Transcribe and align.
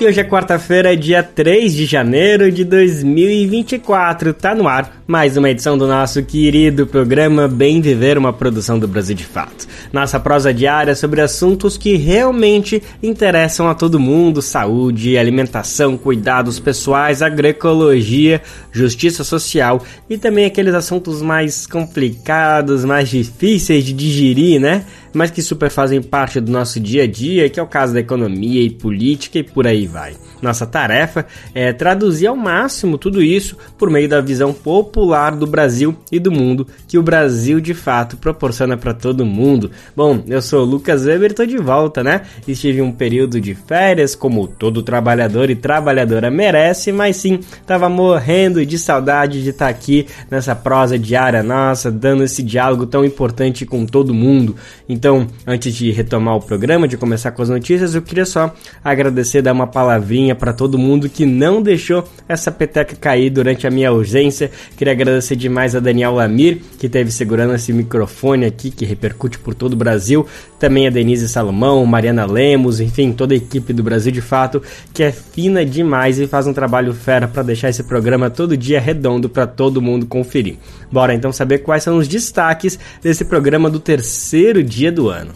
E 0.00 0.06
hoje 0.06 0.20
é 0.20 0.24
quarta-feira, 0.24 0.96
dia 0.96 1.24
3 1.24 1.74
de 1.74 1.84
janeiro 1.84 2.52
de 2.52 2.62
2024. 2.64 4.32
Tá 4.32 4.54
no 4.54 4.68
ar 4.68 5.02
mais 5.08 5.36
uma 5.36 5.50
edição 5.50 5.76
do 5.76 5.88
nosso 5.88 6.22
querido 6.22 6.86
programa 6.86 7.48
Bem 7.48 7.80
Viver, 7.80 8.16
uma 8.16 8.32
produção 8.32 8.78
do 8.78 8.86
Brasil 8.86 9.16
de 9.16 9.24
Fato. 9.24 9.66
Nossa 9.92 10.20
prosa 10.20 10.54
diária 10.54 10.94
sobre 10.94 11.20
assuntos 11.20 11.76
que 11.76 11.96
realmente 11.96 12.80
interessam 13.02 13.68
a 13.68 13.74
todo 13.74 13.98
mundo: 13.98 14.40
saúde, 14.40 15.18
alimentação, 15.18 15.96
cuidados 15.96 16.60
pessoais, 16.60 17.20
agroecologia, 17.20 18.40
justiça 18.70 19.24
social 19.24 19.82
e 20.08 20.16
também 20.16 20.44
aqueles 20.44 20.74
assuntos 20.74 21.22
mais 21.22 21.66
complicados, 21.66 22.84
mais 22.84 23.08
difíceis 23.08 23.82
de 23.82 23.92
digerir, 23.92 24.60
né? 24.60 24.84
Mas 25.18 25.32
que 25.32 25.42
super 25.42 25.68
fazem 25.68 26.00
parte 26.00 26.40
do 26.40 26.52
nosso 26.52 26.78
dia 26.78 27.02
a 27.02 27.06
dia, 27.06 27.50
que 27.50 27.58
é 27.58 27.62
o 27.62 27.66
caso 27.66 27.92
da 27.92 27.98
economia 27.98 28.62
e 28.62 28.70
política 28.70 29.40
e 29.40 29.42
por 29.42 29.66
aí 29.66 29.84
vai. 29.84 30.14
Nossa 30.40 30.64
tarefa 30.64 31.26
é 31.52 31.72
traduzir 31.72 32.28
ao 32.28 32.36
máximo 32.36 32.96
tudo 32.96 33.20
isso 33.20 33.56
por 33.76 33.90
meio 33.90 34.08
da 34.08 34.20
visão 34.20 34.52
popular 34.52 35.34
do 35.34 35.46
Brasil 35.46 35.96
e 36.12 36.20
do 36.20 36.30
mundo 36.30 36.66
que 36.86 36.96
o 36.96 37.02
Brasil 37.02 37.60
de 37.60 37.74
fato 37.74 38.16
proporciona 38.16 38.76
para 38.76 38.94
todo 38.94 39.26
mundo. 39.26 39.70
Bom, 39.96 40.22
eu 40.28 40.40
sou 40.40 40.62
o 40.62 40.64
Lucas 40.64 41.04
Weber, 41.04 41.34
tô 41.34 41.44
de 41.44 41.58
volta, 41.58 42.04
né? 42.04 42.22
Estive 42.46 42.80
um 42.80 42.92
período 42.92 43.40
de 43.40 43.54
férias, 43.54 44.14
como 44.14 44.46
todo 44.46 44.82
trabalhador 44.82 45.50
e 45.50 45.56
trabalhadora 45.56 46.30
merece, 46.30 46.92
mas 46.92 47.16
sim, 47.16 47.40
tava 47.66 47.88
morrendo 47.88 48.64
de 48.64 48.78
saudade 48.78 49.42
de 49.42 49.50
estar 49.50 49.66
tá 49.66 49.70
aqui 49.70 50.06
nessa 50.30 50.54
prosa 50.54 50.96
diária 50.96 51.42
nossa, 51.42 51.90
dando 51.90 52.22
esse 52.22 52.42
diálogo 52.42 52.86
tão 52.86 53.04
importante 53.04 53.66
com 53.66 53.84
todo 53.84 54.14
mundo. 54.14 54.54
Então, 54.88 55.07
antes 55.46 55.74
de 55.74 55.90
retomar 55.90 56.36
o 56.36 56.40
programa, 56.40 56.88
de 56.88 56.96
começar 56.96 57.30
com 57.30 57.42
as 57.42 57.48
notícias, 57.48 57.94
eu 57.94 58.02
queria 58.02 58.24
só 58.24 58.54
agradecer, 58.82 59.42
dar 59.42 59.52
uma 59.52 59.66
palavrinha 59.66 60.34
para 60.34 60.52
todo 60.52 60.78
mundo 60.78 61.08
que 61.08 61.24
não 61.24 61.62
deixou 61.62 62.04
essa 62.28 62.50
peteca 62.50 62.96
cair 62.96 63.30
durante 63.30 63.66
a 63.66 63.70
minha 63.70 63.88
ausência. 63.88 64.50
Queria 64.76 64.92
agradecer 64.92 65.36
demais 65.36 65.74
a 65.74 65.80
Daniel 65.80 66.14
Lamir, 66.14 66.60
que 66.78 66.88
teve 66.88 67.10
segurando 67.10 67.54
esse 67.54 67.72
microfone 67.72 68.44
aqui, 68.44 68.70
que 68.70 68.84
repercute 68.84 69.38
por 69.38 69.54
todo 69.54 69.74
o 69.74 69.76
Brasil. 69.76 70.26
Também 70.58 70.86
a 70.86 70.90
Denise 70.90 71.28
Salomão, 71.28 71.86
Mariana 71.86 72.26
Lemos, 72.26 72.80
enfim, 72.80 73.12
toda 73.12 73.32
a 73.32 73.36
equipe 73.36 73.72
do 73.72 73.82
Brasil 73.82 74.10
de 74.10 74.20
Fato, 74.20 74.60
que 74.92 75.02
é 75.02 75.12
fina 75.12 75.64
demais 75.64 76.18
e 76.18 76.26
faz 76.26 76.46
um 76.46 76.52
trabalho 76.52 76.92
fera 76.92 77.28
para 77.28 77.44
deixar 77.44 77.68
esse 77.68 77.84
programa 77.84 78.28
todo 78.28 78.56
dia 78.56 78.80
redondo 78.80 79.28
para 79.28 79.46
todo 79.46 79.80
mundo 79.80 80.06
conferir. 80.06 80.56
Bora 80.90 81.14
então 81.14 81.30
saber 81.30 81.58
quais 81.58 81.82
são 81.82 81.96
os 81.96 82.08
destaques 82.08 82.78
desse 83.00 83.24
programa 83.24 83.70
do 83.70 83.78
terceiro 83.78 84.62
dia 84.62 84.90
do 84.90 85.08
ano. 85.08 85.32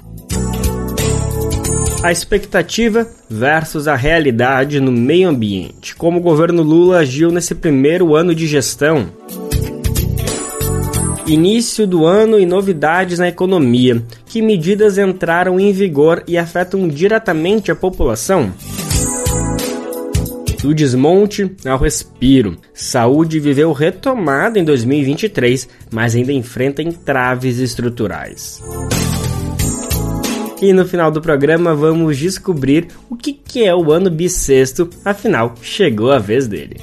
A 2.03 2.11
expectativa 2.11 3.07
versus 3.31 3.87
a 3.87 3.95
realidade 3.95 4.81
no 4.81 4.91
meio 4.91 5.29
ambiente. 5.29 5.95
Como 5.95 6.19
o 6.19 6.23
governo 6.23 6.61
Lula 6.61 6.99
agiu 6.99 7.31
nesse 7.31 7.55
primeiro 7.55 8.17
ano 8.17 8.35
de 8.35 8.45
gestão. 8.45 9.09
Início 11.25 11.87
do 11.87 12.05
ano 12.05 12.41
e 12.41 12.45
novidades 12.45 13.21
na 13.21 13.29
economia. 13.29 14.03
Que 14.33 14.41
medidas 14.41 14.97
entraram 14.97 15.61
em 15.61 15.75
vigor 15.75 16.25
e 16.27 16.39
afetam 16.39 16.89
diretamente 16.89 17.71
a 17.71 17.75
população? 17.75 18.51
Do 20.63 20.75
desmonte 20.75 21.55
ao 21.67 21.79
respiro. 21.79 22.57
Saúde 22.73 23.39
viveu 23.39 23.73
retomada 23.73 24.59
em 24.59 24.65
2023, 24.65 25.69
mas 25.91 26.17
ainda 26.17 26.33
enfrenta 26.33 26.81
entraves 26.81 27.59
estruturais. 27.59 28.63
E 30.63 30.73
no 30.73 30.87
final 30.87 31.11
do 31.11 31.21
programa 31.21 31.75
vamos 31.75 32.17
descobrir 32.17 32.89
o 33.11 33.17
que, 33.17 33.39
é 33.63 33.75
o 33.75 33.93
ano 33.93 34.11
bissexto, 34.11 34.89
afinal, 35.05 35.57
chegou 35.61 36.11
a 36.11 36.19
vez 36.19 36.49
dele. 36.49 36.81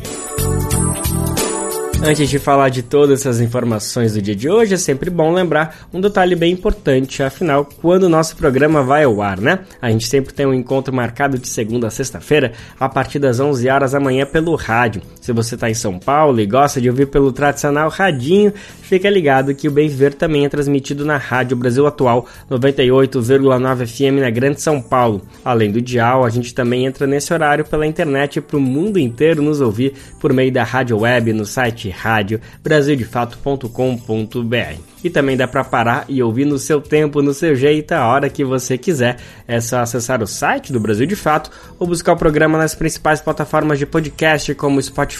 Antes 2.02 2.30
de 2.30 2.40
falar 2.40 2.70
de 2.70 2.82
todas 2.82 3.20
essas 3.20 3.42
informações 3.42 4.14
do 4.14 4.22
dia 4.22 4.36
de 4.36 4.50
hoje, 4.50 4.74
é 4.74 4.78
sempre 4.78 5.10
bom 5.10 5.34
lembrar 5.34 5.88
um 5.94 6.00
detalhe 6.00 6.34
bem 6.34 6.54
importante, 6.54 7.22
afinal, 7.22 7.68
quando 7.82 8.04
o 8.04 8.10
nosso 8.10 8.38
programa 8.38 8.82
vai 8.82 9.04
ao 9.04 9.22
ar, 9.22 9.38
né? 9.40 9.60
A 9.82 9.92
gente 9.92 10.08
sempre 10.08 10.34
tem 10.34 10.46
um 10.46 10.54
encontro 10.54 10.94
marcado 10.94 11.38
de 11.38 11.48
segunda 11.48 11.88
a 11.88 11.92
sexta-feira, 11.92 12.54
a 12.80 12.88
partir 12.88 13.20
das 13.20 13.40
11 13.42 13.70
horas 13.70 13.92
da 13.92 14.00
manhã 14.00 14.26
pelo 14.26 14.56
rádio. 14.56 15.02
Se 15.29 15.34
você 15.34 15.53
está 15.53 15.69
em 15.69 15.75
São 15.75 16.00
Paulo 16.00 16.41
e 16.41 16.45
gosta 16.47 16.81
de 16.81 16.90
ouvir 16.90 17.06
pelo 17.06 17.31
tradicional 17.31 17.88
radinho, 17.88 18.51
fica 18.81 19.07
ligado 19.07 19.53
que 19.53 19.67
o 19.67 19.72
Bem 19.72 19.88
Viver 19.88 20.16
também 20.16 20.44
é 20.44 20.50
transmitido 20.50 21.06
na 21.06 21.17
Rádio 21.17 21.56
Brasil 21.56 21.85
Atual 21.85 22.25
98,9 22.50 23.85
FM 23.85 24.22
na 24.22 24.31
Grande 24.31 24.59
São 24.59 24.81
Paulo. 24.81 25.22
Além 25.45 25.72
do 25.72 25.79
dial, 25.79 26.25
a 26.25 26.31
gente 26.31 26.51
também 26.51 26.88
entra 26.88 27.06
nesse 27.06 27.31
horário 27.31 27.63
pela 27.63 27.85
internet 27.85 28.41
para 28.41 28.57
o 28.57 28.59
mundo 28.59 28.97
inteiro 28.97 29.44
nos 29.44 29.62
ouvir 29.62 29.94
por 30.19 30.34
meio 30.34 30.51
da 30.51 30.63
rádio 30.63 30.97
web 30.97 31.31
no 31.31 31.46
site 31.46 31.91
rádio 31.91 32.41
brasildefato.com.br. 32.63 34.90
E 35.03 35.09
também 35.09 35.38
dá 35.38 35.47
para 35.47 35.63
parar 35.63 36.06
e 36.09 36.22
ouvir 36.22 36.46
no 36.46 36.59
seu 36.59 36.81
tempo, 36.81 37.22
no 37.22 37.34
seu 37.34 37.56
jeito, 37.56 37.94
a 37.94 38.06
hora 38.06 38.29
que 38.29 38.44
você 38.44 38.78
quiser. 38.78 39.17
É 39.47 39.61
só 39.61 39.79
acessar 39.79 40.22
o 40.22 40.28
site 40.28 40.73
do 40.73 40.79
Brasil 40.79 41.06
de 41.06 41.16
Fato 41.16 41.50
ou 41.78 41.88
buscar 41.88 42.13
o 42.13 42.17
programa 42.17 42.57
nas 42.57 42.75
principais 42.75 43.22
plataformas 43.22 43.79
de 43.79 43.85
podcast 43.85 44.53
como 44.56 44.81
Spotify, 44.81 45.19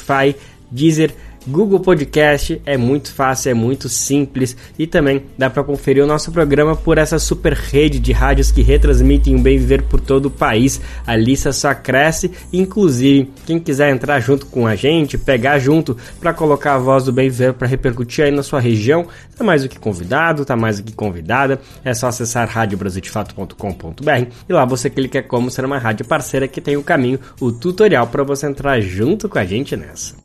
Deezer, 0.72 1.12
Google 1.48 1.80
Podcast 1.80 2.62
é 2.66 2.78
muito 2.78 3.14
fácil, 3.14 3.52
é 3.52 3.54
muito 3.54 3.90
simples 3.90 4.56
e 4.78 4.86
também 4.86 5.24
dá 5.38 5.50
para 5.50 5.64
conferir 5.64 6.04
o 6.04 6.08
nosso 6.08 6.32
programa 6.32 6.76
por 6.76 6.98
essa 6.98 7.18
super 7.18 7.54
rede 7.54 8.00
de 8.00 8.12
rádios 8.12 8.52
que 8.52 8.62
retransmitem 8.62 9.36
o 9.36 9.40
bem 9.40 9.58
viver 9.58 9.84
por 9.84 10.00
todo 10.00 10.28
o 10.28 10.32
país. 10.32 10.82
A 11.06 11.16
lista 11.16 11.52
só 11.52 11.74
cresce, 11.74 12.32
inclusive 12.52 13.32
quem 13.46 13.60
quiser 13.60 13.92
entrar 13.92 14.20
junto 14.20 14.46
com 14.46 14.68
a 14.68 14.76
gente, 14.76 15.18
pegar 15.18 15.60
junto 15.60 15.98
para 16.20 16.34
colocar 16.34 16.76
a 16.76 16.80
voz 16.80 17.04
do 17.04 17.14
bem 17.14 17.30
viver 17.30 17.54
para 17.54 17.68
repercutir 17.68 18.26
aí 18.26 18.32
na 18.32 18.44
sua 18.44 18.60
região, 18.60 19.08
tá 19.38 19.44
mais 19.44 19.64
do 19.64 19.70
que 19.70 19.80
convidado, 19.80 20.46
tá 20.46 20.56
mais 20.56 20.80
do 20.80 20.84
que 20.84 20.94
convidada. 20.94 21.60
É 21.84 21.94
só 21.94 22.08
acessar 22.08 22.48
radiobrasildefato.com.br 22.48 24.26
e 24.48 24.54
lá 24.54 24.66
você 24.66 24.90
clica 24.90 25.24
como 25.24 25.50
ser 25.50 25.66
uma 25.66 25.78
rádio 25.78 26.06
parceira 26.06 26.48
que 26.48 26.62
tem 26.62 26.78
o 26.78 26.84
caminho, 26.84 27.20
o 27.40 27.52
tutorial 27.52 28.08
para 28.08 28.24
você 28.24 28.48
entrar 28.48 28.80
junto 28.82 29.30
com 29.30 29.40
a 29.40 29.46
gente 29.46 29.76
nessa. 29.76 30.16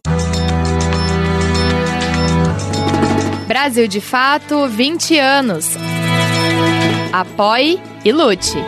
Brasil 3.54 3.86
de 3.86 4.00
Fato 4.00 4.66
20 4.66 5.16
anos. 5.16 5.76
Apoie 7.12 7.80
e 8.04 8.10
lute. 8.10 8.58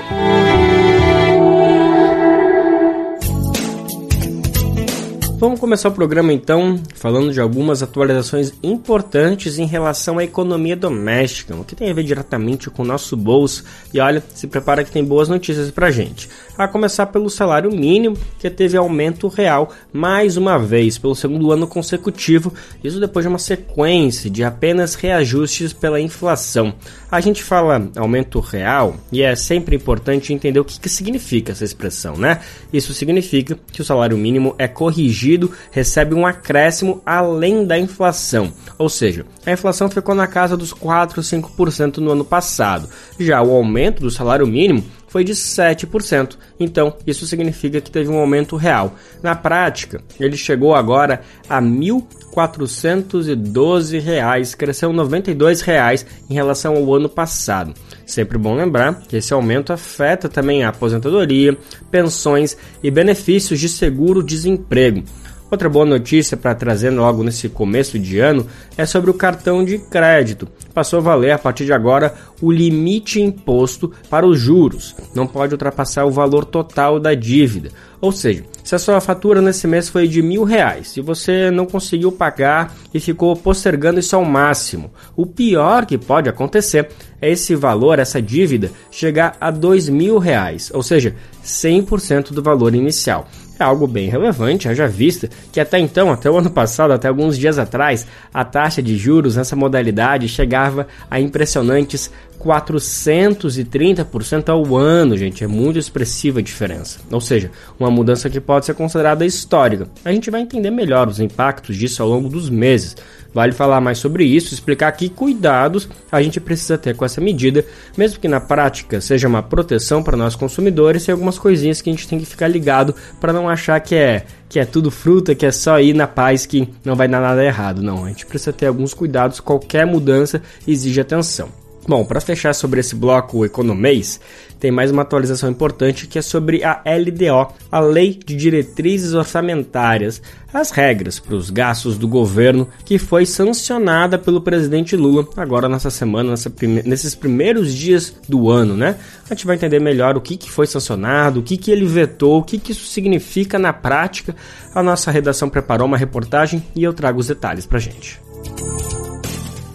Vamos 5.38 5.60
começar 5.60 5.88
o 5.88 5.92
programa 5.92 6.32
então 6.32 6.80
falando 6.94 7.32
de 7.32 7.40
algumas 7.40 7.82
atualizações 7.82 8.54
importantes 8.62 9.58
em 9.58 9.66
relação 9.66 10.18
à 10.18 10.24
economia 10.24 10.74
doméstica, 10.74 11.54
o 11.54 11.64
que 11.64 11.76
tem 11.76 11.90
a 11.90 11.92
ver 11.92 12.04
diretamente 12.04 12.70
com 12.70 12.82
o 12.82 12.86
nosso 12.86 13.16
bolso. 13.16 13.64
E 13.92 14.00
olha, 14.00 14.22
se 14.34 14.46
prepara 14.46 14.82
que 14.82 14.90
tem 14.90 15.04
boas 15.04 15.28
notícias 15.28 15.70
pra 15.70 15.90
gente. 15.90 16.28
A 16.58 16.66
começar 16.66 17.06
pelo 17.06 17.28
salário 17.28 17.70
mínimo, 17.70 18.16
que 18.38 18.48
teve 18.48 18.78
aumento 18.78 19.28
real 19.28 19.70
mais 19.92 20.38
uma 20.38 20.58
vez, 20.58 20.96
pelo 20.96 21.14
segundo 21.14 21.52
ano 21.52 21.66
consecutivo, 21.66 22.52
isso 22.82 22.98
depois 22.98 23.24
de 23.24 23.28
uma 23.28 23.38
sequência 23.38 24.30
de 24.30 24.42
apenas 24.42 24.94
reajustes 24.94 25.74
pela 25.74 26.00
inflação. 26.00 26.72
A 27.10 27.20
gente 27.20 27.42
fala 27.42 27.90
aumento 27.94 28.40
real 28.40 28.96
e 29.12 29.22
é 29.22 29.36
sempre 29.36 29.76
importante 29.76 30.32
entender 30.32 30.58
o 30.58 30.64
que, 30.64 30.80
que 30.80 30.88
significa 30.88 31.52
essa 31.52 31.64
expressão, 31.64 32.16
né? 32.16 32.40
Isso 32.72 32.94
significa 32.94 33.58
que 33.70 33.82
o 33.82 33.84
salário 33.84 34.16
mínimo 34.16 34.54
é 34.58 34.66
corrigido 34.66 35.52
recebe 35.70 36.14
um 36.14 36.26
acréscimo 36.26 37.02
além 37.04 37.66
da 37.66 37.78
inflação. 37.78 38.50
Ou 38.78 38.88
seja, 38.88 39.26
a 39.44 39.52
inflação 39.52 39.90
ficou 39.90 40.14
na 40.14 40.26
casa 40.26 40.56
dos 40.56 40.72
4 40.72 41.20
ou 41.20 41.24
5% 41.24 41.98
no 41.98 42.12
ano 42.12 42.24
passado. 42.24 42.88
Já 43.20 43.42
o 43.42 43.54
aumento 43.54 44.00
do 44.00 44.10
salário 44.10 44.46
mínimo 44.46 44.82
foi 45.16 45.24
de 45.24 45.32
7%. 45.32 46.36
Então, 46.60 46.94
isso 47.06 47.26
significa 47.26 47.80
que 47.80 47.90
teve 47.90 48.10
um 48.10 48.18
aumento 48.18 48.54
real. 48.54 48.94
Na 49.22 49.34
prática, 49.34 50.02
ele 50.20 50.36
chegou 50.36 50.74
agora 50.74 51.22
a 51.48 51.58
R$ 51.58 51.64
1.412, 51.64 54.56
cresceu 54.58 54.92
92 54.92 55.62
reais 55.62 56.04
em 56.28 56.34
relação 56.34 56.76
ao 56.76 56.94
ano 56.94 57.08
passado. 57.08 57.72
Sempre 58.04 58.36
bom 58.36 58.54
lembrar 58.54 59.00
que 59.08 59.16
esse 59.16 59.32
aumento 59.32 59.72
afeta 59.72 60.28
também 60.28 60.64
a 60.64 60.68
aposentadoria, 60.68 61.56
pensões 61.90 62.58
e 62.82 62.90
benefícios 62.90 63.58
de 63.58 63.70
seguro-desemprego. 63.70 65.02
Outra 65.48 65.68
boa 65.68 65.86
notícia 65.86 66.36
para 66.36 66.56
trazer 66.56 66.90
logo 66.90 67.22
nesse 67.22 67.48
começo 67.48 68.00
de 68.00 68.18
ano 68.18 68.48
é 68.76 68.84
sobre 68.84 69.10
o 69.10 69.14
cartão 69.14 69.64
de 69.64 69.78
crédito. 69.78 70.48
Passou 70.74 70.98
a 70.98 71.02
valer 71.02 71.30
a 71.30 71.38
partir 71.38 71.64
de 71.64 71.72
agora 71.72 72.14
o 72.42 72.50
limite 72.50 73.22
imposto 73.22 73.92
para 74.10 74.26
os 74.26 74.40
juros. 74.40 74.96
Não 75.14 75.24
pode 75.24 75.54
ultrapassar 75.54 76.04
o 76.04 76.10
valor 76.10 76.44
total 76.44 76.98
da 76.98 77.14
dívida. 77.14 77.70
Ou 78.00 78.10
seja, 78.10 78.44
Se 78.66 78.74
a 78.74 78.80
sua 78.80 79.00
fatura 79.00 79.40
nesse 79.40 79.68
mês 79.68 79.88
foi 79.88 80.08
de 80.08 80.20
mil 80.20 80.42
reais 80.42 80.96
e 80.96 81.00
você 81.00 81.52
não 81.52 81.66
conseguiu 81.66 82.10
pagar 82.10 82.74
e 82.92 82.98
ficou 82.98 83.36
postergando 83.36 84.00
isso 84.00 84.16
ao 84.16 84.24
máximo, 84.24 84.90
o 85.14 85.24
pior 85.24 85.86
que 85.86 85.96
pode 85.96 86.28
acontecer 86.28 86.88
é 87.22 87.30
esse 87.30 87.54
valor, 87.54 88.00
essa 88.00 88.20
dívida, 88.20 88.72
chegar 88.90 89.36
a 89.40 89.52
dois 89.52 89.88
mil 89.88 90.18
reais, 90.18 90.72
ou 90.74 90.82
seja, 90.82 91.14
100% 91.44 92.32
do 92.32 92.42
valor 92.42 92.74
inicial 92.74 93.28
é 93.58 93.64
algo 93.64 93.86
bem 93.86 94.08
relevante, 94.08 94.68
haja 94.68 94.86
vista 94.86 95.28
que 95.52 95.58
até 95.58 95.78
então, 95.78 96.12
até 96.12 96.30
o 96.30 96.36
ano 96.36 96.50
passado, 96.50 96.92
até 96.92 97.08
alguns 97.08 97.38
dias 97.38 97.58
atrás, 97.58 98.06
a 98.32 98.44
taxa 98.44 98.82
de 98.82 98.96
juros 98.96 99.36
nessa 99.36 99.56
modalidade 99.56 100.28
chegava 100.28 100.86
a 101.10 101.18
impressionantes 101.20 102.10
430% 102.46 104.48
ao 104.48 104.76
ano, 104.76 105.16
gente. 105.16 105.42
É 105.42 105.46
muito 105.46 105.78
expressiva 105.78 106.38
a 106.38 106.42
diferença. 106.42 107.00
Ou 107.10 107.20
seja, 107.20 107.50
uma 107.78 107.90
mudança 107.90 108.30
que 108.30 108.40
pode 108.40 108.66
ser 108.66 108.74
considerada 108.74 109.26
histórica. 109.26 109.88
A 110.04 110.12
gente 110.12 110.30
vai 110.30 110.40
entender 110.40 110.70
melhor 110.70 111.08
os 111.08 111.18
impactos 111.18 111.76
disso 111.76 112.02
ao 112.02 112.08
longo 112.08 112.28
dos 112.28 112.48
meses. 112.48 112.96
Vale 113.34 113.52
falar 113.52 113.82
mais 113.82 113.98
sobre 113.98 114.24
isso, 114.24 114.54
explicar 114.54 114.90
que 114.92 115.10
cuidados 115.10 115.86
a 116.10 116.22
gente 116.22 116.40
precisa 116.40 116.78
ter 116.78 116.96
com 116.96 117.04
essa 117.04 117.20
medida, 117.20 117.66
mesmo 117.94 118.18
que 118.18 118.26
na 118.26 118.40
prática 118.40 118.98
seja 118.98 119.28
uma 119.28 119.42
proteção 119.42 120.02
para 120.02 120.16
nós 120.16 120.34
consumidores 120.34 121.06
e 121.06 121.10
algumas 121.10 121.38
coisinhas 121.38 121.82
que 121.82 121.90
a 121.90 121.92
gente 121.92 122.08
tem 122.08 122.18
que 122.18 122.24
ficar 122.24 122.48
ligado 122.48 122.94
para 123.20 123.34
não 123.34 123.46
achar 123.46 123.78
que 123.80 123.94
é 123.94 124.24
que 124.48 124.58
é 124.58 124.64
tudo 124.64 124.90
fruta, 124.90 125.34
que 125.34 125.44
é 125.44 125.52
só 125.52 125.78
ir 125.78 125.92
na 125.92 126.06
paz 126.06 126.46
que 126.46 126.66
não 126.82 126.94
vai 126.94 127.08
dar 127.08 127.20
nada 127.20 127.44
errado. 127.44 127.82
Não, 127.82 128.06
a 128.06 128.08
gente 128.08 128.24
precisa 128.24 128.54
ter 128.54 128.68
alguns 128.68 128.94
cuidados, 128.94 129.38
qualquer 129.38 129.84
mudança 129.84 130.40
exige 130.66 130.98
atenção. 130.98 131.65
Bom, 131.88 132.04
para 132.04 132.20
fechar 132.20 132.52
sobre 132.52 132.80
esse 132.80 132.96
bloco 132.96 133.44
Economês, 133.44 134.20
tem 134.58 134.72
mais 134.72 134.90
uma 134.90 135.02
atualização 135.02 135.48
importante 135.48 136.08
que 136.08 136.18
é 136.18 136.22
sobre 136.22 136.64
a 136.64 136.82
LDO, 136.84 137.54
a 137.70 137.78
Lei 137.78 138.18
de 138.26 138.34
Diretrizes 138.34 139.14
Orçamentárias, 139.14 140.20
as 140.52 140.70
regras 140.70 141.20
para 141.20 141.36
os 141.36 141.48
gastos 141.48 141.96
do 141.96 142.08
governo 142.08 142.66
que 142.84 142.98
foi 142.98 143.24
sancionada 143.24 144.18
pelo 144.18 144.40
presidente 144.40 144.96
Lula 144.96 145.28
agora 145.36 145.68
nessa 145.68 145.90
semana, 145.90 146.30
nessa 146.30 146.50
prime 146.50 146.82
nesses 146.84 147.14
primeiros 147.14 147.72
dias 147.72 148.12
do 148.28 148.50
ano, 148.50 148.76
né? 148.76 148.96
A 149.30 149.34
gente 149.34 149.46
vai 149.46 149.54
entender 149.54 149.78
melhor 149.78 150.16
o 150.16 150.20
que, 150.20 150.36
que 150.36 150.50
foi 150.50 150.66
sancionado, 150.66 151.40
o 151.40 151.42
que, 151.42 151.56
que 151.56 151.70
ele 151.70 151.84
vetou, 151.84 152.40
o 152.40 152.42
que, 152.42 152.58
que 152.58 152.72
isso 152.72 152.86
significa 152.86 153.58
na 153.58 153.72
prática. 153.72 154.34
A 154.74 154.82
nossa 154.82 155.10
redação 155.10 155.48
preparou 155.48 155.86
uma 155.86 155.96
reportagem 155.96 156.64
e 156.74 156.82
eu 156.82 156.92
trago 156.92 157.20
os 157.20 157.28
detalhes 157.28 157.66
para 157.66 157.78
gente. 157.78 158.18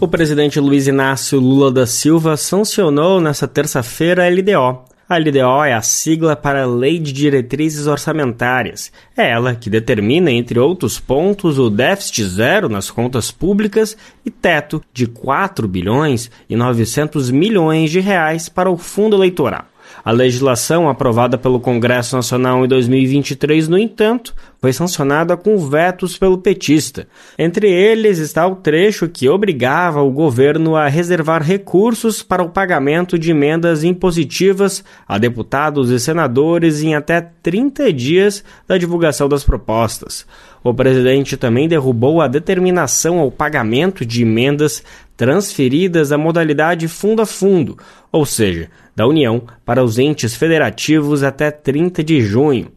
O 0.01 0.07
presidente 0.07 0.59
Luiz 0.59 0.87
Inácio 0.87 1.39
Lula 1.39 1.71
da 1.71 1.85
Silva 1.85 2.35
sancionou 2.35 3.21
nesta 3.21 3.47
terça-feira 3.47 4.25
a 4.25 4.29
LDO. 4.31 4.83
A 5.07 5.17
LDO 5.19 5.63
é 5.63 5.73
a 5.73 5.81
sigla 5.83 6.35
para 6.35 6.65
Lei 6.65 6.97
de 6.97 7.13
Diretrizes 7.13 7.85
Orçamentárias. 7.85 8.91
É 9.15 9.29
ela 9.29 9.53
que 9.53 9.69
determina, 9.69 10.31
entre 10.31 10.57
outros 10.57 10.99
pontos, 10.99 11.59
o 11.59 11.69
déficit 11.69 12.23
zero 12.23 12.67
nas 12.67 12.89
contas 12.89 13.29
públicas 13.29 13.95
e 14.25 14.31
teto 14.31 14.81
de 14.91 15.05
4 15.05 15.67
bilhões 15.67 16.31
e 16.49 16.55
900 16.55 17.29
milhões 17.29 17.91
de 17.91 17.99
reais 17.99 18.49
para 18.49 18.71
o 18.71 18.77
fundo 18.77 19.15
eleitoral. 19.15 19.65
A 20.03 20.11
legislação 20.11 20.89
aprovada 20.89 21.37
pelo 21.37 21.59
Congresso 21.59 22.15
Nacional 22.15 22.65
em 22.65 22.67
2023, 22.67 23.67
no 23.67 23.77
entanto, 23.77 24.33
foi 24.59 24.73
sancionada 24.73 25.37
com 25.37 25.57
vetos 25.57 26.17
pelo 26.17 26.39
petista. 26.39 27.07
Entre 27.37 27.69
eles 27.69 28.17
está 28.17 28.45
o 28.47 28.55
trecho 28.55 29.07
que 29.07 29.29
obrigava 29.29 30.01
o 30.01 30.11
governo 30.11 30.75
a 30.75 30.87
reservar 30.87 31.43
recursos 31.43 32.23
para 32.23 32.43
o 32.43 32.49
pagamento 32.49 33.17
de 33.17 33.31
emendas 33.31 33.83
impositivas 33.83 34.83
a 35.07 35.17
deputados 35.17 35.91
e 35.91 35.99
senadores 35.99 36.81
em 36.81 36.95
até 36.95 37.21
30 37.43 37.93
dias 37.93 38.43
da 38.67 38.77
divulgação 38.77 39.29
das 39.29 39.43
propostas. 39.43 40.25
O 40.63 40.73
presidente 40.73 41.37
também 41.37 41.67
derrubou 41.67 42.21
a 42.21 42.27
determinação 42.27 43.19
ao 43.19 43.31
pagamento 43.31 44.05
de 44.05 44.21
emendas 44.21 44.83
transferidas 45.21 46.11
à 46.11 46.17
modalidade 46.17 46.87
fundo 46.87 47.21
a 47.21 47.27
fundo, 47.27 47.77
ou 48.11 48.25
seja, 48.25 48.71
da 48.95 49.05
União 49.05 49.43
para 49.63 49.83
os 49.83 49.99
entes 49.99 50.33
federativos 50.33 51.21
até 51.21 51.51
30 51.51 52.03
de 52.03 52.21
junho. 52.21 52.71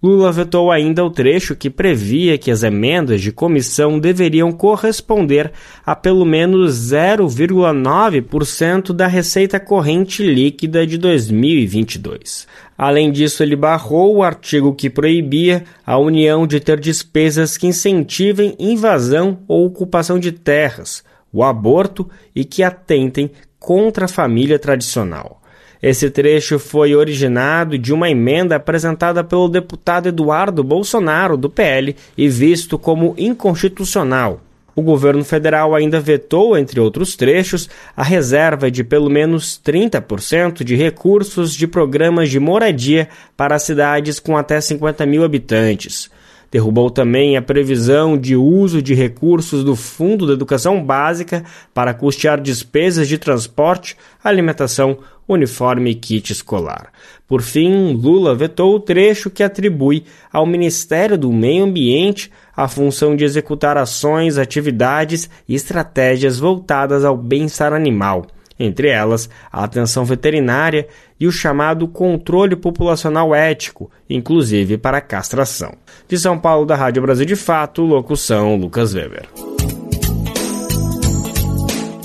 Lula 0.00 0.30
vetou 0.30 0.70
ainda 0.70 1.04
o 1.04 1.10
trecho 1.10 1.56
que 1.56 1.68
previa 1.68 2.38
que 2.38 2.52
as 2.52 2.62
emendas 2.62 3.20
de 3.20 3.32
comissão 3.32 3.98
deveriam 3.98 4.52
corresponder 4.52 5.50
a 5.84 5.96
pelo 5.96 6.24
menos 6.24 6.92
0,9% 6.92 8.92
da 8.92 9.08
receita 9.08 9.58
corrente 9.58 10.22
líquida 10.22 10.86
de 10.86 10.98
2022. 10.98 12.46
Além 12.78 13.10
disso, 13.10 13.42
ele 13.42 13.56
barrou 13.56 14.14
o 14.14 14.22
artigo 14.22 14.72
que 14.72 14.88
proibia 14.88 15.64
a 15.84 15.98
União 15.98 16.46
de 16.46 16.60
ter 16.60 16.78
despesas 16.78 17.56
que 17.56 17.66
incentivem 17.66 18.54
invasão 18.56 19.40
ou 19.48 19.66
ocupação 19.66 20.16
de 20.16 20.30
terras, 20.30 21.02
o 21.32 21.42
aborto 21.44 22.08
e 22.34 22.44
que 22.44 22.62
atentem 22.62 23.30
contra 23.58 24.06
a 24.06 24.08
família 24.08 24.58
tradicional. 24.58 25.40
Esse 25.82 26.10
trecho 26.10 26.58
foi 26.58 26.94
originado 26.94 27.78
de 27.78 27.92
uma 27.92 28.10
emenda 28.10 28.56
apresentada 28.56 29.22
pelo 29.22 29.48
deputado 29.48 30.08
Eduardo 30.08 30.64
Bolsonaro, 30.64 31.36
do 31.36 31.48
PL, 31.48 31.94
e 32.16 32.28
visto 32.28 32.78
como 32.78 33.14
inconstitucional. 33.16 34.40
O 34.74 34.82
governo 34.82 35.24
federal 35.24 35.74
ainda 35.74 36.00
vetou, 36.00 36.56
entre 36.56 36.78
outros 36.78 37.16
trechos, 37.16 37.68
a 37.96 38.02
reserva 38.04 38.70
de 38.70 38.84
pelo 38.84 39.10
menos 39.10 39.60
30% 39.64 40.62
de 40.62 40.76
recursos 40.76 41.52
de 41.52 41.66
programas 41.66 42.30
de 42.30 42.38
moradia 42.38 43.08
para 43.36 43.58
cidades 43.58 44.20
com 44.20 44.36
até 44.36 44.60
50 44.60 45.04
mil 45.04 45.24
habitantes. 45.24 46.08
Derrubou 46.50 46.90
também 46.90 47.36
a 47.36 47.42
previsão 47.42 48.16
de 48.16 48.34
uso 48.34 48.80
de 48.80 48.94
recursos 48.94 49.62
do 49.62 49.76
Fundo 49.76 50.26
da 50.26 50.32
Educação 50.32 50.82
Básica 50.82 51.44
para 51.74 51.92
custear 51.92 52.40
despesas 52.40 53.06
de 53.06 53.18
transporte, 53.18 53.96
alimentação, 54.24 54.98
uniforme 55.28 55.90
e 55.90 55.94
kit 55.94 56.32
escolar. 56.32 56.90
Por 57.26 57.42
fim, 57.42 57.92
Lula 57.92 58.34
vetou 58.34 58.74
o 58.74 58.80
trecho 58.80 59.28
que 59.28 59.42
atribui 59.42 60.04
ao 60.32 60.46
Ministério 60.46 61.18
do 61.18 61.30
Meio 61.30 61.64
Ambiente 61.64 62.32
a 62.56 62.66
função 62.66 63.14
de 63.14 63.24
executar 63.24 63.76
ações, 63.76 64.38
atividades 64.38 65.28
e 65.46 65.54
estratégias 65.54 66.38
voltadas 66.38 67.04
ao 67.04 67.16
bem-estar 67.16 67.74
animal 67.74 68.26
entre 68.58 68.88
elas 68.88 69.28
a 69.50 69.64
atenção 69.64 70.04
veterinária 70.04 70.86
e 71.18 71.26
o 71.26 71.32
chamado 71.32 71.86
controle 71.88 72.56
populacional 72.56 73.34
ético, 73.34 73.90
inclusive 74.08 74.78
para 74.78 75.00
castração. 75.00 75.74
De 76.06 76.18
São 76.18 76.38
Paulo, 76.38 76.66
da 76.66 76.76
Rádio 76.76 77.02
Brasil 77.02 77.26
de 77.26 77.36
Fato, 77.36 77.82
locução 77.82 78.56
Lucas 78.56 78.94
Weber. 78.94 79.28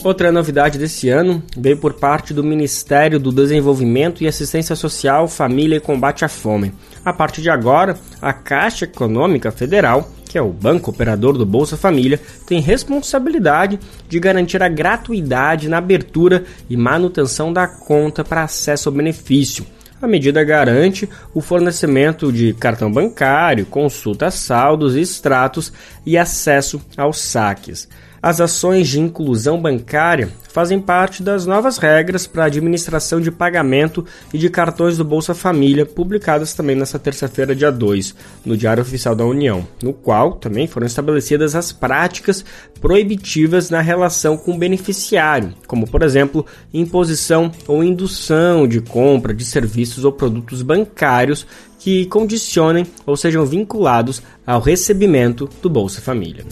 Outra 0.04 0.34
novidade 0.34 0.78
desse 0.78 1.08
ano 1.08 1.42
veio 1.58 1.78
por 1.78 1.94
parte 1.94 2.34
do 2.34 2.44
Ministério 2.44 3.18
do 3.18 3.32
Desenvolvimento 3.32 4.22
e 4.22 4.28
Assistência 4.28 4.76
Social, 4.76 5.30
Família 5.30 5.78
e 5.78 5.80
Combate 5.80 6.26
à 6.26 6.28
Fome. 6.28 6.74
A 7.06 7.14
partir 7.14 7.42
de 7.42 7.50
agora, 7.50 7.98
a 8.22 8.34
Caixa 8.34 8.84
Econômica 8.84 9.50
Federal 9.50 10.10
que 10.34 10.38
é 10.40 10.42
o 10.42 10.50
banco 10.50 10.90
operador 10.90 11.38
do 11.38 11.46
Bolsa 11.46 11.78
Família, 11.78 12.20
tem 12.48 12.60
responsabilidade 12.60 13.80
de 14.10 14.20
garantir 14.20 14.64
a 14.64 14.68
gratuidade 14.68 15.70
na 15.70 15.78
abertura 15.78 16.44
e 16.68 16.76
manutenção 16.76 17.54
da 17.54 17.68
conta 17.68 18.24
para 18.24 18.42
acesso 18.42 18.90
ao 18.90 18.96
benefício. 18.96 19.64
A 20.02 20.08
medida 20.08 20.44
garante 20.44 21.08
o 21.36 21.40
fornecimento 21.40 22.32
de 22.34 22.52
cartão 22.54 22.92
bancário, 22.92 23.68
consulta 23.68 24.26
a 24.26 24.32
saldos 24.32 24.96
e 24.96 25.02
extratos 25.02 25.72
e 26.04 26.18
acesso 26.18 26.82
aos 26.98 27.20
saques. 27.22 27.88
As 28.24 28.40
ações 28.40 28.88
de 28.88 29.02
inclusão 29.02 29.62
bancária 29.62 30.30
fazem 30.48 30.80
parte 30.80 31.22
das 31.22 31.46
novas 31.46 31.78
regras 31.78 32.26
para 32.26 32.44
a 32.44 32.46
administração 32.46 33.20
de 33.20 33.30
pagamento 33.30 34.06
e 34.34 34.38
de 34.38 34.50
cartões 34.50 34.96
do 34.96 35.04
Bolsa 35.04 35.36
Família, 35.36 35.86
publicadas 35.86 36.54
também 36.54 36.74
nesta 36.74 36.98
terça-feira, 36.98 37.54
dia 37.54 37.70
2, 37.70 38.16
no 38.46 38.56
Diário 38.56 38.82
Oficial 38.82 39.14
da 39.14 39.26
União, 39.26 39.68
no 39.84 39.92
qual 39.92 40.36
também 40.36 40.68
foram 40.68 40.88
estabelecidas 40.88 41.54
as 41.54 41.74
práticas 41.74 42.46
proibitivas 42.80 43.70
na 43.70 43.82
relação 43.82 44.38
com 44.38 44.54
o 44.54 44.58
beneficiário, 44.58 45.54
como, 45.68 45.86
por 45.86 46.02
exemplo, 46.02 46.46
imposição 46.74 47.52
ou 47.68 47.84
indução 47.84 48.66
de 48.66 48.80
compra 48.80 49.34
de 49.34 49.44
serviços 49.44 50.06
ou 50.06 50.14
produtos 50.14 50.62
bancários 50.62 51.46
que 51.78 52.06
condicionem 52.06 52.86
ou 53.06 53.18
sejam 53.18 53.46
vinculados 53.46 54.24
ao 54.48 54.62
recebimento 54.62 55.50
do 55.62 55.70
Bolsa 55.70 56.00
Família. 56.00 56.46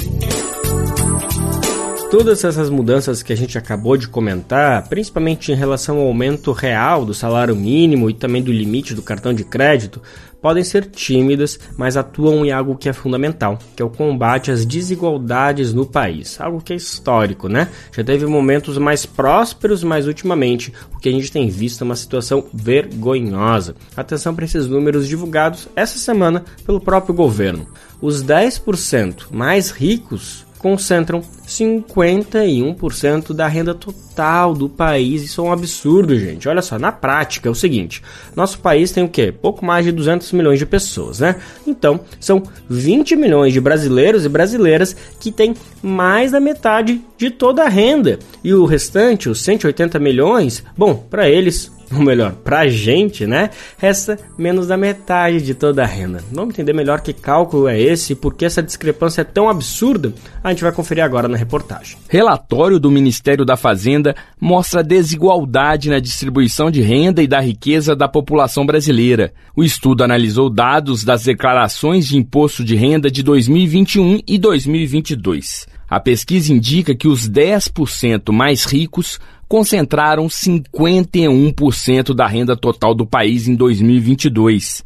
Todas 2.12 2.44
essas 2.44 2.70
mudanças 2.70 3.24
que 3.24 3.32
a 3.32 3.38
gente 3.38 3.58
acabou 3.58 3.96
de 3.96 4.06
comentar, 4.06 4.86
principalmente 4.89 5.50
em 5.50 5.56
relação 5.56 5.98
ao 5.98 6.08
aumento 6.08 6.51
real 6.51 7.06
do 7.06 7.13
salário 7.13 7.56
mínimo 7.56 8.10
e 8.10 8.13
também 8.13 8.44
do 8.44 8.51
limite 8.51 8.94
do 8.94 9.01
cartão 9.01 9.34
de 9.34 9.46
crédito, 9.46 10.01
podem 10.41 10.62
ser 10.62 10.88
tímidas, 10.88 11.58
mas 11.77 11.96
atuam 11.96 12.46
em 12.46 12.51
algo 12.51 12.75
que 12.75 12.89
é 12.89 12.94
fundamental, 12.94 13.58
que 13.74 13.82
é 13.82 13.86
o 13.86 13.89
combate 13.89 14.51
às 14.51 14.65
desigualdades 14.65 15.74
no 15.74 15.86
país. 15.86 16.39
Algo 16.41 16.62
que 16.62 16.74
é 16.74 16.75
histórico, 16.75 17.48
né? 17.48 17.70
Já 17.96 18.03
teve 18.03 18.25
momentos 18.25 18.77
mais 18.77 19.06
prósperos, 19.06 19.82
mas 19.82 20.06
ultimamente 20.06 20.74
o 20.94 21.00
que 21.00 21.08
a 21.08 21.13
gente 21.13 21.32
tem 21.32 21.50
visto 21.50 21.82
é 21.82 21.86
uma 21.86 21.96
situação 21.96 22.44
vergonhosa. 22.53 23.74
Atenção 23.96 24.36
para 24.36 24.44
esses 24.44 24.68
números 24.68 25.08
divulgados 25.08 25.70
essa 25.77 25.98
semana 25.98 26.44
pelo 26.65 26.82
próprio 26.82 27.15
governo. 27.15 27.65
Os 28.01 28.22
10% 28.22 29.27
mais 29.32 29.72
ricos 29.72 30.50
concentram 30.62 31.24
51% 31.48 33.34
da 33.34 33.48
renda 33.48 33.74
total 33.74 34.53
do 34.53 34.70
país. 34.70 35.24
Isso 35.24 35.41
é 35.41 35.44
um 35.44 35.51
absurdo, 35.51 36.18
gente. 36.18 36.48
Olha 36.48 36.62
só, 36.62 36.77
na 36.77 36.91
prática 36.91 37.50
é 37.50 37.51
o 37.51 37.56
seguinte: 37.56 38.03
nosso 38.36 38.60
país 38.60 38.91
tem 38.91 39.03
o 39.03 39.10
quê? 39.10 39.32
Pouco 39.32 39.65
mais 39.65 39.86
de 39.86 39.91
200 39.91 40.32
milhões 40.34 40.60
de 40.60 40.65
pessoas, 40.68 41.20
né? 41.20 41.38
Então, 41.65 42.00
são 42.20 42.44
20 42.70 43.15
milhões 43.15 43.53
de 43.53 43.60
brasileiros 43.60 44.24
e 44.24 44.30
brasileiras 44.30 44.96
que 45.20 45.32
têm 45.32 45.56
mais 45.82 46.32
da 46.32 46.39
metade 46.39 47.01
de 47.18 47.32
toda 47.32 47.63
a 47.63 47.70
renda. 47.70 48.20
E 48.44 48.53
o 48.53 48.65
restante, 48.65 49.30
os 49.30 49.41
180 49.41 49.98
milhões, 49.98 50.63
bom, 50.77 50.96
para 50.96 51.27
eles 51.27 51.72
ou 51.95 52.01
melhor, 52.01 52.31
pra 52.31 52.67
gente, 52.67 53.27
né? 53.27 53.50
Resta 53.77 54.17
menos 54.38 54.67
da 54.67 54.77
metade 54.77 55.41
de 55.41 55.53
toda 55.53 55.83
a 55.83 55.86
renda. 55.86 56.24
Vamos 56.31 56.53
entender 56.53 56.74
melhor 56.74 57.01
que 57.01 57.13
cálculo 57.13 57.67
é 57.67 57.79
esse 57.79 58.13
e 58.13 58.15
por 58.15 58.33
que 58.33 58.45
essa 58.45 58.63
discrepância 58.63 59.21
é 59.21 59.25
tão 59.25 59.50
absurda? 59.50 60.13
A 60.43 60.50
gente 60.50 60.63
vai 60.63 60.71
conferir 60.71 61.03
agora 61.03 61.27
na 61.27 61.38
reportagem. 61.38 61.98
Relatório 62.07 62.79
do 62.79 62.89
Ministério 62.89 63.45
da 63.45 63.57
Fazenda 63.57 64.15
mostra 64.39 64.83
desigualdade 64.83 65.89
na 65.89 66.00
distribuição 66.00 66.71
de 66.71 66.81
renda 66.81 67.21
e 67.21 67.27
da 67.27 67.39
riqueza 67.39 67.95
da 67.95 68.07
população 68.07 68.65
brasileira. 68.65 69.33
O 69.55 69.63
estudo 69.63 70.03
analisou 70.03 70.50
dados 70.50 71.03
das 71.03 71.24
declarações 71.24 72.07
de 72.07 72.17
imposto 72.17 72.63
de 72.63 72.75
renda 72.75 73.12
de 73.12 73.21
2021 73.21 74.19
e 74.27 74.38
2022. 74.38 75.67
A 75.89 76.00
pesquisa 76.00 76.53
indica 76.53 76.95
que 76.95 77.07
os 77.07 77.29
10% 77.29 78.31
mais 78.31 78.63
ricos 78.63 79.19
concentraram 79.51 80.27
51% 80.27 82.13
da 82.13 82.25
renda 82.25 82.55
total 82.55 82.96
do 82.96 83.05
país 83.05 83.50
em 83.50 83.55
2022. 83.55 84.81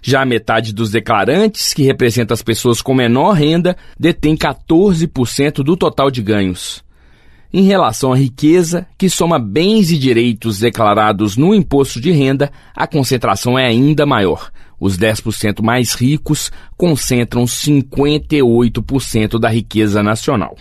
Já 0.00 0.22
a 0.22 0.24
metade 0.24 0.72
dos 0.72 0.92
declarantes, 0.92 1.74
que 1.74 1.82
representa 1.82 2.32
as 2.32 2.40
pessoas 2.40 2.80
com 2.80 2.94
menor 2.94 3.32
renda, 3.32 3.76
detém 3.98 4.36
14% 4.36 5.64
do 5.64 5.76
total 5.76 6.12
de 6.12 6.22
ganhos. 6.22 6.84
Em 7.52 7.64
relação 7.64 8.12
à 8.12 8.16
riqueza, 8.16 8.86
que 8.96 9.10
soma 9.10 9.36
bens 9.36 9.90
e 9.90 9.98
direitos 9.98 10.60
declarados 10.60 11.36
no 11.36 11.52
imposto 11.52 12.00
de 12.00 12.12
renda, 12.12 12.52
a 12.72 12.86
concentração 12.86 13.58
é 13.58 13.66
ainda 13.66 14.06
maior. 14.06 14.52
Os 14.78 14.96
10% 14.96 15.60
mais 15.60 15.92
ricos 15.94 16.52
concentram 16.76 17.46
58% 17.46 19.40
da 19.40 19.48
riqueza 19.48 20.04
nacional. 20.04 20.56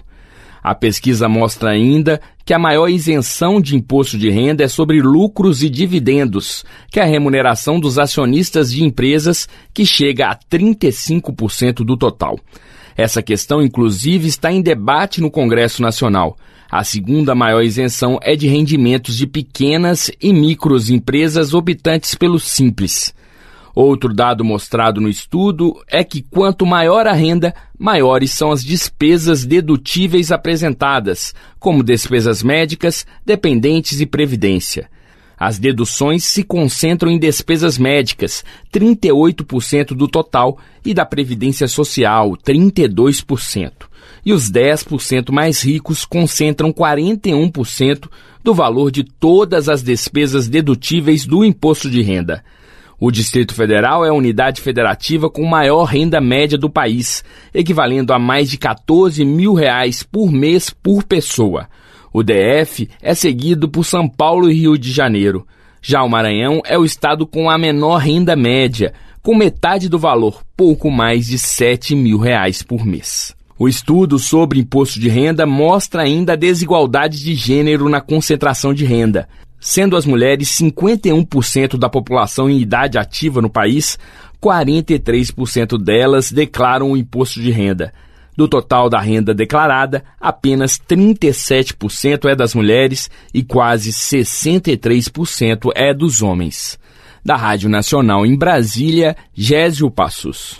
A 0.63 0.73
pesquisa 0.73 1.27
mostra 1.27 1.71
ainda 1.71 2.21
que 2.45 2.53
a 2.53 2.59
maior 2.59 2.89
isenção 2.89 3.61
de 3.61 3.75
imposto 3.75 4.17
de 4.17 4.29
renda 4.29 4.63
é 4.63 4.67
sobre 4.67 5.01
lucros 5.01 5.63
e 5.63 5.69
dividendos, 5.69 6.65
que 6.91 6.99
é 6.99 7.03
a 7.03 7.07
remuneração 7.07 7.79
dos 7.79 7.97
acionistas 7.97 8.71
de 8.71 8.83
empresas, 8.83 9.47
que 9.73 9.85
chega 9.85 10.27
a 10.27 10.35
35% 10.35 11.85
do 11.85 11.97
total. 11.97 12.37
Essa 12.95 13.23
questão, 13.23 13.61
inclusive, 13.61 14.27
está 14.27 14.51
em 14.51 14.61
debate 14.61 15.21
no 15.21 15.31
Congresso 15.31 15.81
Nacional. 15.81 16.37
A 16.69 16.83
segunda 16.83 17.33
maior 17.33 17.61
isenção 17.61 18.19
é 18.21 18.35
de 18.35 18.47
rendimentos 18.47 19.17
de 19.17 19.27
pequenas 19.27 20.11
e 20.21 20.33
micros 20.33 20.89
empresas 20.89 21.53
optantes 21.53 22.15
pelo 22.15 22.39
Simples. 22.39 23.13
Outro 23.75 24.13
dado 24.13 24.43
mostrado 24.43 25.01
no 25.01 25.09
estudo 25.09 25.81
é 25.87 26.03
que 26.03 26.21
quanto 26.21 26.65
maior 26.65 27.07
a 27.07 27.13
renda, 27.13 27.55
maiores 27.77 28.31
são 28.31 28.51
as 28.51 28.63
despesas 28.63 29.45
dedutíveis 29.45 30.31
apresentadas, 30.31 31.33
como 31.59 31.83
despesas 31.83 32.43
médicas, 32.43 33.05
dependentes 33.25 33.99
e 33.99 34.05
previdência. 34.05 34.87
As 35.39 35.57
deduções 35.57 36.23
se 36.23 36.43
concentram 36.43 37.09
em 37.09 37.17
despesas 37.17 37.77
médicas, 37.79 38.45
38% 38.71 39.87
do 39.95 40.07
total, 40.07 40.59
e 40.85 40.93
da 40.93 41.05
previdência 41.05 41.67
social, 41.67 42.37
32%. 42.37 43.71
E 44.23 44.31
os 44.31 44.51
10% 44.51 45.31
mais 45.31 45.63
ricos 45.63 46.05
concentram 46.05 46.71
41% 46.71 48.07
do 48.43 48.53
valor 48.53 48.91
de 48.91 49.03
todas 49.03 49.67
as 49.67 49.81
despesas 49.81 50.47
dedutíveis 50.47 51.25
do 51.25 51.43
imposto 51.43 51.89
de 51.89 52.01
renda. 52.01 52.43
O 53.05 53.11
Distrito 53.11 53.53
Federal 53.53 54.05
é 54.05 54.07
a 54.07 54.13
unidade 54.13 54.61
federativa 54.61 55.29
com 55.29 55.43
maior 55.43 55.83
renda 55.83 56.21
média 56.21 56.57
do 56.57 56.69
país, 56.69 57.21
equivalendo 57.53 58.13
a 58.13 58.17
mais 58.17 58.49
de 58.49 58.57
14 58.57 59.25
mil 59.25 59.53
reais 59.53 60.03
por 60.03 60.31
mês 60.31 60.69
por 60.69 61.03
pessoa. 61.03 61.67
O 62.13 62.23
DF 62.23 62.89
é 63.01 63.13
seguido 63.13 63.67
por 63.67 63.83
São 63.83 64.07
Paulo 64.07 64.49
e 64.49 64.53
Rio 64.53 64.77
de 64.77 64.89
Janeiro. 64.89 65.45
Já 65.81 66.01
o 66.01 66.07
Maranhão 66.07 66.61
é 66.63 66.79
o 66.79 66.85
estado 66.85 67.27
com 67.27 67.49
a 67.49 67.57
menor 67.57 67.97
renda 67.97 68.37
média, 68.37 68.93
com 69.21 69.35
metade 69.35 69.89
do 69.89 69.99
valor, 69.99 70.41
pouco 70.55 70.89
mais 70.89 71.27
de 71.27 71.37
7 71.37 71.97
mil 71.97 72.17
reais 72.17 72.63
por 72.63 72.85
mês. 72.85 73.35
O 73.59 73.67
estudo 73.67 74.17
sobre 74.17 74.61
imposto 74.61 74.97
de 74.97 75.09
renda 75.09 75.45
mostra 75.45 76.03
ainda 76.03 76.33
a 76.33 76.37
desigualdade 76.37 77.21
de 77.21 77.35
gênero 77.35 77.89
na 77.89 77.99
concentração 77.99 78.73
de 78.73 78.85
renda 78.85 79.27
sendo 79.63 79.95
as 79.95 80.05
mulheres 80.05 80.49
51% 80.49 81.77
da 81.77 81.87
população 81.87 82.49
em 82.49 82.59
idade 82.59 82.97
ativa 82.97 83.41
no 83.41 83.49
país, 83.49 83.97
43% 84.41 85.81
delas 85.81 86.33
declaram 86.33 86.91
o 86.91 86.97
imposto 86.97 87.41
de 87.41 87.49
renda. 87.49 87.93
Do 88.35 88.45
total 88.45 88.89
da 88.89 88.99
renda 88.99 89.33
declarada, 89.33 90.03
apenas 90.19 90.77
37% 90.77 92.29
é 92.29 92.35
das 92.35 92.53
mulheres 92.53 93.09
e 93.33 93.41
quase 93.41 93.91
63% 93.91 95.71
é 95.73 95.93
dos 95.93 96.21
homens. 96.21 96.77
Da 97.23 97.37
Rádio 97.37 97.69
Nacional 97.69 98.25
em 98.25 98.35
Brasília, 98.35 99.15
Gésio 99.33 99.89
Passos. 99.89 100.59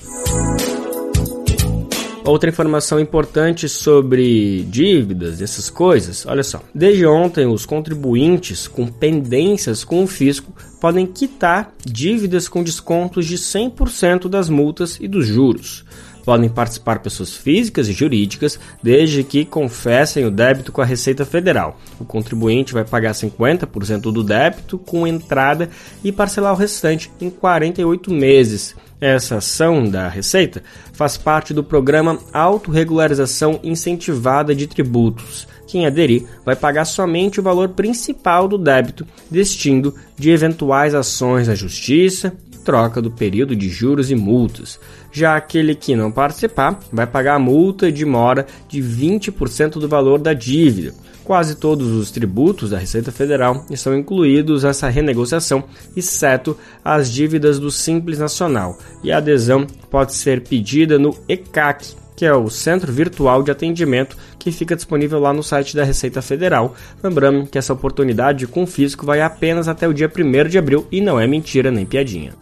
Outra 2.26 2.50
informação 2.50 3.02
importante 3.02 3.68
sobre 3.68 4.64
dívidas, 4.64 5.42
essas 5.42 5.70
coisas, 5.70 6.26
olha 6.26 6.42
só. 6.42 6.64
Desde 6.74 7.06
ontem, 7.06 7.46
os 7.46 7.66
contribuintes 7.66 8.66
com 8.66 8.88
pendências 8.88 9.84
com 9.84 10.04
o 10.04 10.08
fisco 10.08 10.54
podem 10.80 11.06
quitar 11.06 11.74
dívidas 11.86 12.48
com 12.48 12.64
descontos 12.64 13.26
de 13.26 13.38
100% 13.38 14.30
das 14.30 14.48
multas 14.48 14.98
e 15.02 15.08
dos 15.08 15.28
juros. 15.28 15.84
Podem 16.24 16.50
participar 16.50 17.00
pessoas 17.00 17.36
físicas 17.36 17.90
e 17.90 17.92
jurídicas, 17.92 18.58
desde 18.82 19.26
que 19.26 19.44
confessem 19.44 20.26
o 20.26 20.32
débito 20.32 20.72
com 20.72 20.82
a 20.82 20.86
Receita 20.86 21.26
Federal. 21.26 21.78
O 22.00 22.06
contribuinte 22.06 22.74
vai 22.74 22.86
pagar 22.86 23.12
50% 23.12 24.00
do 24.04 24.24
débito 24.24 24.78
com 24.78 25.06
entrada 25.06 25.70
e 26.02 26.12
parcelar 26.12 26.54
o 26.54 26.58
restante 26.58 27.12
em 27.20 27.30
48 27.30 28.10
meses. 28.14 28.74
Essa 29.04 29.40
ação 29.40 29.84
da 29.84 30.08
Receita 30.08 30.64
faz 30.94 31.18
parte 31.18 31.54
do 31.54 31.62
programa 31.62 32.20
Autorregularização 32.32 33.60
Incentivada 33.62 34.56
de 34.56 34.66
Tributos. 34.66 35.46
Quem 35.68 35.86
aderir 35.86 36.24
vai 36.46 36.56
pagar 36.56 36.86
somente 36.86 37.38
o 37.38 37.44
valor 37.44 37.68
principal 37.68 38.48
do 38.48 38.58
débito, 38.58 39.06
destindo 39.30 39.94
de 40.18 40.32
eventuais 40.32 40.96
ações 40.96 41.50
na 41.50 41.54
Justiça 41.54 42.32
troca 42.64 43.02
do 43.02 43.12
período 43.12 43.58
de 43.58 43.68
juros 43.68 44.10
e 44.10 44.16
multas. 44.16 44.80
Já 45.12 45.36
aquele 45.36 45.76
que 45.76 45.98
não 45.98 46.10
participar 46.10 46.80
vai 46.90 47.06
pagar 47.06 47.36
a 47.36 47.40
multa 47.40 47.92
de 47.92 48.06
mora 48.06 48.48
de 48.70 48.82
20% 48.82 49.80
do 49.80 49.90
valor 49.90 50.18
da 50.18 50.32
dívida. 50.32 50.94
Quase 51.24 51.56
todos 51.56 51.90
os 51.90 52.12
tributos 52.12 52.72
da 52.72 52.78
Receita 52.78 53.12
Federal 53.12 53.66
estão 53.70 53.98
incluídos 53.98 54.64
nessa 54.64 54.90
renegociação, 54.90 55.64
exceto 55.96 56.58
as 56.84 57.10
dívidas 57.12 57.60
do 57.60 57.72
Simples 57.72 58.20
Nacional, 58.20 58.78
e 59.04 59.12
a 59.12 59.18
adesão 59.18 59.66
pode 59.90 60.14
ser 60.14 60.42
pedida 60.42 61.00
no 61.00 61.18
ECAC, 61.30 61.96
que 62.16 62.26
é 62.26 62.34
o 62.34 62.50
Centro 62.50 62.92
Virtual 62.92 63.42
de 63.42 63.52
Atendimento 63.52 64.18
que 64.44 64.52
fica 64.52 64.76
disponível 64.76 65.20
lá 65.20 65.32
no 65.34 65.42
site 65.42 65.76
da 65.76 65.86
Receita 65.86 66.22
Federal. 66.22 66.76
Lembrando 67.02 67.48
que 67.48 67.58
essa 67.58 67.72
oportunidade 67.72 68.46
com 68.46 68.68
fisco 68.68 69.06
vai 69.06 69.22
apenas 69.22 69.70
até 69.70 69.88
o 69.88 69.94
dia 69.94 70.12
1 70.14 70.50
de 70.50 70.58
abril 70.58 70.86
e 70.92 71.00
não 71.00 71.20
é 71.20 71.26
mentira 71.26 71.72
nem 71.72 71.86
piadinha. 71.86 72.34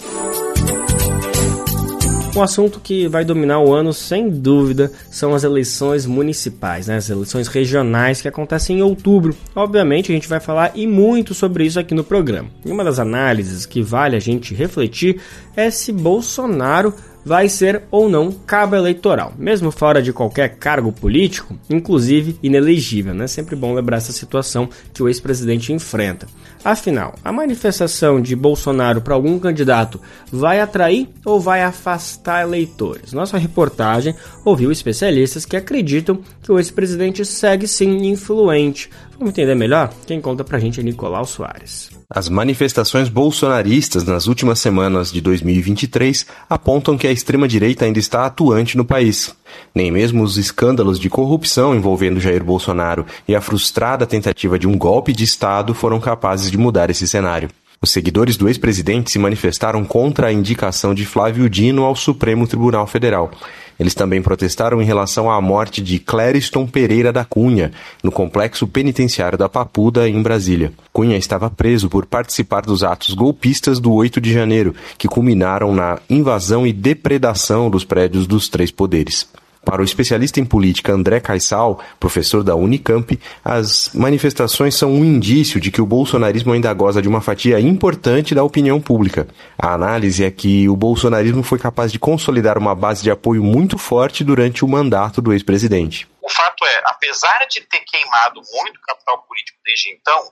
Um 2.33 2.41
assunto 2.41 2.79
que 2.79 3.09
vai 3.09 3.25
dominar 3.25 3.59
o 3.59 3.73
ano, 3.73 3.91
sem 3.91 4.29
dúvida, 4.29 4.89
são 5.09 5.35
as 5.35 5.43
eleições 5.43 6.05
municipais, 6.05 6.88
né? 6.88 6.95
as 6.95 7.09
eleições 7.09 7.50
regionais 7.50 8.21
que 8.21 8.27
acontecem 8.27 8.79
em 8.79 8.81
outubro. 8.81 9.35
Obviamente, 9.53 10.11
a 10.11 10.15
gente 10.15 10.29
vai 10.29 10.39
falar 10.39 10.71
e 10.73 10.88
muito 10.88 11.33
sobre 11.33 11.65
isso 11.65 11.77
aqui 11.77 11.93
no 11.93 12.05
programa. 12.05 12.50
E 12.65 12.71
uma 12.71 12.85
das 12.85 13.00
análises 13.00 13.65
que 13.65 13.81
vale 13.81 14.15
a 14.15 14.19
gente 14.19 14.55
refletir 14.55 15.19
é 15.57 15.69
se 15.69 15.91
Bolsonaro 15.91 16.93
vai 17.25 17.49
ser 17.49 17.83
ou 17.91 18.09
não 18.09 18.31
cabo 18.31 18.75
eleitoral, 18.75 19.33
mesmo 19.37 19.71
fora 19.71 20.01
de 20.01 20.11
qualquer 20.11 20.57
cargo 20.57 20.91
político, 20.91 21.57
inclusive 21.69 22.37
inelegível, 22.41 23.13
né? 23.13 23.27
Sempre 23.27 23.55
bom 23.55 23.73
lembrar 23.73 23.97
essa 23.97 24.11
situação 24.11 24.69
que 24.93 25.01
o 25.01 25.07
ex-presidente 25.07 25.73
enfrenta. 25.73 26.27
Afinal, 26.63 27.15
a 27.23 27.31
manifestação 27.31 28.21
de 28.21 28.35
Bolsonaro 28.35 29.01
para 29.01 29.15
algum 29.15 29.39
candidato 29.39 29.99
vai 30.31 30.59
atrair 30.59 31.09
ou 31.25 31.39
vai 31.39 31.63
afastar 31.63 32.43
eleitores? 32.43 33.13
Nossa 33.13 33.37
reportagem 33.37 34.15
ouviu 34.45 34.71
especialistas 34.71 35.45
que 35.45 35.57
acreditam 35.57 36.19
que 36.41 36.51
o 36.51 36.59
ex-presidente 36.59 37.25
segue 37.25 37.67
sim 37.67 38.07
influente. 38.07 38.89
Vamos 39.17 39.29
entender 39.29 39.55
melhor? 39.55 39.91
Quem 40.05 40.21
conta 40.21 40.43
pra 40.43 40.59
gente 40.59 40.79
é 40.79 40.83
Nicolau 40.83 41.25
Soares. 41.25 42.00
As 42.13 42.27
manifestações 42.27 43.08
bolsonaristas 43.08 44.03
nas 44.03 44.27
últimas 44.27 44.60
semanas 44.60 45.13
de 45.13 45.22
2023 45.22 46.25
apontam 46.50 46.98
que 46.98 47.08
a 47.08 47.12
extrema-direita 47.12 47.86
ainda 47.86 48.00
está 48.00 48.25
atuante 48.25 48.75
no 48.75 48.84
país. 48.84 49.34
Nem 49.74 49.89
mesmo 49.91 50.22
os 50.22 50.36
escândalos 50.36 51.00
de 51.00 51.10
corrupção 51.10 51.74
envolvendo 51.74 52.20
Jair 52.20 52.44
Bolsonaro 52.44 53.06
e 53.25 53.34
a 53.34 53.39
frustrada 53.39 54.06
tentativa 54.06 54.60
de 54.60 54.68
um 54.68 54.77
golpe 54.77 55.13
de 55.13 55.24
Estado 55.24 55.74
foram 55.74 56.01
capazes 56.01 56.51
de 56.51 56.58
mudar 56.58 56.89
esse 56.89 57.08
cenário. 57.08 57.50
Os 57.82 57.91
seguidores 57.91 58.36
do 58.36 58.50
ex-presidente 58.50 59.10
se 59.10 59.18
manifestaram 59.18 59.86
contra 59.86 60.27
a 60.27 60.34
indicação 60.34 60.94
de 60.94 61.06
Flávio 61.06 61.50
Dino 61.50 61.86
ao 61.86 61.96
Supremo 61.96 62.46
Tribunal 62.46 62.86
Federal 62.88 63.32
eles 63.81 63.95
também 63.95 64.21
protestaram 64.21 64.79
em 64.79 64.85
relação 64.85 65.27
à 65.27 65.41
morte 65.41 65.81
de 65.81 65.97
Clériston 65.97 66.67
Pereira 66.67 67.11
da 67.11 67.25
Cunha, 67.25 67.71
no 68.03 68.11
complexo 68.11 68.67
penitenciário 68.67 69.39
da 69.39 69.50
Papuda, 69.50 70.07
em 70.07 70.21
Brasília. 70.21 70.71
Cunha 70.93 71.17
estava 71.17 71.50
preso 71.50 71.89
por 71.89 72.05
participar 72.05 72.61
dos 72.61 72.83
atos 72.83 73.15
golpistas 73.15 73.79
do 73.79 73.91
8 73.91 74.21
de 74.21 74.31
janeiro, 74.31 74.75
que 75.00 75.07
culminaram 75.07 75.73
na 75.73 75.97
invasão 76.07 76.67
e 76.67 76.71
depredação 76.71 77.71
dos 77.71 77.83
prédios 77.83 78.27
dos 78.27 78.47
três 78.47 78.69
poderes. 78.69 79.27
Para 79.63 79.82
o 79.82 79.86
especialista 79.86 80.39
em 80.39 80.46
política 80.46 80.91
André 80.91 81.20
Caissal, 81.20 81.80
professor 82.00 82.44
da 82.44 82.56
Unicamp, 82.56 83.20
as 83.46 83.94
manifestações 83.94 84.74
são 84.75 84.91
um 84.91 85.06
indício 85.06 85.60
de 85.60 85.70
que 85.70 85.82
o 85.82 85.86
bolsonarismo 85.86 86.51
ainda 86.51 86.74
goza 86.74 87.01
de 87.01 87.08
uma 87.08 87.22
fatia 87.22 87.60
importante 87.60 88.34
da 88.34 88.44
opinião 88.44 88.82
pública. 88.82 89.27
A 89.58 89.74
análise 89.74 90.25
é 90.25 90.32
que 90.32 90.68
o 90.68 90.75
bolsonarismo 90.75 91.44
foi 91.44 91.60
capaz 91.60 91.91
de 91.91 92.00
consolidar 92.00 92.58
uma 92.58 92.74
base 92.74 93.03
de 93.03 93.12
apoio 93.12 93.44
muito 93.44 93.77
forte 93.77 94.24
durante 94.24 94.65
o 94.65 94.68
mandato 94.68 95.22
do 95.22 95.32
ex-presidente. 95.32 96.10
O 96.22 96.30
fato 96.30 96.65
é, 96.65 96.82
apesar 96.86 97.46
de 97.48 97.62
ter 97.62 97.82
queimado 97.82 98.41
muito 98.53 98.82
capital 98.82 99.20
político 99.27 99.60
desde 99.63 99.91
então, 99.91 100.24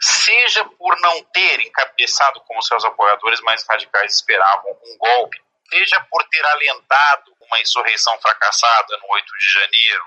seja 0.00 0.64
por 0.78 0.98
não 1.00 1.22
ter 1.24 1.60
encabeçado, 1.60 2.40
como 2.46 2.62
seus 2.62 2.84
apoiadores 2.84 3.40
mais 3.42 3.64
radicais 3.68 4.14
esperavam, 4.14 4.70
um 4.70 4.96
golpe, 4.98 5.36
seja 5.70 6.00
por 6.10 6.22
ter 6.24 6.44
alentado 6.44 7.37
uma 7.48 7.60
insurreição 7.60 8.16
fracassada 8.20 8.96
no 8.98 9.12
8 9.12 9.26
de 9.38 9.52
janeiro, 9.52 10.04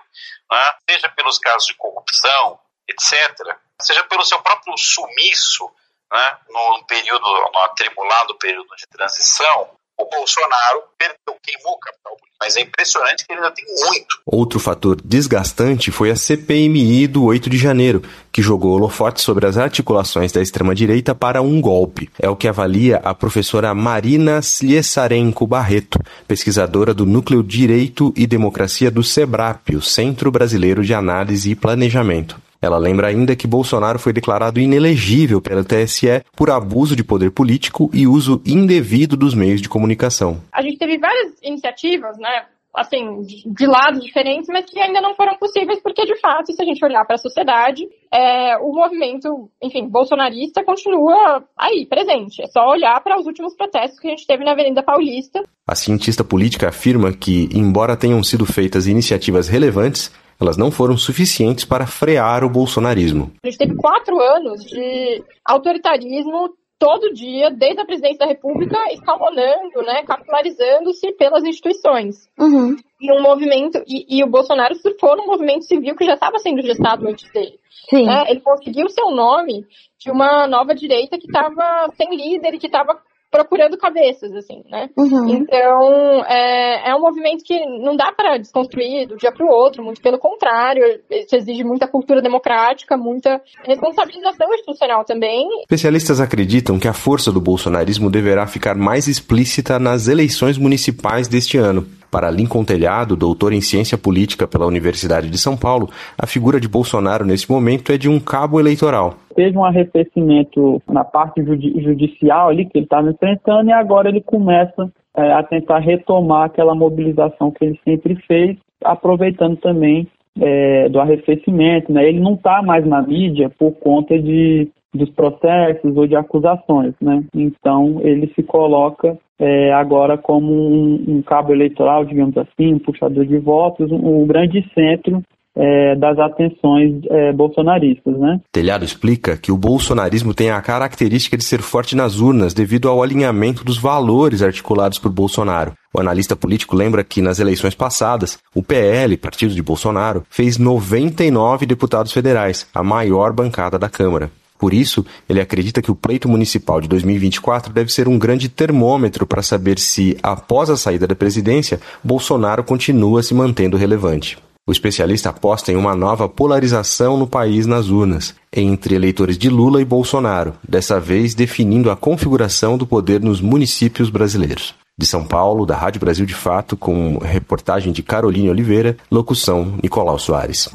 né? 0.49 0.75
seja 0.89 1.09
pelos 1.09 1.37
casos 1.37 1.67
de 1.67 1.73
corrupção, 1.75 2.59
etc., 2.87 3.57
seja 3.81 4.03
pelo 4.05 4.23
seu 4.23 4.41
próprio 4.41 4.77
sumiço 4.77 5.69
né? 6.11 6.37
no 6.49 6.85
período, 6.85 7.25
no 7.53 7.59
atribulado 7.59 8.37
período 8.37 8.75
de 8.75 8.87
transição, 8.87 9.77
o 10.01 10.09
Bolsonaro 10.09 10.83
perdeu, 10.97 11.37
queimou 11.43 11.73
o 11.73 11.79
capital 11.79 12.15
político. 12.17 12.31
Mas 12.41 12.57
é 12.57 12.61
impressionante 12.61 13.25
que 13.25 13.31
ele 13.31 13.39
ainda 13.39 13.53
tem 13.53 13.65
muito. 13.85 14.19
Outro 14.25 14.59
fator 14.59 14.99
desgastante 15.03 15.91
foi 15.91 16.09
a 16.09 16.15
CPMI 16.15 17.05
do 17.05 17.25
8 17.25 17.49
de 17.49 17.57
janeiro, 17.57 18.01
que 18.31 18.41
jogou 18.41 18.73
holofote 18.73 19.21
sobre 19.21 19.45
as 19.45 19.57
articulações 19.57 20.31
da 20.31 20.41
extrema-direita 20.41 21.13
para 21.13 21.41
um 21.41 21.61
golpe. 21.61 22.09
É 22.19 22.27
o 22.27 22.35
que 22.35 22.47
avalia 22.47 22.97
a 23.03 23.13
professora 23.13 23.73
Marina 23.75 24.39
Sliesarenko 24.39 25.45
Barreto, 25.45 25.99
pesquisadora 26.27 26.95
do 26.95 27.05
Núcleo 27.05 27.43
Direito 27.43 28.11
e 28.17 28.25
Democracia 28.25 28.89
do 28.89 29.03
SEBRAP, 29.03 29.75
o 29.75 29.81
Centro 29.81 30.31
Brasileiro 30.31 30.83
de 30.83 30.95
Análise 30.95 31.51
e 31.51 31.55
Planejamento. 31.55 32.41
Ela 32.61 32.77
lembra 32.77 33.07
ainda 33.07 33.35
que 33.35 33.47
Bolsonaro 33.47 33.97
foi 33.97 34.13
declarado 34.13 34.59
inelegível 34.59 35.41
pela 35.41 35.63
TSE 35.63 36.23
por 36.35 36.51
abuso 36.51 36.95
de 36.95 37.03
poder 37.03 37.31
político 37.31 37.89
e 37.93 38.05
uso 38.05 38.41
indevido 38.45 39.17
dos 39.17 39.33
meios 39.33 39.61
de 39.61 39.67
comunicação. 39.67 40.41
A 40.51 40.61
gente 40.61 40.77
teve 40.77 40.97
várias 40.99 41.33
iniciativas, 41.41 42.17
né? 42.19 42.45
assim, 42.73 43.21
de 43.45 43.65
lados 43.65 44.03
diferentes, 44.03 44.47
mas 44.47 44.65
que 44.65 44.79
ainda 44.79 45.01
não 45.01 45.13
foram 45.15 45.35
possíveis, 45.37 45.81
porque 45.81 46.05
de 46.05 46.17
fato, 46.19 46.53
se 46.53 46.61
a 46.61 46.65
gente 46.65 46.83
olhar 46.83 47.05
para 47.05 47.15
a 47.15 47.19
sociedade, 47.19 47.87
é, 48.11 48.57
o 48.57 48.71
movimento, 48.73 49.49
enfim, 49.61 49.87
bolsonarista 49.87 50.63
continua 50.63 51.43
aí, 51.57 51.85
presente. 51.85 52.41
É 52.41 52.47
só 52.47 52.69
olhar 52.69 53.01
para 53.03 53.19
os 53.19 53.25
últimos 53.25 53.55
protestos 53.55 53.99
que 53.99 54.07
a 54.07 54.11
gente 54.11 54.25
teve 54.25 54.43
na 54.43 54.51
Avenida 54.51 54.81
Paulista. 54.81 55.43
A 55.67 55.75
cientista 55.75 56.23
política 56.23 56.69
afirma 56.69 57.11
que, 57.11 57.49
embora 57.53 57.97
tenham 57.97 58.23
sido 58.23 58.45
feitas 58.45 58.87
iniciativas 58.87 59.47
relevantes, 59.47 60.11
elas 60.41 60.57
não 60.57 60.71
foram 60.71 60.97
suficientes 60.97 61.65
para 61.65 61.85
frear 61.87 62.43
o 62.43 62.49
bolsonarismo. 62.49 63.31
A 63.43 63.47
gente 63.47 63.57
teve 63.57 63.75
quatro 63.75 64.19
anos 64.19 64.63
de 64.63 65.23
autoritarismo 65.45 66.53
todo 66.81 67.13
dia, 67.13 67.51
desde 67.51 67.79
a 67.79 67.85
presidência 67.85 68.17
da 68.17 68.25
República, 68.25 68.75
escalonando, 68.91 69.83
né, 69.85 70.01
capitalizando-se 70.03 71.11
pelas 71.11 71.43
instituições. 71.43 72.27
Uhum. 72.39 72.75
E 72.99 73.11
um 73.11 73.21
movimento, 73.21 73.83
e, 73.87 74.17
e, 74.17 74.23
o 74.23 74.27
Bolsonaro 74.27 74.73
surfou 74.73 75.15
num 75.15 75.27
movimento 75.27 75.65
civil 75.65 75.95
que 75.95 76.05
já 76.05 76.15
estava 76.15 76.39
sendo 76.39 76.63
gestado 76.63 77.07
antes 77.07 77.31
dele. 77.31 77.59
Sim. 77.87 78.07
Né? 78.07 78.23
Ele 78.27 78.39
conseguiu 78.39 78.89
seu 78.89 79.11
nome 79.11 79.63
de 79.99 80.09
uma 80.09 80.47
nova 80.47 80.73
direita 80.73 81.19
que 81.19 81.27
estava 81.27 81.87
sem 81.95 82.15
líder 82.15 82.55
e 82.55 82.59
que 82.59 82.65
estava 82.65 82.99
procurando 83.31 83.77
cabeças, 83.77 84.31
assim, 84.33 84.61
né? 84.69 84.89
Uhum. 84.97 85.29
Então, 85.29 86.23
é, 86.25 86.89
é 86.89 86.95
um 86.95 86.99
movimento 86.99 87.43
que 87.45 87.57
não 87.79 87.95
dá 87.95 88.11
para 88.11 88.37
desconstruir 88.37 89.07
do 89.07 89.15
dia 89.15 89.31
para 89.31 89.45
o 89.45 89.49
outro, 89.49 89.81
muito 89.81 90.01
pelo 90.01 90.19
contrário, 90.19 90.83
isso 91.09 91.35
exige 91.35 91.63
muita 91.63 91.87
cultura 91.87 92.21
democrática, 92.21 92.97
muita 92.97 93.41
responsabilização 93.63 94.53
institucional 94.53 95.05
também. 95.05 95.47
Especialistas 95.61 96.19
acreditam 96.19 96.77
que 96.77 96.87
a 96.87 96.93
força 96.93 97.31
do 97.31 97.39
bolsonarismo 97.39 98.09
deverá 98.09 98.45
ficar 98.45 98.75
mais 98.75 99.07
explícita 99.07 99.79
nas 99.79 100.09
eleições 100.09 100.57
municipais 100.57 101.29
deste 101.29 101.57
ano. 101.57 101.87
Para 102.11 102.29
Lincoln 102.29 102.65
Telhado, 102.65 103.15
doutor 103.15 103.53
em 103.53 103.61
ciência 103.61 103.97
política 103.97 104.45
pela 104.45 104.65
Universidade 104.65 105.29
de 105.29 105.37
São 105.37 105.55
Paulo, 105.55 105.89
a 106.17 106.27
figura 106.27 106.59
de 106.59 106.67
Bolsonaro 106.67 107.25
nesse 107.25 107.49
momento 107.49 107.93
é 107.93 107.97
de 107.97 108.09
um 108.09 108.19
cabo 108.19 108.59
eleitoral. 108.59 109.17
Teve 109.41 109.57
um 109.57 109.65
arrefecimento 109.65 110.79
na 110.87 111.03
parte 111.03 111.43
judicial 111.43 112.49
ali 112.49 112.63
que 112.63 112.77
ele 112.77 112.85
estava 112.85 113.09
enfrentando 113.09 113.71
e 113.71 113.73
agora 113.73 114.07
ele 114.07 114.21
começa 114.21 114.87
é, 115.17 115.33
a 115.33 115.41
tentar 115.41 115.79
retomar 115.79 116.43
aquela 116.43 116.75
mobilização 116.75 117.49
que 117.49 117.65
ele 117.65 117.79
sempre 117.83 118.13
fez, 118.27 118.55
aproveitando 118.83 119.57
também 119.57 120.07
é, 120.39 120.87
do 120.89 120.99
arrefecimento. 121.01 121.91
Né? 121.91 122.07
Ele 122.07 122.19
não 122.19 122.35
está 122.35 122.61
mais 122.61 122.85
na 122.85 123.01
mídia 123.01 123.49
por 123.49 123.71
conta 123.79 124.15
de 124.19 124.69
dos 124.93 125.09
processos 125.09 125.97
ou 125.97 126.05
de 126.05 126.15
acusações, 126.15 126.93
né? 127.01 127.23
Então 127.33 128.01
ele 128.01 128.27
se 128.35 128.43
coloca 128.43 129.17
é, 129.39 129.71
agora 129.71 130.17
como 130.17 130.51
um, 130.53 131.03
um, 131.07 131.21
cabo 131.21 131.53
eleitoral, 131.53 132.03
digamos 132.03 132.37
assim, 132.37 132.73
um 132.73 132.79
puxador 132.79 133.25
de 133.25 133.37
votos, 133.37 133.89
um, 133.89 134.21
um 134.21 134.27
grande 134.27 134.69
centro 134.75 135.23
é, 135.55 135.95
das 135.95 136.17
atenções 136.17 137.01
é, 137.09 137.33
bolsonaristas, 137.33 138.17
né? 138.17 138.39
Telhado 138.51 138.85
explica 138.85 139.35
que 139.37 139.51
o 139.51 139.57
bolsonarismo 139.57 140.33
tem 140.33 140.49
a 140.49 140.61
característica 140.61 141.37
de 141.37 141.43
ser 141.43 141.61
forte 141.61 141.95
nas 141.95 142.19
urnas 142.19 142.53
devido 142.53 142.87
ao 142.87 143.03
alinhamento 143.03 143.63
dos 143.63 143.77
valores 143.77 144.41
articulados 144.41 144.97
por 144.97 145.11
Bolsonaro. 145.11 145.73
O 145.93 145.99
analista 145.99 146.35
político 146.35 146.75
lembra 146.75 147.03
que 147.03 147.21
nas 147.21 147.39
eleições 147.39 147.75
passadas, 147.75 148.39
o 148.55 148.63
PL, 148.63 149.17
partido 149.17 149.53
de 149.53 149.61
Bolsonaro, 149.61 150.23
fez 150.29 150.57
99 150.57 151.65
deputados 151.65 152.13
federais, 152.13 152.65
a 152.73 152.81
maior 152.81 153.33
bancada 153.33 153.77
da 153.77 153.89
Câmara. 153.89 154.31
Por 154.57 154.73
isso, 154.73 155.03
ele 155.27 155.41
acredita 155.41 155.81
que 155.81 155.91
o 155.91 155.95
pleito 155.95 156.29
municipal 156.29 156.79
de 156.79 156.87
2024 156.87 157.73
deve 157.73 157.91
ser 157.91 158.07
um 158.07 158.17
grande 158.17 158.47
termômetro 158.47 159.25
para 159.25 159.41
saber 159.41 159.79
se, 159.79 160.15
após 160.21 160.69
a 160.69 160.77
saída 160.77 161.07
da 161.07 161.15
presidência, 161.15 161.79
Bolsonaro 162.03 162.63
continua 162.63 163.23
se 163.23 163.33
mantendo 163.33 163.75
relevante. 163.75 164.37
O 164.67 164.71
especialista 164.71 165.29
aposta 165.29 165.71
em 165.71 165.75
uma 165.75 165.95
nova 165.95 166.29
polarização 166.29 167.17
no 167.17 167.25
país 167.25 167.65
nas 167.65 167.89
urnas, 167.89 168.35
entre 168.53 168.93
eleitores 168.93 169.37
de 169.37 169.49
Lula 169.49 169.81
e 169.81 169.85
Bolsonaro, 169.85 170.53
dessa 170.67 170.99
vez 170.99 171.33
definindo 171.33 171.89
a 171.89 171.95
configuração 171.95 172.77
do 172.77 172.85
poder 172.85 173.21
nos 173.21 173.41
municípios 173.41 174.09
brasileiros. 174.09 174.75
De 174.99 175.05
São 175.05 175.23
Paulo, 175.23 175.65
da 175.65 175.75
Rádio 175.75 175.99
Brasil 175.99 176.25
de 176.25 176.35
Fato, 176.35 176.77
com 176.77 177.17
reportagem 177.17 177.91
de 177.91 178.03
Caroline 178.03 178.49
Oliveira, 178.49 178.97
locução 179.09 179.79
Nicolau 179.81 180.19
Soares 180.19 180.69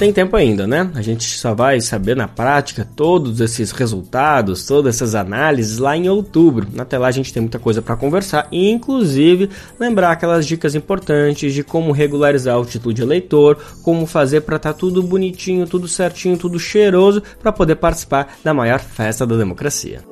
tem 0.00 0.14
tempo 0.14 0.34
ainda, 0.34 0.66
né? 0.66 0.90
A 0.94 1.02
gente 1.02 1.24
só 1.24 1.54
vai 1.54 1.78
saber 1.78 2.16
na 2.16 2.26
prática 2.26 2.88
todos 2.96 3.38
esses 3.38 3.70
resultados, 3.70 4.64
todas 4.64 4.96
essas 4.96 5.14
análises 5.14 5.76
lá 5.76 5.94
em 5.94 6.08
outubro. 6.08 6.66
Até 6.78 6.96
lá 6.96 7.08
a 7.08 7.10
gente 7.10 7.30
tem 7.30 7.42
muita 7.42 7.58
coisa 7.58 7.82
para 7.82 7.96
conversar, 7.96 8.48
inclusive 8.50 9.50
lembrar 9.78 10.12
aquelas 10.12 10.46
dicas 10.46 10.74
importantes 10.74 11.52
de 11.52 11.62
como 11.62 11.92
regularizar 11.92 12.58
o 12.58 12.64
título 12.64 12.94
de 12.94 13.02
eleitor, 13.02 13.58
como 13.82 14.06
fazer 14.06 14.40
para 14.40 14.56
estar 14.56 14.72
tá 14.72 14.78
tudo 14.78 15.02
bonitinho, 15.02 15.66
tudo 15.66 15.86
certinho, 15.86 16.38
tudo 16.38 16.58
cheiroso 16.58 17.22
para 17.38 17.52
poder 17.52 17.76
participar 17.76 18.38
da 18.42 18.54
maior 18.54 18.80
festa 18.80 19.26
da 19.26 19.36
democracia. 19.36 20.02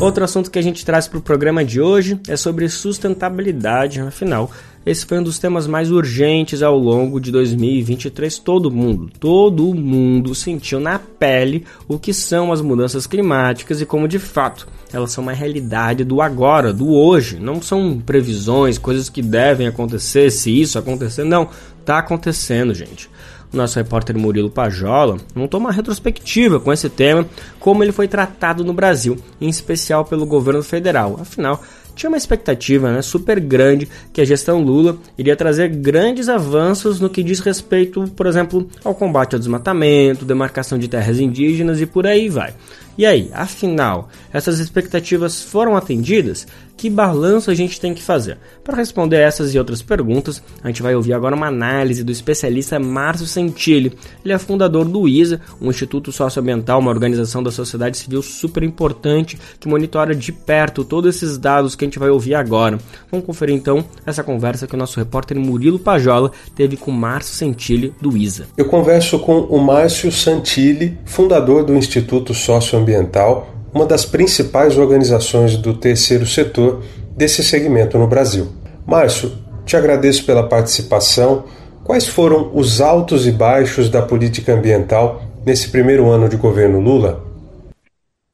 Outro 0.00 0.24
assunto 0.24 0.50
que 0.50 0.58
a 0.58 0.62
gente 0.62 0.84
traz 0.84 1.06
para 1.06 1.18
o 1.18 1.22
programa 1.22 1.64
de 1.64 1.80
hoje 1.80 2.20
é 2.26 2.36
sobre 2.36 2.68
sustentabilidade, 2.68 4.00
afinal, 4.00 4.50
esse 4.86 5.06
foi 5.06 5.18
um 5.18 5.22
dos 5.22 5.38
temas 5.38 5.66
mais 5.66 5.90
urgentes 5.90 6.62
ao 6.62 6.78
longo 6.78 7.20
de 7.20 7.32
2023. 7.32 8.38
Todo 8.38 8.70
mundo, 8.70 9.10
todo 9.18 9.74
mundo 9.74 10.34
sentiu 10.34 10.78
na 10.78 10.98
pele 10.98 11.64
o 11.88 11.98
que 11.98 12.12
são 12.12 12.52
as 12.52 12.60
mudanças 12.60 13.06
climáticas 13.06 13.80
e 13.80 13.86
como 13.86 14.06
de 14.06 14.18
fato 14.18 14.66
elas 14.92 15.10
são 15.10 15.22
uma 15.22 15.32
realidade 15.32 16.04
do 16.04 16.20
agora, 16.20 16.72
do 16.72 16.92
hoje. 16.92 17.38
Não 17.40 17.60
são 17.60 17.98
previsões, 17.98 18.78
coisas 18.78 19.08
que 19.08 19.20
devem 19.20 19.66
acontecer, 19.66 20.30
se 20.30 20.50
isso 20.50 20.78
acontecer. 20.78 21.24
Não, 21.24 21.48
tá 21.84 21.98
acontecendo, 21.98 22.72
gente 22.72 23.10
nosso 23.54 23.78
repórter 23.78 24.18
Murilo 24.18 24.50
Pajola 24.50 25.16
montou 25.34 25.60
uma 25.60 25.72
retrospectiva 25.72 26.60
com 26.60 26.72
esse 26.72 26.88
tema, 26.88 27.26
como 27.58 27.82
ele 27.82 27.92
foi 27.92 28.08
tratado 28.08 28.64
no 28.64 28.72
Brasil, 28.72 29.16
em 29.40 29.48
especial 29.48 30.04
pelo 30.04 30.26
governo 30.26 30.62
federal. 30.62 31.18
Afinal, 31.20 31.62
tinha 31.94 32.10
uma 32.10 32.16
expectativa 32.16 32.92
né, 32.92 33.02
super 33.02 33.40
grande 33.40 33.88
que 34.12 34.20
a 34.20 34.24
gestão 34.24 34.62
Lula 34.62 34.98
iria 35.16 35.36
trazer 35.36 35.68
grandes 35.68 36.28
avanços 36.28 37.00
no 37.00 37.08
que 37.08 37.22
diz 37.22 37.40
respeito, 37.40 38.04
por 38.16 38.26
exemplo, 38.26 38.68
ao 38.84 38.94
combate 38.94 39.34
ao 39.34 39.38
desmatamento, 39.38 40.24
demarcação 40.24 40.78
de 40.78 40.88
terras 40.88 41.20
indígenas 41.20 41.80
e 41.80 41.86
por 41.86 42.06
aí 42.06 42.28
vai. 42.28 42.54
E 42.96 43.04
aí, 43.04 43.28
afinal, 43.32 44.08
essas 44.32 44.60
expectativas 44.60 45.42
foram 45.42 45.76
atendidas? 45.76 46.46
Que 46.76 46.90
balanço 46.90 47.50
a 47.50 47.54
gente 47.54 47.80
tem 47.80 47.94
que 47.94 48.02
fazer? 48.02 48.36
Para 48.62 48.76
responder 48.76 49.16
essas 49.16 49.54
e 49.54 49.58
outras 49.58 49.80
perguntas, 49.80 50.42
a 50.62 50.66
gente 50.66 50.82
vai 50.82 50.94
ouvir 50.94 51.12
agora 51.12 51.36
uma 51.36 51.46
análise 51.46 52.02
do 52.02 52.10
especialista 52.10 52.80
Márcio 52.80 53.26
Sentilli. 53.26 53.92
Ele 54.24 54.34
é 54.34 54.38
fundador 54.38 54.84
do 54.84 55.08
ISA, 55.08 55.40
um 55.60 55.70
instituto 55.70 56.10
socioambiental, 56.10 56.80
uma 56.80 56.90
organização 56.90 57.42
da 57.42 57.52
sociedade 57.52 57.96
civil 57.96 58.22
super 58.22 58.62
importante 58.62 59.38
que 59.58 59.68
monitora 59.68 60.14
de 60.14 60.32
perto 60.32 60.84
todos 60.84 61.14
esses 61.14 61.38
dados 61.38 61.76
que 61.76 61.84
a 61.84 61.86
gente 61.86 61.98
vai 61.98 62.10
ouvir 62.10 62.34
agora. 62.34 62.78
Vamos 63.10 63.24
conferir 63.24 63.54
então 63.54 63.84
essa 64.04 64.24
conversa 64.24 64.66
que 64.66 64.74
o 64.74 64.78
nosso 64.78 64.98
repórter 64.98 65.38
Murilo 65.38 65.78
Pajola 65.78 66.32
teve 66.56 66.76
com 66.76 66.90
Márcio 66.90 67.34
Sentilli 67.34 67.94
do 68.00 68.16
ISA. 68.16 68.46
Eu 68.56 68.66
converso 68.66 69.18
com 69.20 69.40
o 69.42 69.60
Márcio 69.60 70.10
Santilli, 70.10 70.98
fundador 71.04 71.64
do 71.64 71.74
Instituto 71.74 72.34
Socioambiental 72.34 72.83
Ambiental, 72.84 73.48
uma 73.72 73.86
das 73.86 74.04
principais 74.04 74.76
organizações 74.76 75.56
do 75.56 75.72
terceiro 75.72 76.26
setor 76.26 76.84
desse 77.16 77.42
segmento 77.42 77.98
no 77.98 78.06
Brasil. 78.06 78.48
Márcio, 78.86 79.32
te 79.64 79.76
agradeço 79.76 80.26
pela 80.26 80.46
participação. 80.46 81.44
Quais 81.82 82.06
foram 82.06 82.54
os 82.54 82.82
altos 82.82 83.26
e 83.26 83.32
baixos 83.32 83.88
da 83.88 84.02
política 84.02 84.52
ambiental 84.52 85.22
nesse 85.44 85.70
primeiro 85.70 86.08
ano 86.10 86.28
de 86.28 86.36
governo 86.36 86.78
Lula? 86.78 87.24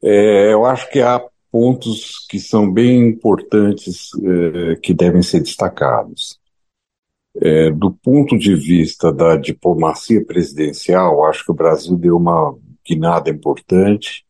É, 0.02 0.52
eu 0.52 0.66
acho 0.66 0.90
que 0.90 1.00
há 1.00 1.22
pontos 1.52 2.26
que 2.28 2.38
são 2.40 2.70
bem 2.70 3.08
importantes 3.08 4.10
é, 4.22 4.76
que 4.76 4.92
devem 4.92 5.22
ser 5.22 5.40
destacados. 5.40 6.38
É, 7.40 7.70
do 7.70 7.92
ponto 7.92 8.36
de 8.36 8.54
vista 8.56 9.12
da 9.12 9.36
diplomacia 9.36 10.24
presidencial, 10.24 11.24
acho 11.24 11.44
que 11.44 11.52
o 11.52 11.54
Brasil 11.54 11.96
deu 11.96 12.16
uma 12.16 12.54
guinada 12.84 13.30
importante 13.30 14.24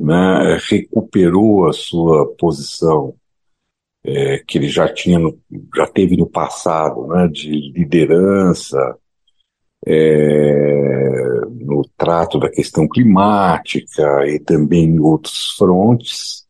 né, 0.00 0.58
recuperou 0.68 1.68
a 1.68 1.72
sua 1.72 2.26
posição 2.36 3.14
é, 4.02 4.38
que 4.38 4.56
ele 4.56 4.68
já 4.68 4.92
tinha, 4.92 5.18
no, 5.18 5.38
já 5.76 5.86
teve 5.86 6.16
no 6.16 6.26
passado, 6.26 7.06
né, 7.08 7.28
de 7.28 7.50
liderança 7.72 8.96
é, 9.86 11.40
no 11.50 11.82
trato 11.96 12.38
da 12.38 12.50
questão 12.50 12.88
climática 12.88 14.26
e 14.26 14.38
também 14.38 14.84
em 14.84 14.98
outros 14.98 15.54
frontes. 15.58 16.46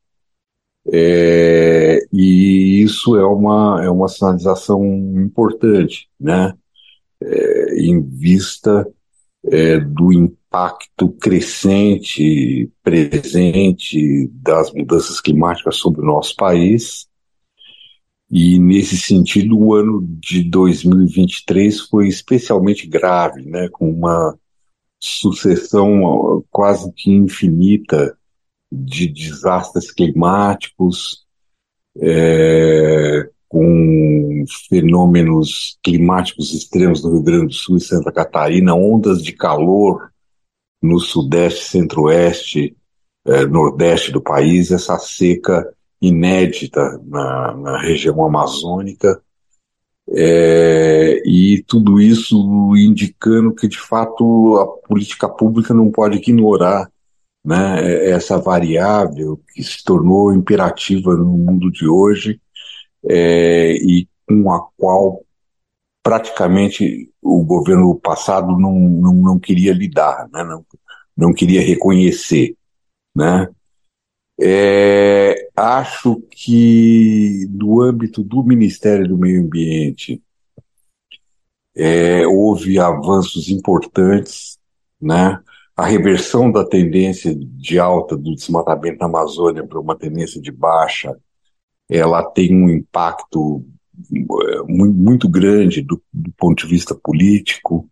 É, 0.92 1.98
e 2.12 2.82
isso 2.82 3.16
é 3.16 3.24
uma, 3.26 3.84
é 3.84 3.90
uma 3.90 4.08
sinalização 4.08 4.84
importante, 5.16 6.08
né, 6.18 6.54
é, 7.20 7.80
em 7.80 8.00
vista 8.00 8.86
é, 9.44 9.78
do 9.78 10.12
impacto 10.50 11.08
crescente, 11.12 12.68
presente 12.82 14.28
das 14.34 14.72
mudanças 14.72 15.20
climáticas 15.20 15.76
sobre 15.76 16.00
o 16.00 16.04
nosso 16.04 16.34
país. 16.34 17.08
E, 18.28 18.58
nesse 18.58 18.96
sentido, 18.96 19.56
o 19.56 19.74
ano 19.74 20.04
de 20.20 20.42
2023 20.42 21.82
foi 21.82 22.08
especialmente 22.08 22.86
grave, 22.86 23.44
né, 23.44 23.68
com 23.68 23.88
uma 23.88 24.36
sucessão 24.98 26.44
quase 26.50 26.92
que 26.92 27.10
infinita 27.10 28.16
de 28.70 29.06
desastres 29.06 29.92
climáticos, 29.92 31.24
é, 32.00 33.28
com 33.48 34.44
fenômenos 34.68 35.78
climáticos 35.82 36.52
extremos 36.54 37.02
no 37.02 37.12
Rio 37.12 37.22
Grande 37.22 37.46
do 37.46 37.52
Sul 37.52 37.76
e 37.76 37.80
Santa 37.80 38.12
Catarina, 38.12 38.74
ondas 38.74 39.22
de 39.22 39.32
calor 39.32 40.10
no 40.82 40.98
sudeste, 40.98 41.64
centro-oeste, 41.64 42.76
eh, 43.26 43.46
nordeste 43.46 44.12
do 44.12 44.20
país, 44.20 44.70
essa 44.70 44.98
seca 44.98 45.72
inédita 46.00 47.00
na, 47.04 47.54
na 47.56 47.80
região 47.80 48.24
amazônica, 48.24 49.20
é, 50.12 51.22
e 51.24 51.62
tudo 51.68 52.00
isso 52.00 52.74
indicando 52.76 53.54
que, 53.54 53.68
de 53.68 53.78
fato, 53.78 54.56
a 54.56 54.66
política 54.88 55.28
pública 55.28 55.72
não 55.72 55.90
pode 55.90 56.18
ignorar 56.18 56.90
né, 57.44 58.10
essa 58.10 58.36
variável 58.38 59.40
que 59.54 59.62
se 59.62 59.84
tornou 59.84 60.32
imperativa 60.32 61.16
no 61.16 61.26
mundo 61.26 61.70
de 61.70 61.86
hoje 61.86 62.40
é, 63.08 63.72
e 63.74 64.08
com 64.28 64.52
a 64.52 64.60
qual 64.76 65.22
praticamente 66.10 67.08
o 67.22 67.44
governo 67.44 67.94
passado 67.94 68.58
não, 68.58 68.72
não, 68.72 69.14
não 69.14 69.38
queria 69.38 69.72
lidar, 69.72 70.28
né? 70.32 70.42
não, 70.42 70.66
não 71.16 71.32
queria 71.32 71.60
reconhecer. 71.60 72.56
Né? 73.14 73.48
É, 74.40 75.48
acho 75.54 76.20
que 76.32 77.46
no 77.52 77.80
âmbito 77.80 78.24
do 78.24 78.42
Ministério 78.42 79.06
do 79.06 79.16
Meio 79.16 79.40
Ambiente 79.40 80.20
é, 81.76 82.26
houve 82.26 82.80
avanços 82.80 83.48
importantes, 83.48 84.58
né? 85.00 85.40
a 85.76 85.86
reversão 85.86 86.50
da 86.50 86.64
tendência 86.64 87.32
de 87.32 87.78
alta 87.78 88.16
do 88.16 88.34
desmatamento 88.34 88.98
na 88.98 89.06
Amazônia 89.06 89.64
para 89.64 89.78
uma 89.78 89.96
tendência 89.96 90.42
de 90.42 90.50
baixa 90.50 91.16
ela 91.88 92.24
tem 92.24 92.52
um 92.52 92.68
impacto 92.68 93.64
muito 94.68 95.28
grande 95.28 95.82
do, 95.82 96.00
do 96.12 96.32
ponto 96.32 96.64
de 96.64 96.70
vista 96.70 96.94
político 96.94 97.88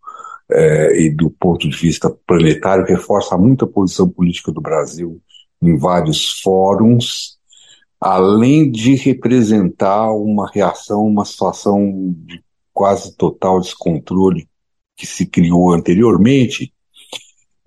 é, 0.51 1.01
e 1.01 1.09
do 1.09 1.29
ponto 1.29 1.69
de 1.69 1.77
vista 1.77 2.09
planetário, 2.09 2.85
reforça 2.85 3.37
muito 3.37 3.65
a 3.65 3.67
posição 3.67 4.09
política 4.09 4.51
do 4.51 4.61
Brasil 4.61 5.21
em 5.61 5.77
vários 5.77 6.39
fóruns, 6.41 7.37
além 7.99 8.71
de 8.71 8.95
representar 8.95 10.11
uma 10.13 10.49
reação, 10.49 11.05
uma 11.05 11.25
situação 11.25 12.15
de 12.25 12.41
quase 12.73 13.15
total 13.15 13.59
descontrole 13.59 14.47
que 14.95 15.05
se 15.05 15.25
criou 15.25 15.73
anteriormente, 15.73 16.73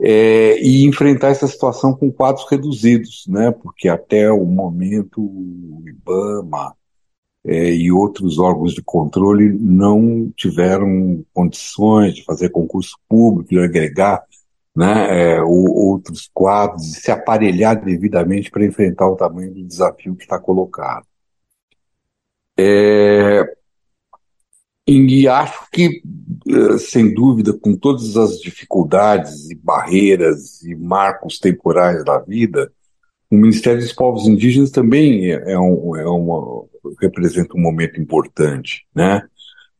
é, 0.01 0.61
e 0.61 0.85
enfrentar 0.85 1.29
essa 1.29 1.47
situação 1.47 1.95
com 1.95 2.11
quadros 2.11 2.47
reduzidos, 2.51 3.25
né? 3.29 3.53
porque 3.53 3.89
até 3.89 4.33
o 4.33 4.45
momento 4.45 5.23
o 5.23 5.85
IBAMA 5.87 6.75
é, 7.45 7.73
e 7.73 7.91
outros 7.91 8.39
órgãos 8.39 8.75
de 8.75 8.83
controle 8.83 9.53
não 9.53 10.31
tiveram 10.37 11.25
condições 11.33 12.15
de 12.15 12.25
fazer 12.25 12.51
concurso 12.51 12.97
público, 13.09 13.51
de 13.51 13.59
agregar 13.59 14.23
né, 14.75 15.35
é, 15.35 15.43
outros 15.43 16.31
quadros 16.33 16.87
e 16.87 17.01
se 17.01 17.11
aparelhar 17.11 17.85
devidamente 17.85 18.51
para 18.51 18.65
enfrentar 18.65 19.09
o 19.09 19.17
tamanho 19.17 19.53
do 19.53 19.65
desafio 19.65 20.15
que 20.15 20.23
está 20.23 20.39
colocado. 20.39 21.07
É, 22.59 23.45
e 24.87 25.29
acho 25.29 25.71
que, 25.71 26.03
eh, 26.49 26.79
sem 26.79 27.15
dúvida, 27.15 27.53
com 27.53 27.77
todas 27.77 28.17
as 28.17 28.41
dificuldades 28.41 29.49
e 29.51 29.55
barreiras 29.55 30.63
e 30.63 30.75
marcos 30.75 31.39
temporais 31.39 32.05
da 32.05 32.19
vida, 32.19 32.73
o 33.31 33.37
Ministério 33.37 33.81
dos 33.81 33.93
Povos 33.93 34.27
Indígenas 34.27 34.71
também 34.71 35.31
é, 35.31 35.53
é 35.53 35.59
um, 35.59 35.97
é 35.97 36.05
uma, 36.05 36.65
representa 37.01 37.57
um 37.57 37.61
momento 37.61 38.01
importante, 38.01 38.87
né? 38.95 39.23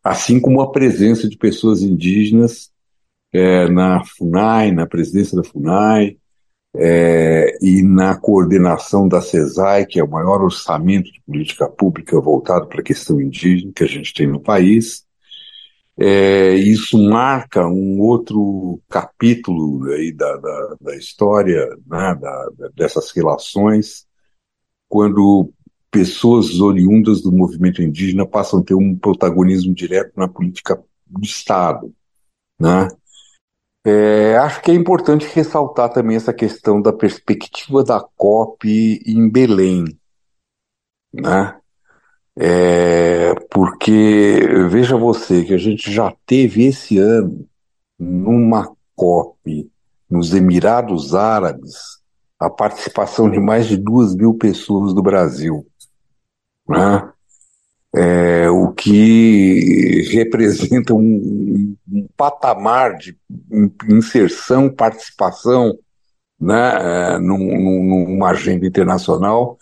Assim 0.03 0.41
como 0.41 0.61
a 0.61 0.71
presença 0.71 1.29
de 1.29 1.37
pessoas 1.37 1.83
indígenas 1.83 2.71
é, 3.33 3.69
na 3.69 4.05
FUNAI, 4.05 4.73
na 4.73 4.87
presidência 4.87 5.37
da 5.37 5.45
FUNAI, 5.45 6.17
é, 6.75 7.59
e 7.61 7.83
na 7.83 8.17
coordenação 8.17 9.07
da 9.07 9.21
CESAI, 9.21 9.87
que 9.87 10.01
é 10.01 10.05
o 10.05 10.11
maior 10.11 10.43
orçamento 10.43 11.13
de 11.13 11.21
política 11.23 11.69
pública 11.69 12.19
voltado 12.21 12.67
para 12.67 12.81
a 12.81 12.85
questão 12.85 13.21
indígena 13.21 13.73
que 13.75 13.85
a 13.85 13.89
gente 13.89 14.13
tem 14.15 14.27
no 14.27 14.41
país. 14.41 15.05
É, 15.99 16.55
isso 16.55 16.99
marca 16.99 17.67
um 17.67 18.01
outro 18.01 18.81
capítulo 18.89 19.91
aí 19.93 20.11
da, 20.11 20.37
da, 20.39 20.77
da 20.81 20.97
história 20.97 21.69
né, 21.87 22.17
da, 22.19 22.49
dessas 22.75 23.11
relações 23.11 24.07
quando 24.89 25.53
pessoas 25.93 26.59
oriundas 26.59 27.21
do 27.21 27.31
movimento 27.31 27.83
indígena 27.83 28.27
passam 28.27 28.61
a 28.61 28.65
ter 28.65 28.75
um 28.75 28.97
protagonismo 28.97 29.75
direto 29.75 30.15
na 30.17 30.27
política 30.27 30.83
do 31.07 31.23
Estado. 31.23 31.93
Né? 32.59 32.89
É, 33.85 34.37
acho 34.39 34.63
que 34.63 34.71
é 34.71 34.75
importante 34.75 35.29
ressaltar 35.35 35.93
também 35.93 36.17
essa 36.17 36.33
questão 36.33 36.81
da 36.81 36.95
perspectiva 36.95 37.85
da 37.85 38.01
COP 38.01 39.03
em 39.05 39.29
Belém. 39.29 39.85
Né? 41.13 41.61
É, 42.39 43.35
porque 43.51 44.41
veja 44.71 44.97
você 44.97 45.45
que 45.45 45.53
a 45.53 45.59
gente 45.59 45.93
já 45.93 46.11
teve 46.25 46.65
esse 46.65 46.97
ano 46.97 47.47
numa 47.99 48.75
COP 48.97 49.71
nos 50.09 50.33
Emirados 50.33 51.15
Árabes 51.15 52.01
a 52.41 52.49
participação 52.49 53.31
de 53.31 53.39
mais 53.39 53.69
de 53.69 53.77
duas 53.77 54.17
mil 54.17 54.35
pessoas 54.35 54.93
do 54.93 55.03
Brasil, 55.03 55.65
né? 56.69 57.09
É, 57.95 58.49
o 58.49 58.73
que 58.73 60.09
representa 60.13 60.95
um, 60.95 61.77
um, 61.93 62.09
patamar 62.17 62.97
de 62.97 63.19
inserção, 63.87 64.71
participação 64.71 65.79
né, 66.41 66.73
é, 67.15 67.19
num, 67.19 68.09
numa 68.09 68.31
agenda 68.31 68.67
internacional 68.67 69.59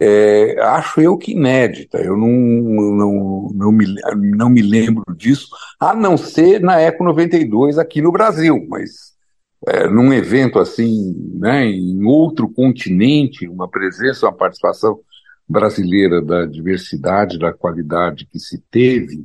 é, 0.00 0.56
acho 0.60 1.00
eu 1.00 1.18
que 1.18 1.32
inédita. 1.32 1.98
Eu 1.98 2.16
não, 2.16 2.28
não, 2.28 3.50
não, 3.52 3.72
me, 3.72 3.86
não 4.36 4.48
me 4.48 4.62
lembro 4.62 5.04
disso, 5.16 5.48
a 5.80 5.94
não 5.94 6.16
ser 6.16 6.60
na 6.60 6.80
Eco 6.80 7.02
92 7.04 7.78
aqui 7.78 8.00
no 8.00 8.12
Brasil, 8.12 8.64
mas 8.68 9.16
é, 9.66 9.88
num 9.88 10.12
evento 10.12 10.58
assim, 10.58 11.14
né, 11.34 11.66
em 11.66 12.04
outro 12.04 12.48
continente, 12.48 13.48
uma 13.48 13.68
presença, 13.68 14.26
uma 14.26 14.32
participação 14.32 15.00
brasileira 15.48 16.20
da 16.20 16.44
diversidade, 16.44 17.38
da 17.38 17.52
qualidade 17.52 18.26
que 18.26 18.38
se 18.38 18.62
teve, 18.70 19.24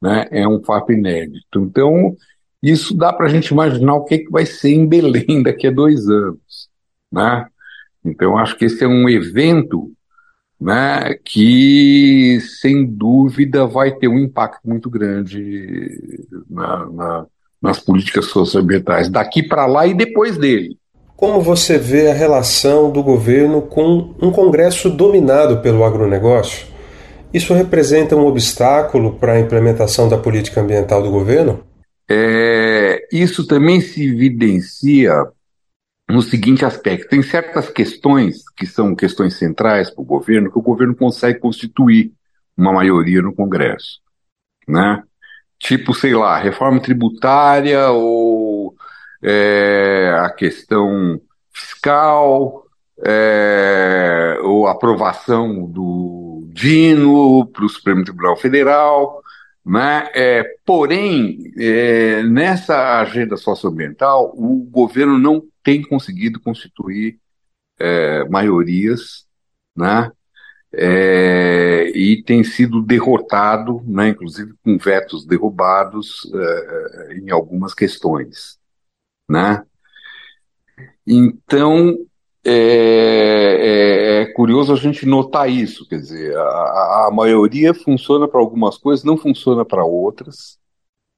né, 0.00 0.26
é 0.30 0.46
um 0.46 0.62
fato 0.62 0.92
inédito. 0.92 1.60
Então, 1.60 2.16
isso 2.62 2.96
dá 2.96 3.12
para 3.12 3.26
a 3.26 3.28
gente 3.28 3.48
imaginar 3.48 3.94
o 3.94 4.04
que, 4.04 4.18
que 4.18 4.30
vai 4.30 4.46
ser 4.46 4.70
em 4.70 4.86
Belém 4.86 5.42
daqui 5.44 5.66
a 5.66 5.70
dois 5.70 6.08
anos. 6.08 6.68
Né? 7.10 7.46
Então, 8.04 8.38
acho 8.38 8.56
que 8.56 8.66
esse 8.66 8.84
é 8.84 8.88
um 8.88 9.08
evento 9.08 9.92
né, 10.60 11.14
que 11.24 12.38
sem 12.40 12.86
dúvida 12.86 13.66
vai 13.66 13.94
ter 13.96 14.08
um 14.08 14.18
impacto 14.18 14.66
muito 14.68 14.88
grande 14.88 16.26
na, 16.48 16.86
na, 16.90 17.26
nas 17.60 17.80
políticas 17.80 18.26
socioambientais 18.26 19.08
daqui 19.08 19.42
para 19.42 19.66
lá 19.66 19.86
e 19.86 19.94
depois 19.94 20.38
dele. 20.38 20.78
Como 21.16 21.40
você 21.40 21.78
vê 21.78 22.10
a 22.10 22.14
relação 22.14 22.90
do 22.90 23.02
governo 23.02 23.62
com 23.62 24.14
um 24.20 24.32
Congresso 24.32 24.90
dominado 24.90 25.60
pelo 25.60 25.84
agronegócio? 25.84 26.66
Isso 27.32 27.54
representa 27.54 28.16
um 28.16 28.26
obstáculo 28.26 29.16
para 29.18 29.34
a 29.34 29.40
implementação 29.40 30.08
da 30.08 30.18
política 30.18 30.60
ambiental 30.60 31.02
do 31.02 31.10
governo? 31.10 31.64
É, 32.08 33.06
isso 33.12 33.46
também 33.46 33.80
se 33.80 34.06
evidencia 34.06 35.12
no 36.08 36.20
seguinte 36.20 36.64
aspecto: 36.64 37.08
tem 37.08 37.22
certas 37.22 37.70
questões 37.70 38.42
que 38.56 38.66
são 38.66 38.94
questões 38.94 39.34
centrais 39.34 39.90
para 39.90 40.02
o 40.02 40.06
governo 40.06 40.50
que 40.50 40.58
o 40.58 40.62
governo 40.62 40.94
consegue 40.94 41.38
constituir 41.38 42.12
uma 42.56 42.72
maioria 42.72 43.22
no 43.22 43.34
Congresso, 43.34 44.00
né? 44.68 45.02
Tipo, 45.58 45.94
sei 45.94 46.14
lá, 46.14 46.38
reforma 46.38 46.80
tributária 46.80 47.88
ou 47.90 48.74
é, 49.24 50.14
a 50.20 50.30
questão 50.30 51.18
fiscal 51.50 52.66
é, 53.02 54.38
ou 54.42 54.66
aprovação 54.66 55.66
do 55.66 56.46
Dino 56.52 57.46
para 57.46 57.64
o 57.64 57.68
Supremo 57.68 58.04
Tribunal 58.04 58.36
Federal, 58.36 59.22
né? 59.64 60.10
É, 60.14 60.44
porém, 60.64 61.52
é, 61.58 62.22
nessa 62.22 63.00
agenda 63.00 63.36
socioambiental, 63.36 64.32
o 64.36 64.56
governo 64.70 65.18
não 65.18 65.42
tem 65.62 65.82
conseguido 65.82 66.38
constituir 66.38 67.18
é, 67.78 68.24
maiorias, 68.28 69.26
né? 69.74 70.10
É, 70.76 71.92
e 71.94 72.22
tem 72.22 72.42
sido 72.42 72.82
derrotado, 72.82 73.80
né, 73.86 74.08
inclusive 74.08 74.54
com 74.60 74.76
vetos 74.76 75.24
derrubados 75.24 76.28
é, 76.34 77.14
em 77.14 77.30
algumas 77.30 77.72
questões, 77.72 78.58
né? 79.28 79.64
Então 81.06 81.96
é, 82.44 82.52
é, 82.52 84.22
é, 84.22 84.32
curioso 84.34 84.72
a 84.72 84.76
gente 84.76 85.06
notar 85.06 85.48
isso, 85.48 85.88
quer 85.88 85.98
dizer, 85.98 86.36
a, 86.36 87.06
a 87.06 87.10
maioria 87.10 87.72
funciona 87.72 88.28
para 88.28 88.40
algumas 88.40 88.76
coisas, 88.76 89.04
não 89.04 89.16
funciona 89.16 89.64
para 89.64 89.84
outras, 89.84 90.58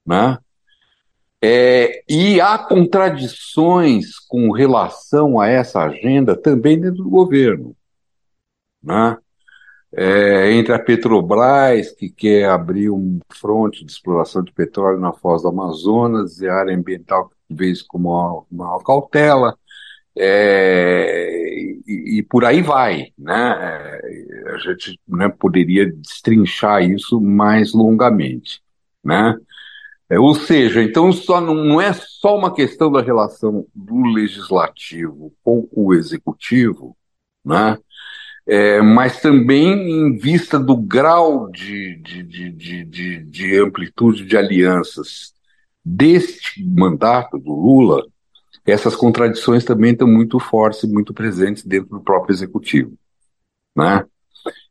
né? 0.06 0.38
É, 1.42 2.02
e 2.08 2.40
há 2.40 2.58
contradições 2.58 4.18
com 4.18 4.50
relação 4.50 5.38
a 5.38 5.48
essa 5.48 5.82
agenda 5.82 6.36
também 6.36 6.80
dentro 6.80 7.04
do 7.04 7.10
governo. 7.10 7.76
Né? 8.82 9.18
É, 9.92 10.52
entre 10.52 10.72
a 10.72 10.78
Petrobras, 10.78 11.92
que 11.92 12.08
quer 12.10 12.48
abrir 12.48 12.90
um 12.90 13.20
fronte 13.32 13.84
de 13.84 13.92
exploração 13.92 14.42
de 14.42 14.52
petróleo 14.52 14.98
na 14.98 15.12
foz 15.12 15.42
do 15.42 15.48
Amazonas, 15.48 16.40
e 16.40 16.48
a 16.48 16.54
área 16.54 16.76
ambiental 16.76 17.30
isso 17.50 17.84
como 17.88 18.10
uma, 18.10 18.44
uma 18.50 18.84
cautela, 18.84 19.56
é, 20.18 21.50
e, 21.86 22.18
e, 22.18 22.22
por 22.22 22.44
aí 22.44 22.62
vai. 22.62 23.12
Né? 23.18 23.34
É, 23.34 24.50
a 24.54 24.58
gente 24.58 24.98
né, 25.06 25.28
poderia 25.28 25.90
destrinchar 25.92 26.82
isso 26.82 27.20
mais 27.20 27.72
longamente. 27.74 28.62
Né? 29.04 29.36
É, 30.08 30.18
ou 30.18 30.34
seja, 30.34 30.82
então 30.82 31.12
só 31.12 31.40
não, 31.40 31.54
não 31.54 31.80
é 31.80 31.92
só 31.92 32.36
uma 32.36 32.54
questão 32.54 32.90
da 32.90 33.02
relação 33.02 33.66
do 33.74 34.02
legislativo 34.04 35.32
com 35.42 35.68
o 35.72 35.92
executivo, 35.94 36.96
né? 37.44 37.76
É, 38.48 38.80
mas 38.80 39.20
também 39.20 39.90
em 39.90 40.16
vista 40.16 40.56
do 40.56 40.76
grau 40.76 41.50
de, 41.50 41.96
de, 41.96 42.22
de, 42.22 42.84
de, 42.84 43.24
de 43.24 43.58
amplitude 43.58 44.24
de 44.24 44.36
alianças 44.36 45.34
deste 45.88 46.64
mandato 46.64 47.38
do 47.38 47.52
Lula, 47.52 48.04
essas 48.66 48.96
contradições 48.96 49.64
também 49.64 49.92
estão 49.92 50.08
muito 50.08 50.40
fortes 50.40 50.82
e 50.82 50.88
muito 50.88 51.14
presentes 51.14 51.62
dentro 51.62 51.90
do 51.90 52.00
próprio 52.00 52.34
executivo, 52.34 52.92
né? 53.76 54.04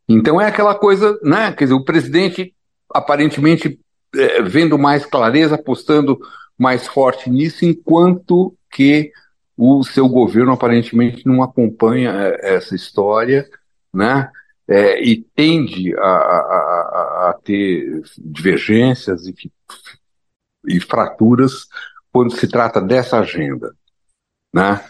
Então 0.09 0.41
é 0.41 0.47
aquela 0.47 0.75
coisa, 0.75 1.17
né? 1.23 1.53
Quer 1.53 1.63
dizer, 1.63 1.75
o 1.75 1.85
presidente 1.85 2.53
aparentemente 2.93 3.79
é, 4.13 4.41
vendo 4.41 4.77
mais 4.77 5.05
clareza, 5.05 5.55
apostando 5.55 6.19
mais 6.57 6.85
forte 6.85 7.29
nisso, 7.29 7.63
enquanto 7.63 8.53
que 8.69 9.09
o 9.57 9.85
seu 9.85 10.09
governo 10.09 10.51
aparentemente 10.51 11.25
não 11.25 11.41
acompanha 11.41 12.11
é, 12.11 12.55
essa 12.55 12.75
história, 12.75 13.47
né? 13.93 14.29
É, 14.67 15.01
e 15.01 15.23
tende 15.33 15.95
a, 15.97 16.01
a, 16.01 17.29
a, 17.29 17.39
ter 17.41 18.01
divergências 18.17 19.27
e, 19.27 19.33
e, 20.67 20.79
fraturas 20.79 21.67
quando 22.11 22.31
se 22.31 22.47
trata 22.47 22.81
dessa 22.81 23.19
agenda, 23.19 23.73
né? 24.53 24.83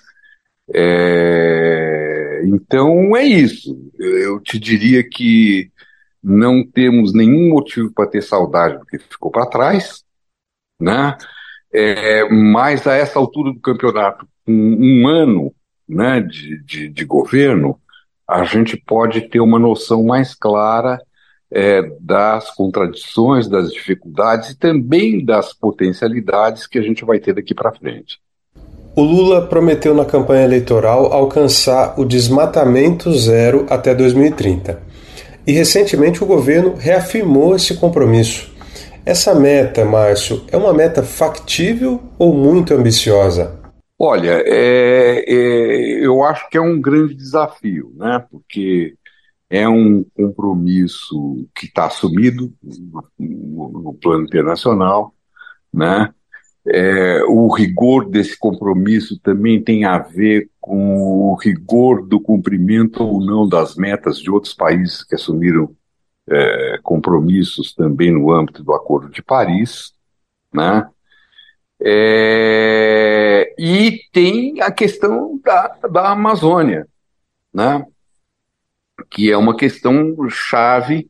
É, 0.74 2.42
então 2.46 3.16
é 3.16 3.24
isso. 3.24 3.76
Eu 4.00 4.40
te 4.40 4.60
diria 4.60 5.08
que 5.08 5.72
não 6.24 6.66
temos 6.66 7.14
nenhum 7.14 7.50
motivo 7.50 7.92
para 7.94 8.10
ter 8.10 8.22
saudade 8.22 8.80
do 8.80 8.86
que 8.86 8.98
ficou 8.98 9.32
para 9.32 9.46
trás, 9.46 10.04
né? 10.80 11.18
É, 11.72 12.28
mas 12.30 12.88
a 12.88 12.94
essa 12.96 13.20
altura 13.20 13.52
do 13.52 13.60
campeonato, 13.60 14.28
um, 14.48 15.04
um 15.04 15.08
ano 15.08 15.54
né, 15.88 16.22
de, 16.22 16.64
de, 16.64 16.90
de, 16.90 17.06
governo, 17.06 17.80
a 18.28 18.44
gente 18.44 18.78
pode 18.78 19.28
ter 19.30 19.40
uma 19.40 19.60
noção 19.60 20.04
mais 20.06 20.34
clara 20.34 21.00
é, 21.52 21.82
das 22.00 22.50
contradições, 22.52 23.48
das 23.48 23.72
dificuldades 23.72 24.52
e 24.52 24.58
também 24.58 25.24
das 25.24 25.54
potencialidades 25.54 26.68
que 26.68 26.80
a 26.80 26.82
gente 26.82 27.06
vai 27.06 27.20
ter 27.20 27.34
daqui 27.34 27.54
para 27.54 27.72
frente. 27.72 28.20
O 28.96 29.02
Lula 29.02 29.46
prometeu 29.46 29.94
na 29.94 30.06
campanha 30.06 30.46
eleitoral 30.46 31.12
alcançar 31.12 32.00
o 32.00 32.06
desmatamento 32.06 33.12
zero 33.14 33.66
até 33.70 33.94
2030 33.94 34.82
e 35.46 35.52
recentemente 35.52 36.24
o 36.24 36.28
governo 36.28 36.76
reafirmou 36.76 37.56
esse 37.56 37.76
compromisso. 37.76 38.54
Essa 39.06 39.36
meta, 39.36 39.86
Márcio, 39.86 40.44
é 40.52 40.58
uma 40.58 40.74
meta 40.74 41.04
factível 41.04 42.02
ou 42.18 42.34
muito 42.34 42.74
ambiciosa? 42.74 43.60
Olha, 44.00 44.42
é, 44.46 45.24
é, 45.28 46.06
eu 46.06 46.24
acho 46.24 46.50
que 46.50 46.58
é 46.58 46.62
um 46.62 46.82
grande 46.82 47.14
desafio, 47.14 47.94
né? 47.96 48.26
Porque 48.32 48.96
é 49.50 49.68
um 49.68 50.04
compromisso 50.04 51.48
que 51.54 51.66
está 51.68 51.86
assumido 51.86 52.54
no, 53.18 53.70
no, 53.70 53.94
plano 53.94 54.26
internacional, 54.26 55.14
né? 55.74 56.14
É, 56.68 57.24
o 57.26 57.48
rigor 57.54 58.10
desse 58.10 58.36
compromisso 58.40 59.20
também 59.20 59.64
tem 59.64 59.86
a 59.86 60.00
ver 60.00 60.50
com 60.60 60.98
o 60.98 61.36
rigor 61.36 62.04
do 62.08 62.20
cumprimento 62.20 63.04
ou 63.04 63.24
não 63.24 63.48
das 63.48 63.76
metas 63.76 64.18
de 64.18 64.32
outros 64.32 64.54
países 64.54 65.04
que 65.04 65.14
assumiram 65.14 65.76
é, 66.28 66.80
compromissos 66.82 67.72
também 67.74 68.12
no 68.12 68.32
âmbito 68.32 68.64
do 68.64 68.74
Acordo 68.74 69.10
de 69.10 69.22
Paris, 69.22 69.94
né? 70.52 70.90
É, 71.80 73.54
e 73.60 74.00
tem 74.12 74.60
a 74.62 74.72
questão 74.72 75.40
da, 75.44 75.68
da 75.92 76.12
Amazônia, 76.12 76.88
né? 77.54 77.86
Que 79.10 79.32
é 79.32 79.38
uma 79.38 79.56
questão 79.56 80.16
chave, 80.30 81.10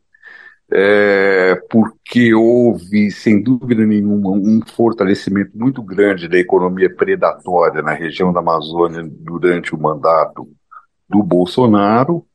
é, 0.72 1.56
porque 1.70 2.34
houve, 2.34 3.12
sem 3.12 3.42
dúvida 3.42 3.86
nenhuma, 3.86 4.32
um 4.32 4.62
fortalecimento 4.66 5.52
muito 5.58 5.82
grande 5.82 6.28
da 6.28 6.38
economia 6.38 6.94
predatória 6.94 7.82
na 7.82 7.94
região 7.94 8.34
da 8.34 8.40
Amazônia 8.40 9.04
durante 9.04 9.76
o 9.76 9.80
mandato 9.80 10.50
do 11.08 11.22
Bolsonaro, 11.22 12.26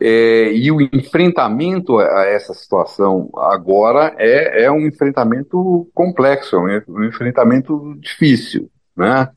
é, 0.00 0.52
e 0.52 0.70
o 0.70 0.80
enfrentamento 0.80 1.98
a 1.98 2.24
essa 2.26 2.54
situação 2.54 3.30
agora 3.36 4.14
é, 4.16 4.64
é 4.64 4.70
um 4.70 4.86
enfrentamento 4.86 5.90
complexo, 5.92 6.56
é 6.68 6.84
um 6.88 7.04
enfrentamento 7.04 7.96
difícil, 7.98 8.70
né? 8.96 9.28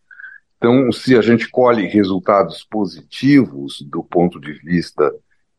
Então, 0.62 0.92
se 0.92 1.18
a 1.18 1.22
gente 1.22 1.50
colhe 1.50 1.88
resultados 1.88 2.64
positivos 2.64 3.82
do 3.82 4.04
ponto 4.04 4.40
de 4.40 4.54
vista 4.54 5.12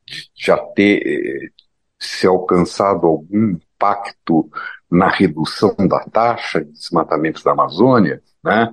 de 0.06 0.30
já 0.32 0.56
ter 0.56 1.02
eh, 1.04 1.50
se 1.98 2.24
alcançado 2.24 3.08
algum 3.08 3.50
impacto 3.50 4.48
na 4.88 5.08
redução 5.08 5.74
da 5.88 6.04
taxa 6.04 6.64
de 6.64 6.70
desmatamento 6.70 7.42
da 7.42 7.50
Amazônia, 7.50 8.22
né? 8.44 8.70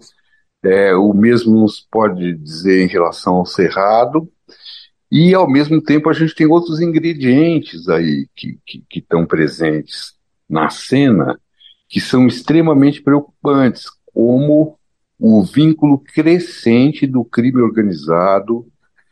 É, 0.61 0.93
o 0.93 1.13
mesmo 1.13 1.61
nos 1.61 1.79
pode 1.79 2.35
dizer 2.35 2.83
em 2.83 2.87
relação 2.87 3.35
ao 3.37 3.45
Cerrado, 3.45 4.31
e, 5.11 5.33
ao 5.33 5.49
mesmo 5.49 5.81
tempo, 5.81 6.09
a 6.09 6.13
gente 6.13 6.35
tem 6.35 6.45
outros 6.45 6.79
ingredientes 6.79 7.89
aí 7.89 8.27
que, 8.35 8.59
que, 8.63 8.83
que 8.87 8.99
estão 8.99 9.25
presentes 9.25 10.13
na 10.47 10.69
cena 10.69 11.39
que 11.87 11.99
são 11.99 12.27
extremamente 12.27 13.01
preocupantes, 13.01 13.85
como 14.13 14.78
o 15.19 15.43
vínculo 15.43 15.99
crescente 15.99 17.05
do 17.05 17.25
crime 17.25 17.61
organizado 17.61 18.65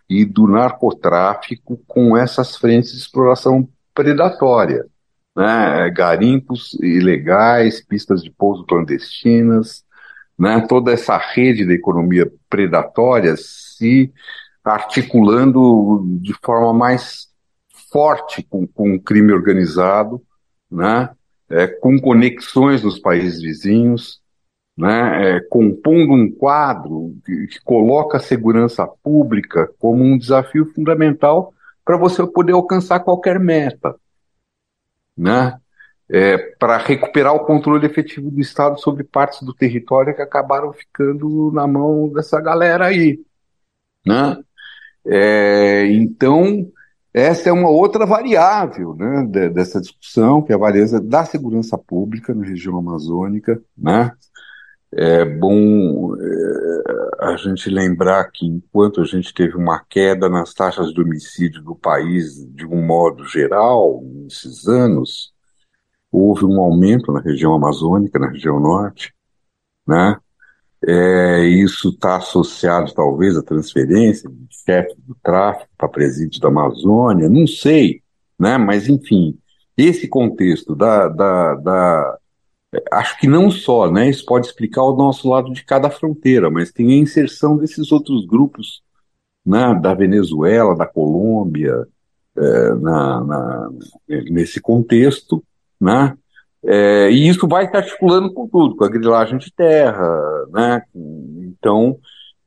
e 0.10 0.24
do 0.24 0.48
narcotráfico 0.48 1.82
com 1.86 2.16
essas 2.16 2.56
frentes 2.56 2.94
de 2.94 3.00
exploração 3.00 3.68
predatória. 3.94 4.86
Né? 5.36 5.90
Garimpos 5.90 6.74
ilegais, 6.82 7.84
pistas 7.84 8.24
de 8.24 8.32
pouso 8.32 8.64
clandestinas, 8.64 9.84
né? 10.40 10.66
toda 10.68 10.94
essa 10.94 11.18
rede 11.18 11.66
da 11.66 11.74
economia 11.74 12.32
predatória 12.50 13.36
se 13.36 14.12
articulando 14.64 16.06
de 16.22 16.34
forma 16.42 16.74
mais 16.74 17.28
forte 17.92 18.44
com, 18.44 18.66
com 18.68 18.96
o 18.96 19.02
crime 19.02 19.32
organizado, 19.32 20.22
né? 20.70 21.10
É, 21.50 21.66
com 21.66 21.98
conexões 21.98 22.84
nos 22.84 23.00
países 23.00 23.42
vizinhos, 23.42 24.22
né? 24.78 25.38
É, 25.38 25.40
compondo 25.50 26.14
um 26.14 26.32
quadro 26.32 27.16
que, 27.26 27.48
que 27.48 27.62
coloca 27.62 28.18
a 28.18 28.22
segurança 28.22 28.86
pública 28.86 29.70
como 29.80 30.04
um 30.04 30.18
desafio 30.18 30.72
fundamental 30.74 31.54
para 31.84 31.98
você 31.98 32.26
poder 32.28 32.54
alcançar 32.54 33.00
qualquer 33.00 33.40
meta, 33.40 33.96
né? 35.18 35.58
É, 36.10 36.38
para 36.58 36.78
recuperar 36.78 37.34
o 37.34 37.46
controle 37.46 37.86
efetivo 37.86 38.32
do 38.32 38.40
Estado 38.40 38.80
sobre 38.80 39.04
partes 39.04 39.42
do 39.42 39.54
território 39.54 40.16
que 40.16 40.22
acabaram 40.22 40.72
ficando 40.72 41.52
na 41.52 41.68
mão 41.68 42.08
dessa 42.08 42.40
galera 42.40 42.86
aí, 42.86 43.20
né? 44.06 44.38
É, 45.06 45.86
então, 45.88 46.70
essa 47.14 47.50
é 47.50 47.52
uma 47.52 47.70
outra 47.70 48.06
variável 48.06 48.94
né, 48.96 49.50
dessa 49.50 49.82
discussão, 49.82 50.42
que 50.42 50.52
é 50.52 50.56
a 50.56 50.58
variável 50.58 51.02
da 51.02 51.26
segurança 51.26 51.78
pública 51.78 52.34
na 52.34 52.46
região 52.46 52.78
amazônica. 52.78 53.62
Né? 53.78 54.12
É 54.92 55.26
bom 55.26 56.16
é, 56.16 56.84
a 57.20 57.36
gente 57.36 57.70
lembrar 57.70 58.32
que 58.32 58.46
enquanto 58.46 59.02
a 59.02 59.06
gente 59.06 59.34
teve 59.34 59.56
uma 59.56 59.84
queda 59.90 60.30
nas 60.30 60.54
taxas 60.54 60.94
de 60.94 61.02
homicídio 61.02 61.62
do 61.62 61.76
país 61.76 62.46
de 62.54 62.66
um 62.66 62.86
modo 62.86 63.26
geral, 63.26 64.02
nesses 64.04 64.68
anos, 64.68 65.34
houve 66.12 66.46
um 66.46 66.60
aumento 66.62 67.12
na 67.12 67.20
região 67.20 67.54
amazônica, 67.54 68.18
na 68.18 68.30
região 68.30 68.60
norte, 68.60 69.14
né? 69.86 70.18
É, 70.86 71.44
isso 71.46 71.90
está 71.90 72.18
associado, 72.18 72.94
talvez, 72.94 73.36
à 73.36 73.42
transferência 73.42 74.30
de 74.30 74.48
chefe 74.64 74.96
do 75.02 75.16
tráfico 75.24 75.70
para 75.76 75.90
presídio 75.90 76.40
da 76.40 76.50
Amazônia, 76.50 77.28
não 77.28 77.48
sei, 77.48 78.04
né? 78.40 78.58
mas, 78.58 78.88
enfim, 78.88 79.38
esse 79.76 80.08
contexto 80.08 80.76
da, 80.76 81.08
da, 81.08 81.56
da, 81.56 82.18
Acho 82.92 83.18
que 83.18 83.28
não 83.28 83.50
só, 83.50 83.90
né? 83.90 84.10
Isso 84.10 84.26
pode 84.26 84.48
explicar 84.48 84.84
o 84.84 84.96
nosso 84.96 85.30
lado 85.30 85.52
de 85.54 85.64
cada 85.64 85.90
fronteira, 85.90 86.50
mas 86.50 86.72
tem 86.72 86.92
a 86.92 86.98
inserção 86.98 87.58
desses 87.58 87.92
outros 87.92 88.26
grupos, 88.26 88.82
né? 89.46 89.74
Da 89.82 89.94
Venezuela, 89.94 90.76
da 90.76 90.86
Colômbia, 90.86 91.88
é, 92.38 92.74
na, 92.76 93.24
na, 93.24 93.70
nesse 94.08 94.60
contexto, 94.60 95.44
né? 95.80 96.18
É, 96.64 97.10
e 97.10 97.28
isso 97.30 97.48
vai 97.48 97.70
se 97.70 97.78
articulando 97.78 98.34
com 98.34 98.48
tudo, 98.48 98.76
com 98.76 98.84
a 98.84 98.90
grilagem 98.90 99.38
de 99.38 99.52
terra, 99.54 100.46
né? 100.52 100.82
Então, 100.94 101.98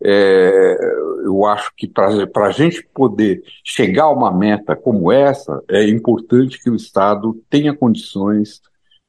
é, 0.02 0.76
eu 1.24 1.46
acho 1.46 1.72
que 1.76 1.86
para 1.88 2.46
a 2.46 2.50
gente 2.50 2.86
poder 2.94 3.42
chegar 3.64 4.04
a 4.04 4.12
uma 4.12 4.32
meta 4.32 4.76
como 4.76 5.10
essa, 5.10 5.62
é 5.68 5.88
importante 5.88 6.62
que 6.62 6.70
o 6.70 6.76
Estado 6.76 7.34
tenha 7.48 7.74
condições 7.74 8.60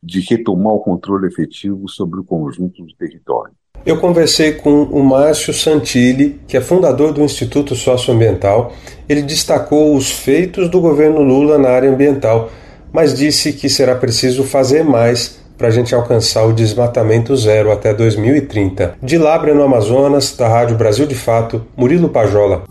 de 0.02 0.20
retomar 0.22 0.74
o 0.74 0.80
controle 0.80 1.28
efetivo 1.28 1.88
sobre 1.88 2.20
o 2.20 2.24
conjunto 2.24 2.84
do 2.84 2.94
território. 2.96 3.54
Eu 3.86 4.00
conversei 4.00 4.54
com 4.54 4.84
o 4.84 5.04
Márcio 5.04 5.54
Santilli, 5.54 6.40
que 6.48 6.56
é 6.56 6.62
fundador 6.62 7.14
do 7.14 7.22
Instituto 7.22 7.76
Socioambiental. 7.76 8.74
Ele 9.10 9.24
destacou 9.24 9.96
os 9.96 10.12
feitos 10.12 10.70
do 10.70 10.80
governo 10.80 11.22
Lula 11.22 11.58
na 11.58 11.70
área 11.70 11.92
ambiental 11.92 12.52
mas 12.92 13.14
disse 13.14 13.54
que 13.54 13.70
será 13.70 13.96
preciso 13.96 14.44
fazer 14.44 14.84
mais 14.84 15.40
para 15.58 15.68
a 15.68 15.72
gente 15.72 15.94
alcançar 15.94 16.44
o 16.46 16.54
desmatamento 16.54 17.36
zero 17.36 17.72
até 17.72 17.94
2030. 17.94 18.96
De 19.02 19.18
Lábrea, 19.18 19.54
no 19.54 19.64
Amazonas, 19.64 20.36
da 20.36 20.48
Rádio 20.48 20.76
Brasil 20.76 21.06
de 21.06 21.16
Fato, 21.16 21.66
Murilo 21.78 22.10
Pajola. 22.10 22.64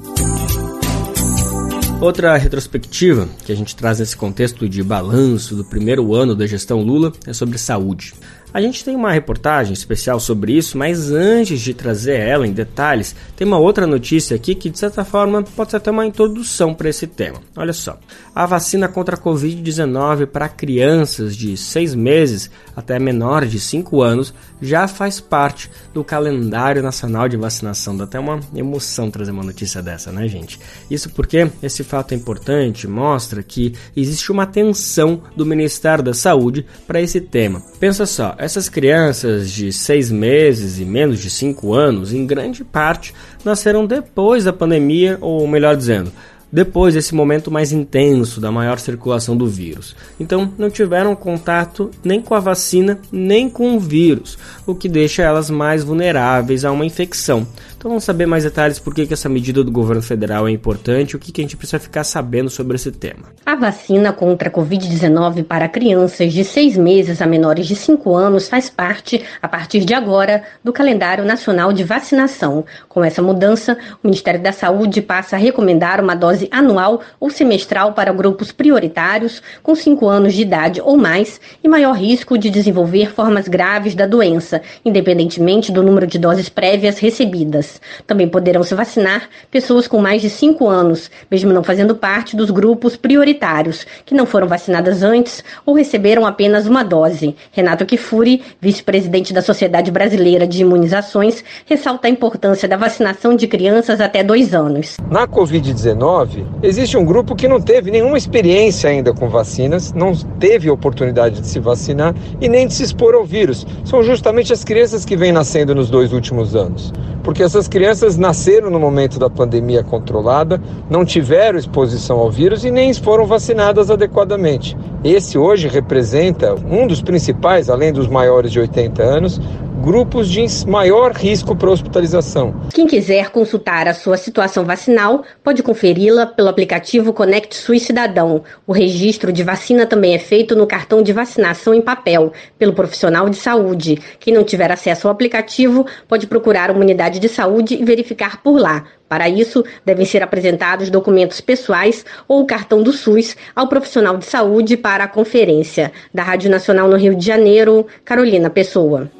Outra 2.00 2.34
retrospectiva 2.38 3.28
que 3.44 3.52
a 3.52 3.54
gente 3.54 3.76
traz 3.76 3.98
nesse 3.98 4.16
contexto 4.16 4.66
de 4.66 4.82
balanço 4.82 5.54
do 5.54 5.62
primeiro 5.62 6.14
ano 6.14 6.34
da 6.34 6.46
gestão 6.46 6.80
Lula 6.80 7.12
é 7.26 7.34
sobre 7.34 7.58
saúde. 7.58 8.14
A 8.52 8.60
gente 8.60 8.84
tem 8.84 8.96
uma 8.96 9.12
reportagem 9.12 9.72
especial 9.72 10.18
sobre 10.18 10.52
isso, 10.56 10.76
mas 10.76 11.12
antes 11.12 11.60
de 11.60 11.72
trazer 11.72 12.18
ela 12.18 12.46
em 12.46 12.52
detalhes, 12.52 13.14
tem 13.36 13.46
uma 13.46 13.58
outra 13.58 13.86
notícia 13.86 14.34
aqui 14.34 14.56
que 14.56 14.68
de 14.68 14.78
certa 14.78 15.04
forma 15.04 15.42
pode 15.42 15.70
ser 15.70 15.76
até 15.76 15.90
uma 15.90 16.04
introdução 16.04 16.74
para 16.74 16.88
esse 16.88 17.06
tema. 17.06 17.40
Olha 17.56 17.72
só, 17.72 17.98
a 18.34 18.46
vacina 18.46 18.88
contra 18.88 19.14
a 19.14 19.18
Covid-19 19.18 20.26
para 20.26 20.48
crianças 20.48 21.36
de 21.36 21.56
6 21.56 21.94
meses 21.94 22.50
até 22.74 22.98
menores 22.98 23.52
de 23.52 23.60
5 23.60 24.02
anos 24.02 24.34
já 24.60 24.88
faz 24.88 25.20
parte 25.20 25.70
do 25.94 26.02
calendário 26.02 26.82
nacional 26.82 27.28
de 27.28 27.36
vacinação. 27.36 27.96
Dá 27.96 28.04
até 28.04 28.18
uma 28.18 28.40
emoção 28.54 29.10
trazer 29.10 29.30
uma 29.30 29.44
notícia 29.44 29.82
dessa, 29.82 30.10
né, 30.10 30.26
gente? 30.26 30.58
Isso 30.90 31.08
porque 31.10 31.48
esse 31.62 31.84
fato 31.84 32.12
é 32.12 32.16
importante, 32.16 32.88
mostra 32.88 33.42
que 33.42 33.74
existe 33.96 34.32
uma 34.32 34.42
atenção 34.42 35.22
do 35.36 35.46
Ministério 35.46 36.02
da 36.02 36.14
Saúde 36.14 36.66
para 36.86 37.00
esse 37.00 37.20
tema. 37.20 37.62
Pensa 37.78 38.06
só, 38.06 38.34
essas 38.40 38.70
crianças 38.70 39.50
de 39.50 39.70
6 39.70 40.10
meses 40.10 40.78
e 40.78 40.84
menos 40.86 41.20
de 41.20 41.28
5 41.28 41.74
anos, 41.74 42.10
em 42.14 42.26
grande 42.26 42.64
parte, 42.64 43.14
nasceram 43.44 43.84
depois 43.84 44.44
da 44.44 44.52
pandemia, 44.52 45.18
ou 45.20 45.46
melhor 45.46 45.76
dizendo, 45.76 46.10
depois 46.52 46.94
desse 46.94 47.14
momento 47.14 47.50
mais 47.50 47.72
intenso 47.72 48.40
da 48.40 48.50
maior 48.50 48.78
circulação 48.78 49.36
do 49.36 49.46
vírus. 49.46 49.94
Então, 50.18 50.52
não 50.58 50.70
tiveram 50.70 51.14
contato 51.14 51.90
nem 52.04 52.20
com 52.20 52.34
a 52.34 52.40
vacina, 52.40 52.98
nem 53.10 53.48
com 53.48 53.76
o 53.76 53.80
vírus, 53.80 54.38
o 54.66 54.74
que 54.74 54.88
deixa 54.88 55.22
elas 55.22 55.50
mais 55.50 55.84
vulneráveis 55.84 56.64
a 56.64 56.72
uma 56.72 56.86
infecção. 56.86 57.46
Então 57.80 57.88
vamos 57.88 58.04
saber 58.04 58.26
mais 58.26 58.44
detalhes 58.44 58.78
por 58.78 58.94
que, 58.94 59.10
essa 59.10 59.26
medida 59.26 59.64
do 59.64 59.72
governo 59.72 60.02
federal 60.02 60.46
é 60.46 60.50
importante 60.50 61.16
o 61.16 61.18
que, 61.18 61.32
que 61.32 61.40
a 61.40 61.44
gente 61.44 61.56
precisa 61.56 61.78
ficar 61.78 62.04
sabendo 62.04 62.50
sobre 62.50 62.76
esse 62.76 62.92
tema. 62.92 63.32
A 63.46 63.56
vacina 63.56 64.12
contra 64.12 64.50
a 64.50 64.52
Covid-19 64.52 65.44
para 65.44 65.66
crianças 65.66 66.30
de 66.30 66.44
6 66.44 66.76
meses 66.76 67.22
a 67.22 67.26
menores 67.26 67.66
de 67.66 67.74
5 67.74 68.14
anos 68.14 68.50
faz 68.50 68.68
parte, 68.68 69.24
a 69.40 69.48
partir 69.48 69.86
de 69.86 69.94
agora, 69.94 70.42
do 70.62 70.74
calendário 70.74 71.24
nacional 71.24 71.72
de 71.72 71.82
vacinação. 71.82 72.66
Com 72.86 73.02
essa 73.02 73.22
mudança, 73.22 73.78
o 74.04 74.06
Ministério 74.06 74.42
da 74.42 74.52
Saúde 74.52 75.00
passa 75.00 75.36
a 75.36 75.38
recomendar 75.38 76.02
uma 76.02 76.14
dose 76.14 76.39
anual 76.50 77.00
ou 77.18 77.30
semestral 77.30 77.92
para 77.92 78.12
grupos 78.12 78.52
prioritários 78.52 79.42
com 79.62 79.74
5 79.74 80.06
anos 80.06 80.34
de 80.34 80.42
idade 80.42 80.80
ou 80.80 80.96
mais 80.96 81.40
e 81.62 81.68
maior 81.68 81.96
risco 81.96 82.38
de 82.38 82.50
desenvolver 82.50 83.12
formas 83.12 83.48
graves 83.48 83.94
da 83.94 84.06
doença, 84.06 84.62
independentemente 84.84 85.72
do 85.72 85.82
número 85.82 86.06
de 86.06 86.18
doses 86.18 86.48
prévias 86.48 86.98
recebidas. 86.98 87.80
Também 88.06 88.28
poderão 88.28 88.62
se 88.62 88.74
vacinar 88.74 89.28
pessoas 89.50 89.86
com 89.86 89.98
mais 89.98 90.22
de 90.22 90.30
5 90.30 90.68
anos, 90.68 91.10
mesmo 91.30 91.52
não 91.52 91.62
fazendo 91.62 91.94
parte 91.94 92.36
dos 92.36 92.50
grupos 92.50 92.96
prioritários, 92.96 93.86
que 94.04 94.14
não 94.14 94.26
foram 94.26 94.46
vacinadas 94.46 95.02
antes 95.02 95.42
ou 95.66 95.74
receberam 95.74 96.26
apenas 96.26 96.66
uma 96.66 96.82
dose. 96.82 97.34
Renato 97.52 97.86
Kifuri, 97.86 98.42
vice-presidente 98.60 99.32
da 99.32 99.42
Sociedade 99.42 99.90
Brasileira 99.90 100.46
de 100.46 100.62
Imunizações, 100.62 101.44
ressalta 101.66 102.08
a 102.08 102.10
importância 102.10 102.68
da 102.68 102.76
vacinação 102.76 103.34
de 103.34 103.46
crianças 103.46 104.00
até 104.00 104.22
dois 104.22 104.54
anos. 104.54 104.96
Na 105.10 105.26
Covid-19, 105.26 106.29
existe 106.62 106.96
um 106.96 107.04
grupo 107.04 107.34
que 107.34 107.48
não 107.48 107.60
teve 107.60 107.90
nenhuma 107.90 108.18
experiência 108.18 108.90
ainda 108.90 109.12
com 109.12 109.28
vacinas, 109.28 109.92
não 109.92 110.14
teve 110.38 110.70
oportunidade 110.70 111.40
de 111.40 111.46
se 111.46 111.58
vacinar 111.58 112.14
e 112.40 112.48
nem 112.48 112.66
de 112.66 112.74
se 112.74 112.82
expor 112.82 113.14
ao 113.14 113.24
vírus. 113.24 113.66
São 113.84 114.02
justamente 114.02 114.52
as 114.52 114.64
crianças 114.64 115.04
que 115.04 115.16
vêm 115.16 115.32
nascendo 115.32 115.74
nos 115.74 115.90
dois 115.90 116.12
últimos 116.12 116.54
anos. 116.54 116.92
Porque 117.22 117.42
essas 117.42 117.68
crianças 117.68 118.16
nasceram 118.16 118.70
no 118.70 118.80
momento 118.80 119.18
da 119.18 119.28
pandemia 119.28 119.82
controlada, 119.82 120.60
não 120.88 121.04
tiveram 121.04 121.58
exposição 121.58 122.18
ao 122.18 122.30
vírus 122.30 122.64
e 122.64 122.70
nem 122.70 122.92
foram 122.94 123.26
vacinadas 123.26 123.90
adequadamente. 123.90 124.76
Esse 125.04 125.36
hoje 125.36 125.68
representa 125.68 126.54
um 126.54 126.86
dos 126.86 127.02
principais, 127.02 127.68
além 127.68 127.92
dos 127.92 128.08
maiores 128.08 128.52
de 128.52 128.60
80 128.60 129.02
anos, 129.02 129.40
grupos 129.80 130.28
de 130.28 130.44
maior 130.66 131.12
risco 131.12 131.56
para 131.56 131.70
hospitalização. 131.70 132.54
Quem 132.74 132.86
quiser 132.86 133.30
consultar 133.30 133.88
a 133.88 133.94
sua 133.94 134.16
situação 134.16 134.64
vacinal 134.64 135.24
pode 135.42 135.62
conferi-la 135.62 136.26
pelo 136.26 136.48
aplicativo 136.48 137.12
Conect 137.12 137.56
SUS 137.56 137.82
Cidadão. 137.82 138.42
O 138.66 138.72
registro 138.72 139.32
de 139.32 139.42
vacina 139.42 139.86
também 139.86 140.14
é 140.14 140.18
feito 140.18 140.54
no 140.54 140.66
cartão 140.66 141.02
de 141.02 141.12
vacinação 141.12 141.72
em 141.72 141.80
papel, 141.80 142.32
pelo 142.58 142.74
profissional 142.74 143.28
de 143.30 143.36
saúde. 143.36 143.98
Quem 144.18 144.34
não 144.34 144.44
tiver 144.44 144.70
acesso 144.70 145.08
ao 145.08 145.12
aplicativo 145.12 145.86
pode 146.06 146.26
procurar 146.26 146.70
uma 146.70 146.80
unidade 146.80 147.18
de 147.18 147.28
saúde 147.28 147.74
e 147.74 147.84
verificar 147.84 148.42
por 148.42 148.60
lá. 148.60 148.84
Para 149.08 149.28
isso, 149.28 149.64
devem 149.84 150.06
ser 150.06 150.22
apresentados 150.22 150.88
documentos 150.88 151.40
pessoais 151.40 152.04
ou 152.28 152.42
o 152.42 152.46
cartão 152.46 152.82
do 152.82 152.92
SUS 152.92 153.36
ao 153.56 153.66
profissional 153.66 154.16
de 154.16 154.24
saúde 154.24 154.76
para 154.76 155.04
a 155.04 155.08
conferência. 155.08 155.90
Da 156.14 156.22
Rádio 156.22 156.50
Nacional 156.50 156.86
no 156.86 156.96
Rio 156.96 157.14
de 157.16 157.26
Janeiro, 157.26 157.86
Carolina 158.04 158.48
Pessoa. 158.48 159.10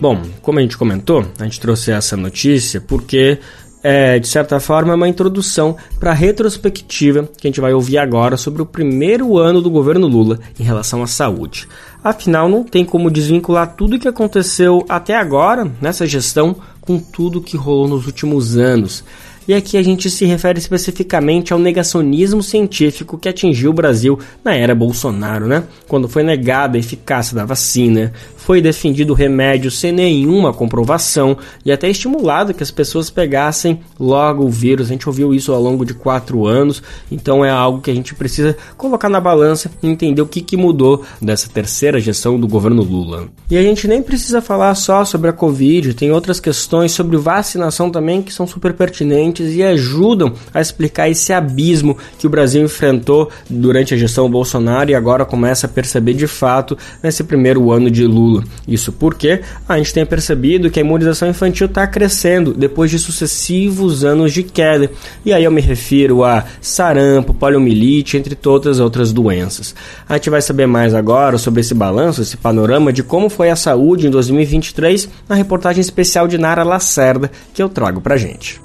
Bom, 0.00 0.20
como 0.42 0.58
a 0.58 0.62
gente 0.62 0.76
comentou, 0.76 1.24
a 1.38 1.44
gente 1.44 1.60
trouxe 1.60 1.90
essa 1.90 2.16
notícia 2.16 2.80
porque 2.80 3.38
é, 3.84 4.18
de 4.18 4.26
certa 4.26 4.58
forma, 4.58 4.94
é 4.94 4.96
uma 4.96 5.08
introdução 5.08 5.76
para 6.00 6.10
a 6.10 6.14
retrospectiva 6.14 7.28
que 7.36 7.46
a 7.46 7.50
gente 7.50 7.60
vai 7.60 7.74
ouvir 7.74 7.98
agora 7.98 8.38
sobre 8.38 8.62
o 8.62 8.66
primeiro 8.66 9.36
ano 9.36 9.60
do 9.60 9.70
governo 9.70 10.06
Lula 10.06 10.40
em 10.58 10.62
relação 10.62 11.02
à 11.02 11.06
saúde. 11.06 11.68
Afinal, 12.02 12.48
não 12.48 12.64
tem 12.64 12.82
como 12.82 13.10
desvincular 13.10 13.74
tudo 13.76 13.96
o 13.96 13.98
que 13.98 14.08
aconteceu 14.08 14.86
até 14.88 15.14
agora 15.14 15.70
nessa 15.82 16.06
gestão 16.06 16.56
com 16.80 16.98
tudo 16.98 17.42
que 17.42 17.58
rolou 17.58 17.86
nos 17.86 18.06
últimos 18.06 18.56
anos. 18.56 19.04
E 19.46 19.52
aqui 19.52 19.76
a 19.76 19.82
gente 19.82 20.08
se 20.08 20.24
refere 20.24 20.58
especificamente 20.58 21.52
ao 21.52 21.58
negacionismo 21.58 22.42
científico 22.42 23.18
que 23.18 23.28
atingiu 23.28 23.70
o 23.70 23.74
Brasil 23.74 24.18
na 24.42 24.54
era 24.54 24.74
Bolsonaro, 24.74 25.46
né? 25.46 25.64
Quando 25.86 26.08
foi 26.08 26.22
negada 26.22 26.78
a 26.78 26.80
eficácia 26.80 27.36
da 27.36 27.44
vacina, 27.44 28.10
foi 28.44 28.60
defendido 28.60 29.14
remédio 29.14 29.70
sem 29.70 29.90
nenhuma 29.90 30.52
comprovação 30.52 31.36
e 31.64 31.72
até 31.72 31.88
estimulado 31.88 32.52
que 32.52 32.62
as 32.62 32.70
pessoas 32.70 33.08
pegassem 33.08 33.80
logo 33.98 34.44
o 34.44 34.50
vírus. 34.50 34.88
A 34.88 34.92
gente 34.92 35.08
ouviu 35.08 35.34
isso 35.34 35.50
ao 35.50 35.62
longo 35.62 35.82
de 35.82 35.94
quatro 35.94 36.46
anos, 36.46 36.82
então 37.10 37.42
é 37.42 37.48
algo 37.50 37.80
que 37.80 37.90
a 37.90 37.94
gente 37.94 38.14
precisa 38.14 38.54
colocar 38.76 39.08
na 39.08 39.18
balança 39.18 39.70
e 39.82 39.88
entender 39.88 40.20
o 40.20 40.26
que, 40.26 40.42
que 40.42 40.58
mudou 40.58 41.02
dessa 41.22 41.48
terceira 41.48 41.98
gestão 41.98 42.38
do 42.38 42.46
governo 42.46 42.82
Lula. 42.82 43.28
E 43.50 43.56
a 43.56 43.62
gente 43.62 43.88
nem 43.88 44.02
precisa 44.02 44.42
falar 44.42 44.74
só 44.74 45.06
sobre 45.06 45.30
a 45.30 45.32
Covid, 45.32 45.94
tem 45.94 46.10
outras 46.10 46.38
questões 46.38 46.92
sobre 46.92 47.16
vacinação 47.16 47.90
também 47.90 48.20
que 48.20 48.32
são 48.32 48.46
super 48.46 48.74
pertinentes 48.74 49.54
e 49.54 49.62
ajudam 49.62 50.34
a 50.52 50.60
explicar 50.60 51.08
esse 51.08 51.32
abismo 51.32 51.96
que 52.18 52.26
o 52.26 52.30
Brasil 52.30 52.62
enfrentou 52.62 53.30
durante 53.48 53.94
a 53.94 53.96
gestão 53.96 54.30
Bolsonaro 54.30 54.90
e 54.90 54.94
agora 54.94 55.24
começa 55.24 55.66
a 55.66 55.70
perceber 55.70 56.12
de 56.12 56.26
fato 56.26 56.76
nesse 57.02 57.24
primeiro 57.24 57.72
ano 57.72 57.90
de 57.90 58.06
Lula. 58.06 58.33
Isso 58.66 58.92
porque 58.92 59.42
a 59.68 59.76
gente 59.76 59.92
tem 59.92 60.06
percebido 60.06 60.70
que 60.70 60.80
a 60.80 60.82
imunização 60.82 61.28
infantil 61.28 61.66
está 61.66 61.86
crescendo 61.86 62.52
depois 62.52 62.90
de 62.90 62.98
sucessivos 62.98 64.04
anos 64.04 64.32
de 64.32 64.42
queda. 64.42 64.90
E 65.24 65.32
aí 65.32 65.44
eu 65.44 65.52
me 65.52 65.60
refiro 65.60 66.24
a 66.24 66.44
sarampo, 66.60 67.34
poliomielite, 67.34 68.16
entre 68.16 68.34
todas 68.34 68.80
outras 68.80 69.12
doenças. 69.12 69.74
A 70.08 70.14
gente 70.14 70.30
vai 70.30 70.40
saber 70.40 70.66
mais 70.66 70.94
agora 70.94 71.38
sobre 71.38 71.60
esse 71.60 71.74
balanço, 71.74 72.22
esse 72.22 72.36
panorama 72.36 72.92
de 72.92 73.02
como 73.02 73.28
foi 73.28 73.50
a 73.50 73.56
saúde 73.56 74.06
em 74.06 74.10
2023 74.10 75.08
na 75.28 75.34
reportagem 75.34 75.80
especial 75.80 76.26
de 76.26 76.38
Nara 76.38 76.62
Lacerda 76.62 77.30
que 77.52 77.62
eu 77.62 77.68
trago 77.68 78.00
pra 78.00 78.16
gente. 78.16 78.60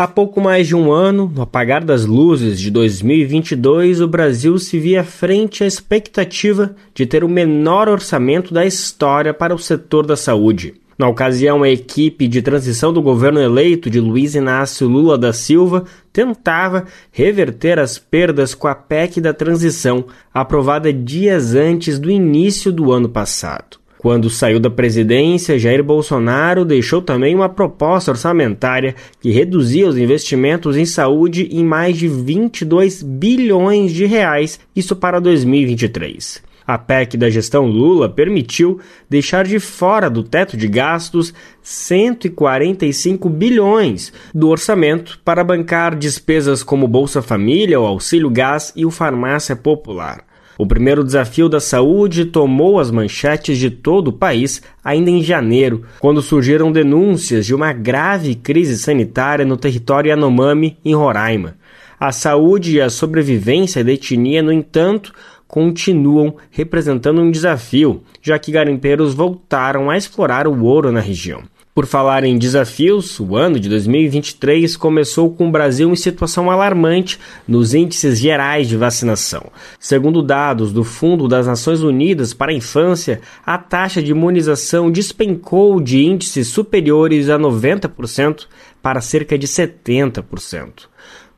Há 0.00 0.08
pouco 0.08 0.40
mais 0.40 0.66
de 0.66 0.74
um 0.74 0.90
ano, 0.90 1.30
no 1.30 1.42
apagar 1.42 1.84
das 1.84 2.06
luzes 2.06 2.58
de 2.58 2.70
2022, 2.70 4.00
o 4.00 4.08
Brasil 4.08 4.56
se 4.56 4.78
via 4.78 5.04
frente 5.04 5.62
à 5.62 5.66
expectativa 5.66 6.74
de 6.94 7.04
ter 7.04 7.22
o 7.22 7.28
menor 7.28 7.86
orçamento 7.86 8.54
da 8.54 8.64
história 8.64 9.34
para 9.34 9.54
o 9.54 9.58
setor 9.58 10.06
da 10.06 10.16
saúde. 10.16 10.72
Na 10.98 11.06
ocasião, 11.06 11.62
a 11.62 11.68
equipe 11.68 12.26
de 12.28 12.40
transição 12.40 12.94
do 12.94 13.02
governo 13.02 13.42
eleito 13.42 13.90
de 13.90 14.00
Luiz 14.00 14.34
Inácio 14.34 14.88
Lula 14.88 15.18
da 15.18 15.34
Silva 15.34 15.84
tentava 16.10 16.86
reverter 17.12 17.78
as 17.78 17.98
perdas 17.98 18.54
com 18.54 18.68
a 18.68 18.74
PEC 18.74 19.20
da 19.20 19.34
transição, 19.34 20.06
aprovada 20.32 20.90
dias 20.90 21.54
antes 21.54 21.98
do 21.98 22.10
início 22.10 22.72
do 22.72 22.90
ano 22.90 23.10
passado. 23.10 23.79
Quando 24.00 24.30
saiu 24.30 24.58
da 24.58 24.70
presidência, 24.70 25.58
Jair 25.58 25.84
Bolsonaro 25.84 26.64
deixou 26.64 27.02
também 27.02 27.34
uma 27.34 27.50
proposta 27.50 28.10
orçamentária 28.10 28.94
que 29.20 29.30
reduzia 29.30 29.86
os 29.86 29.98
investimentos 29.98 30.74
em 30.74 30.86
saúde 30.86 31.50
em 31.52 31.62
mais 31.62 31.98
de 31.98 32.08
22 32.08 33.02
bilhões 33.02 33.92
de 33.92 34.06
reais, 34.06 34.58
isso 34.74 34.96
para 34.96 35.20
2023. 35.20 36.42
A 36.66 36.78
PEC 36.78 37.18
da 37.18 37.28
gestão 37.28 37.66
Lula 37.66 38.08
permitiu 38.08 38.80
deixar 39.06 39.44
de 39.44 39.60
fora 39.60 40.08
do 40.08 40.22
teto 40.22 40.56
de 40.56 40.66
gastos 40.66 41.34
145 41.60 43.28
bilhões 43.28 44.14
do 44.34 44.48
orçamento 44.48 45.20
para 45.22 45.44
bancar 45.44 45.94
despesas 45.94 46.62
como 46.62 46.88
Bolsa 46.88 47.20
Família, 47.20 47.78
o 47.78 47.84
Auxílio 47.84 48.30
Gás 48.30 48.72
e 48.74 48.86
o 48.86 48.90
Farmácia 48.90 49.54
Popular. 49.54 50.29
O 50.60 50.66
primeiro 50.66 51.02
desafio 51.02 51.48
da 51.48 51.58
saúde 51.58 52.26
tomou 52.26 52.78
as 52.78 52.90
manchetes 52.90 53.56
de 53.56 53.70
todo 53.70 54.08
o 54.08 54.12
país 54.12 54.60
ainda 54.84 55.08
em 55.08 55.22
janeiro, 55.22 55.86
quando 55.98 56.20
surgiram 56.20 56.70
denúncias 56.70 57.46
de 57.46 57.54
uma 57.54 57.72
grave 57.72 58.34
crise 58.34 58.76
sanitária 58.76 59.42
no 59.42 59.56
território 59.56 60.10
Yanomami, 60.10 60.76
em 60.84 60.94
Roraima. 60.94 61.56
A 61.98 62.12
saúde 62.12 62.76
e 62.76 62.80
a 62.82 62.90
sobrevivência 62.90 63.82
da 63.82 63.90
etnia, 63.90 64.42
no 64.42 64.52
entanto, 64.52 65.14
continuam 65.48 66.36
representando 66.50 67.22
um 67.22 67.30
desafio, 67.30 68.02
já 68.20 68.38
que 68.38 68.52
garimpeiros 68.52 69.14
voltaram 69.14 69.88
a 69.88 69.96
explorar 69.96 70.46
o 70.46 70.62
ouro 70.62 70.92
na 70.92 71.00
região. 71.00 71.42
Por 71.72 71.86
falar 71.86 72.24
em 72.24 72.36
desafios, 72.36 73.20
o 73.20 73.36
ano 73.36 73.60
de 73.60 73.68
2023 73.68 74.76
começou 74.76 75.32
com 75.32 75.48
o 75.48 75.52
Brasil 75.52 75.88
em 75.88 75.94
situação 75.94 76.50
alarmante 76.50 77.16
nos 77.46 77.74
índices 77.74 78.18
gerais 78.18 78.68
de 78.68 78.76
vacinação. 78.76 79.52
Segundo 79.78 80.20
dados 80.20 80.72
do 80.72 80.82
Fundo 80.82 81.28
das 81.28 81.46
Nações 81.46 81.80
Unidas 81.80 82.34
para 82.34 82.50
a 82.50 82.54
Infância, 82.54 83.20
a 83.46 83.56
taxa 83.56 84.02
de 84.02 84.10
imunização 84.10 84.90
despencou 84.90 85.80
de 85.80 86.04
índices 86.04 86.48
superiores 86.48 87.28
a 87.28 87.38
90% 87.38 88.48
para 88.82 89.00
cerca 89.00 89.38
de 89.38 89.46
70%. 89.46 90.89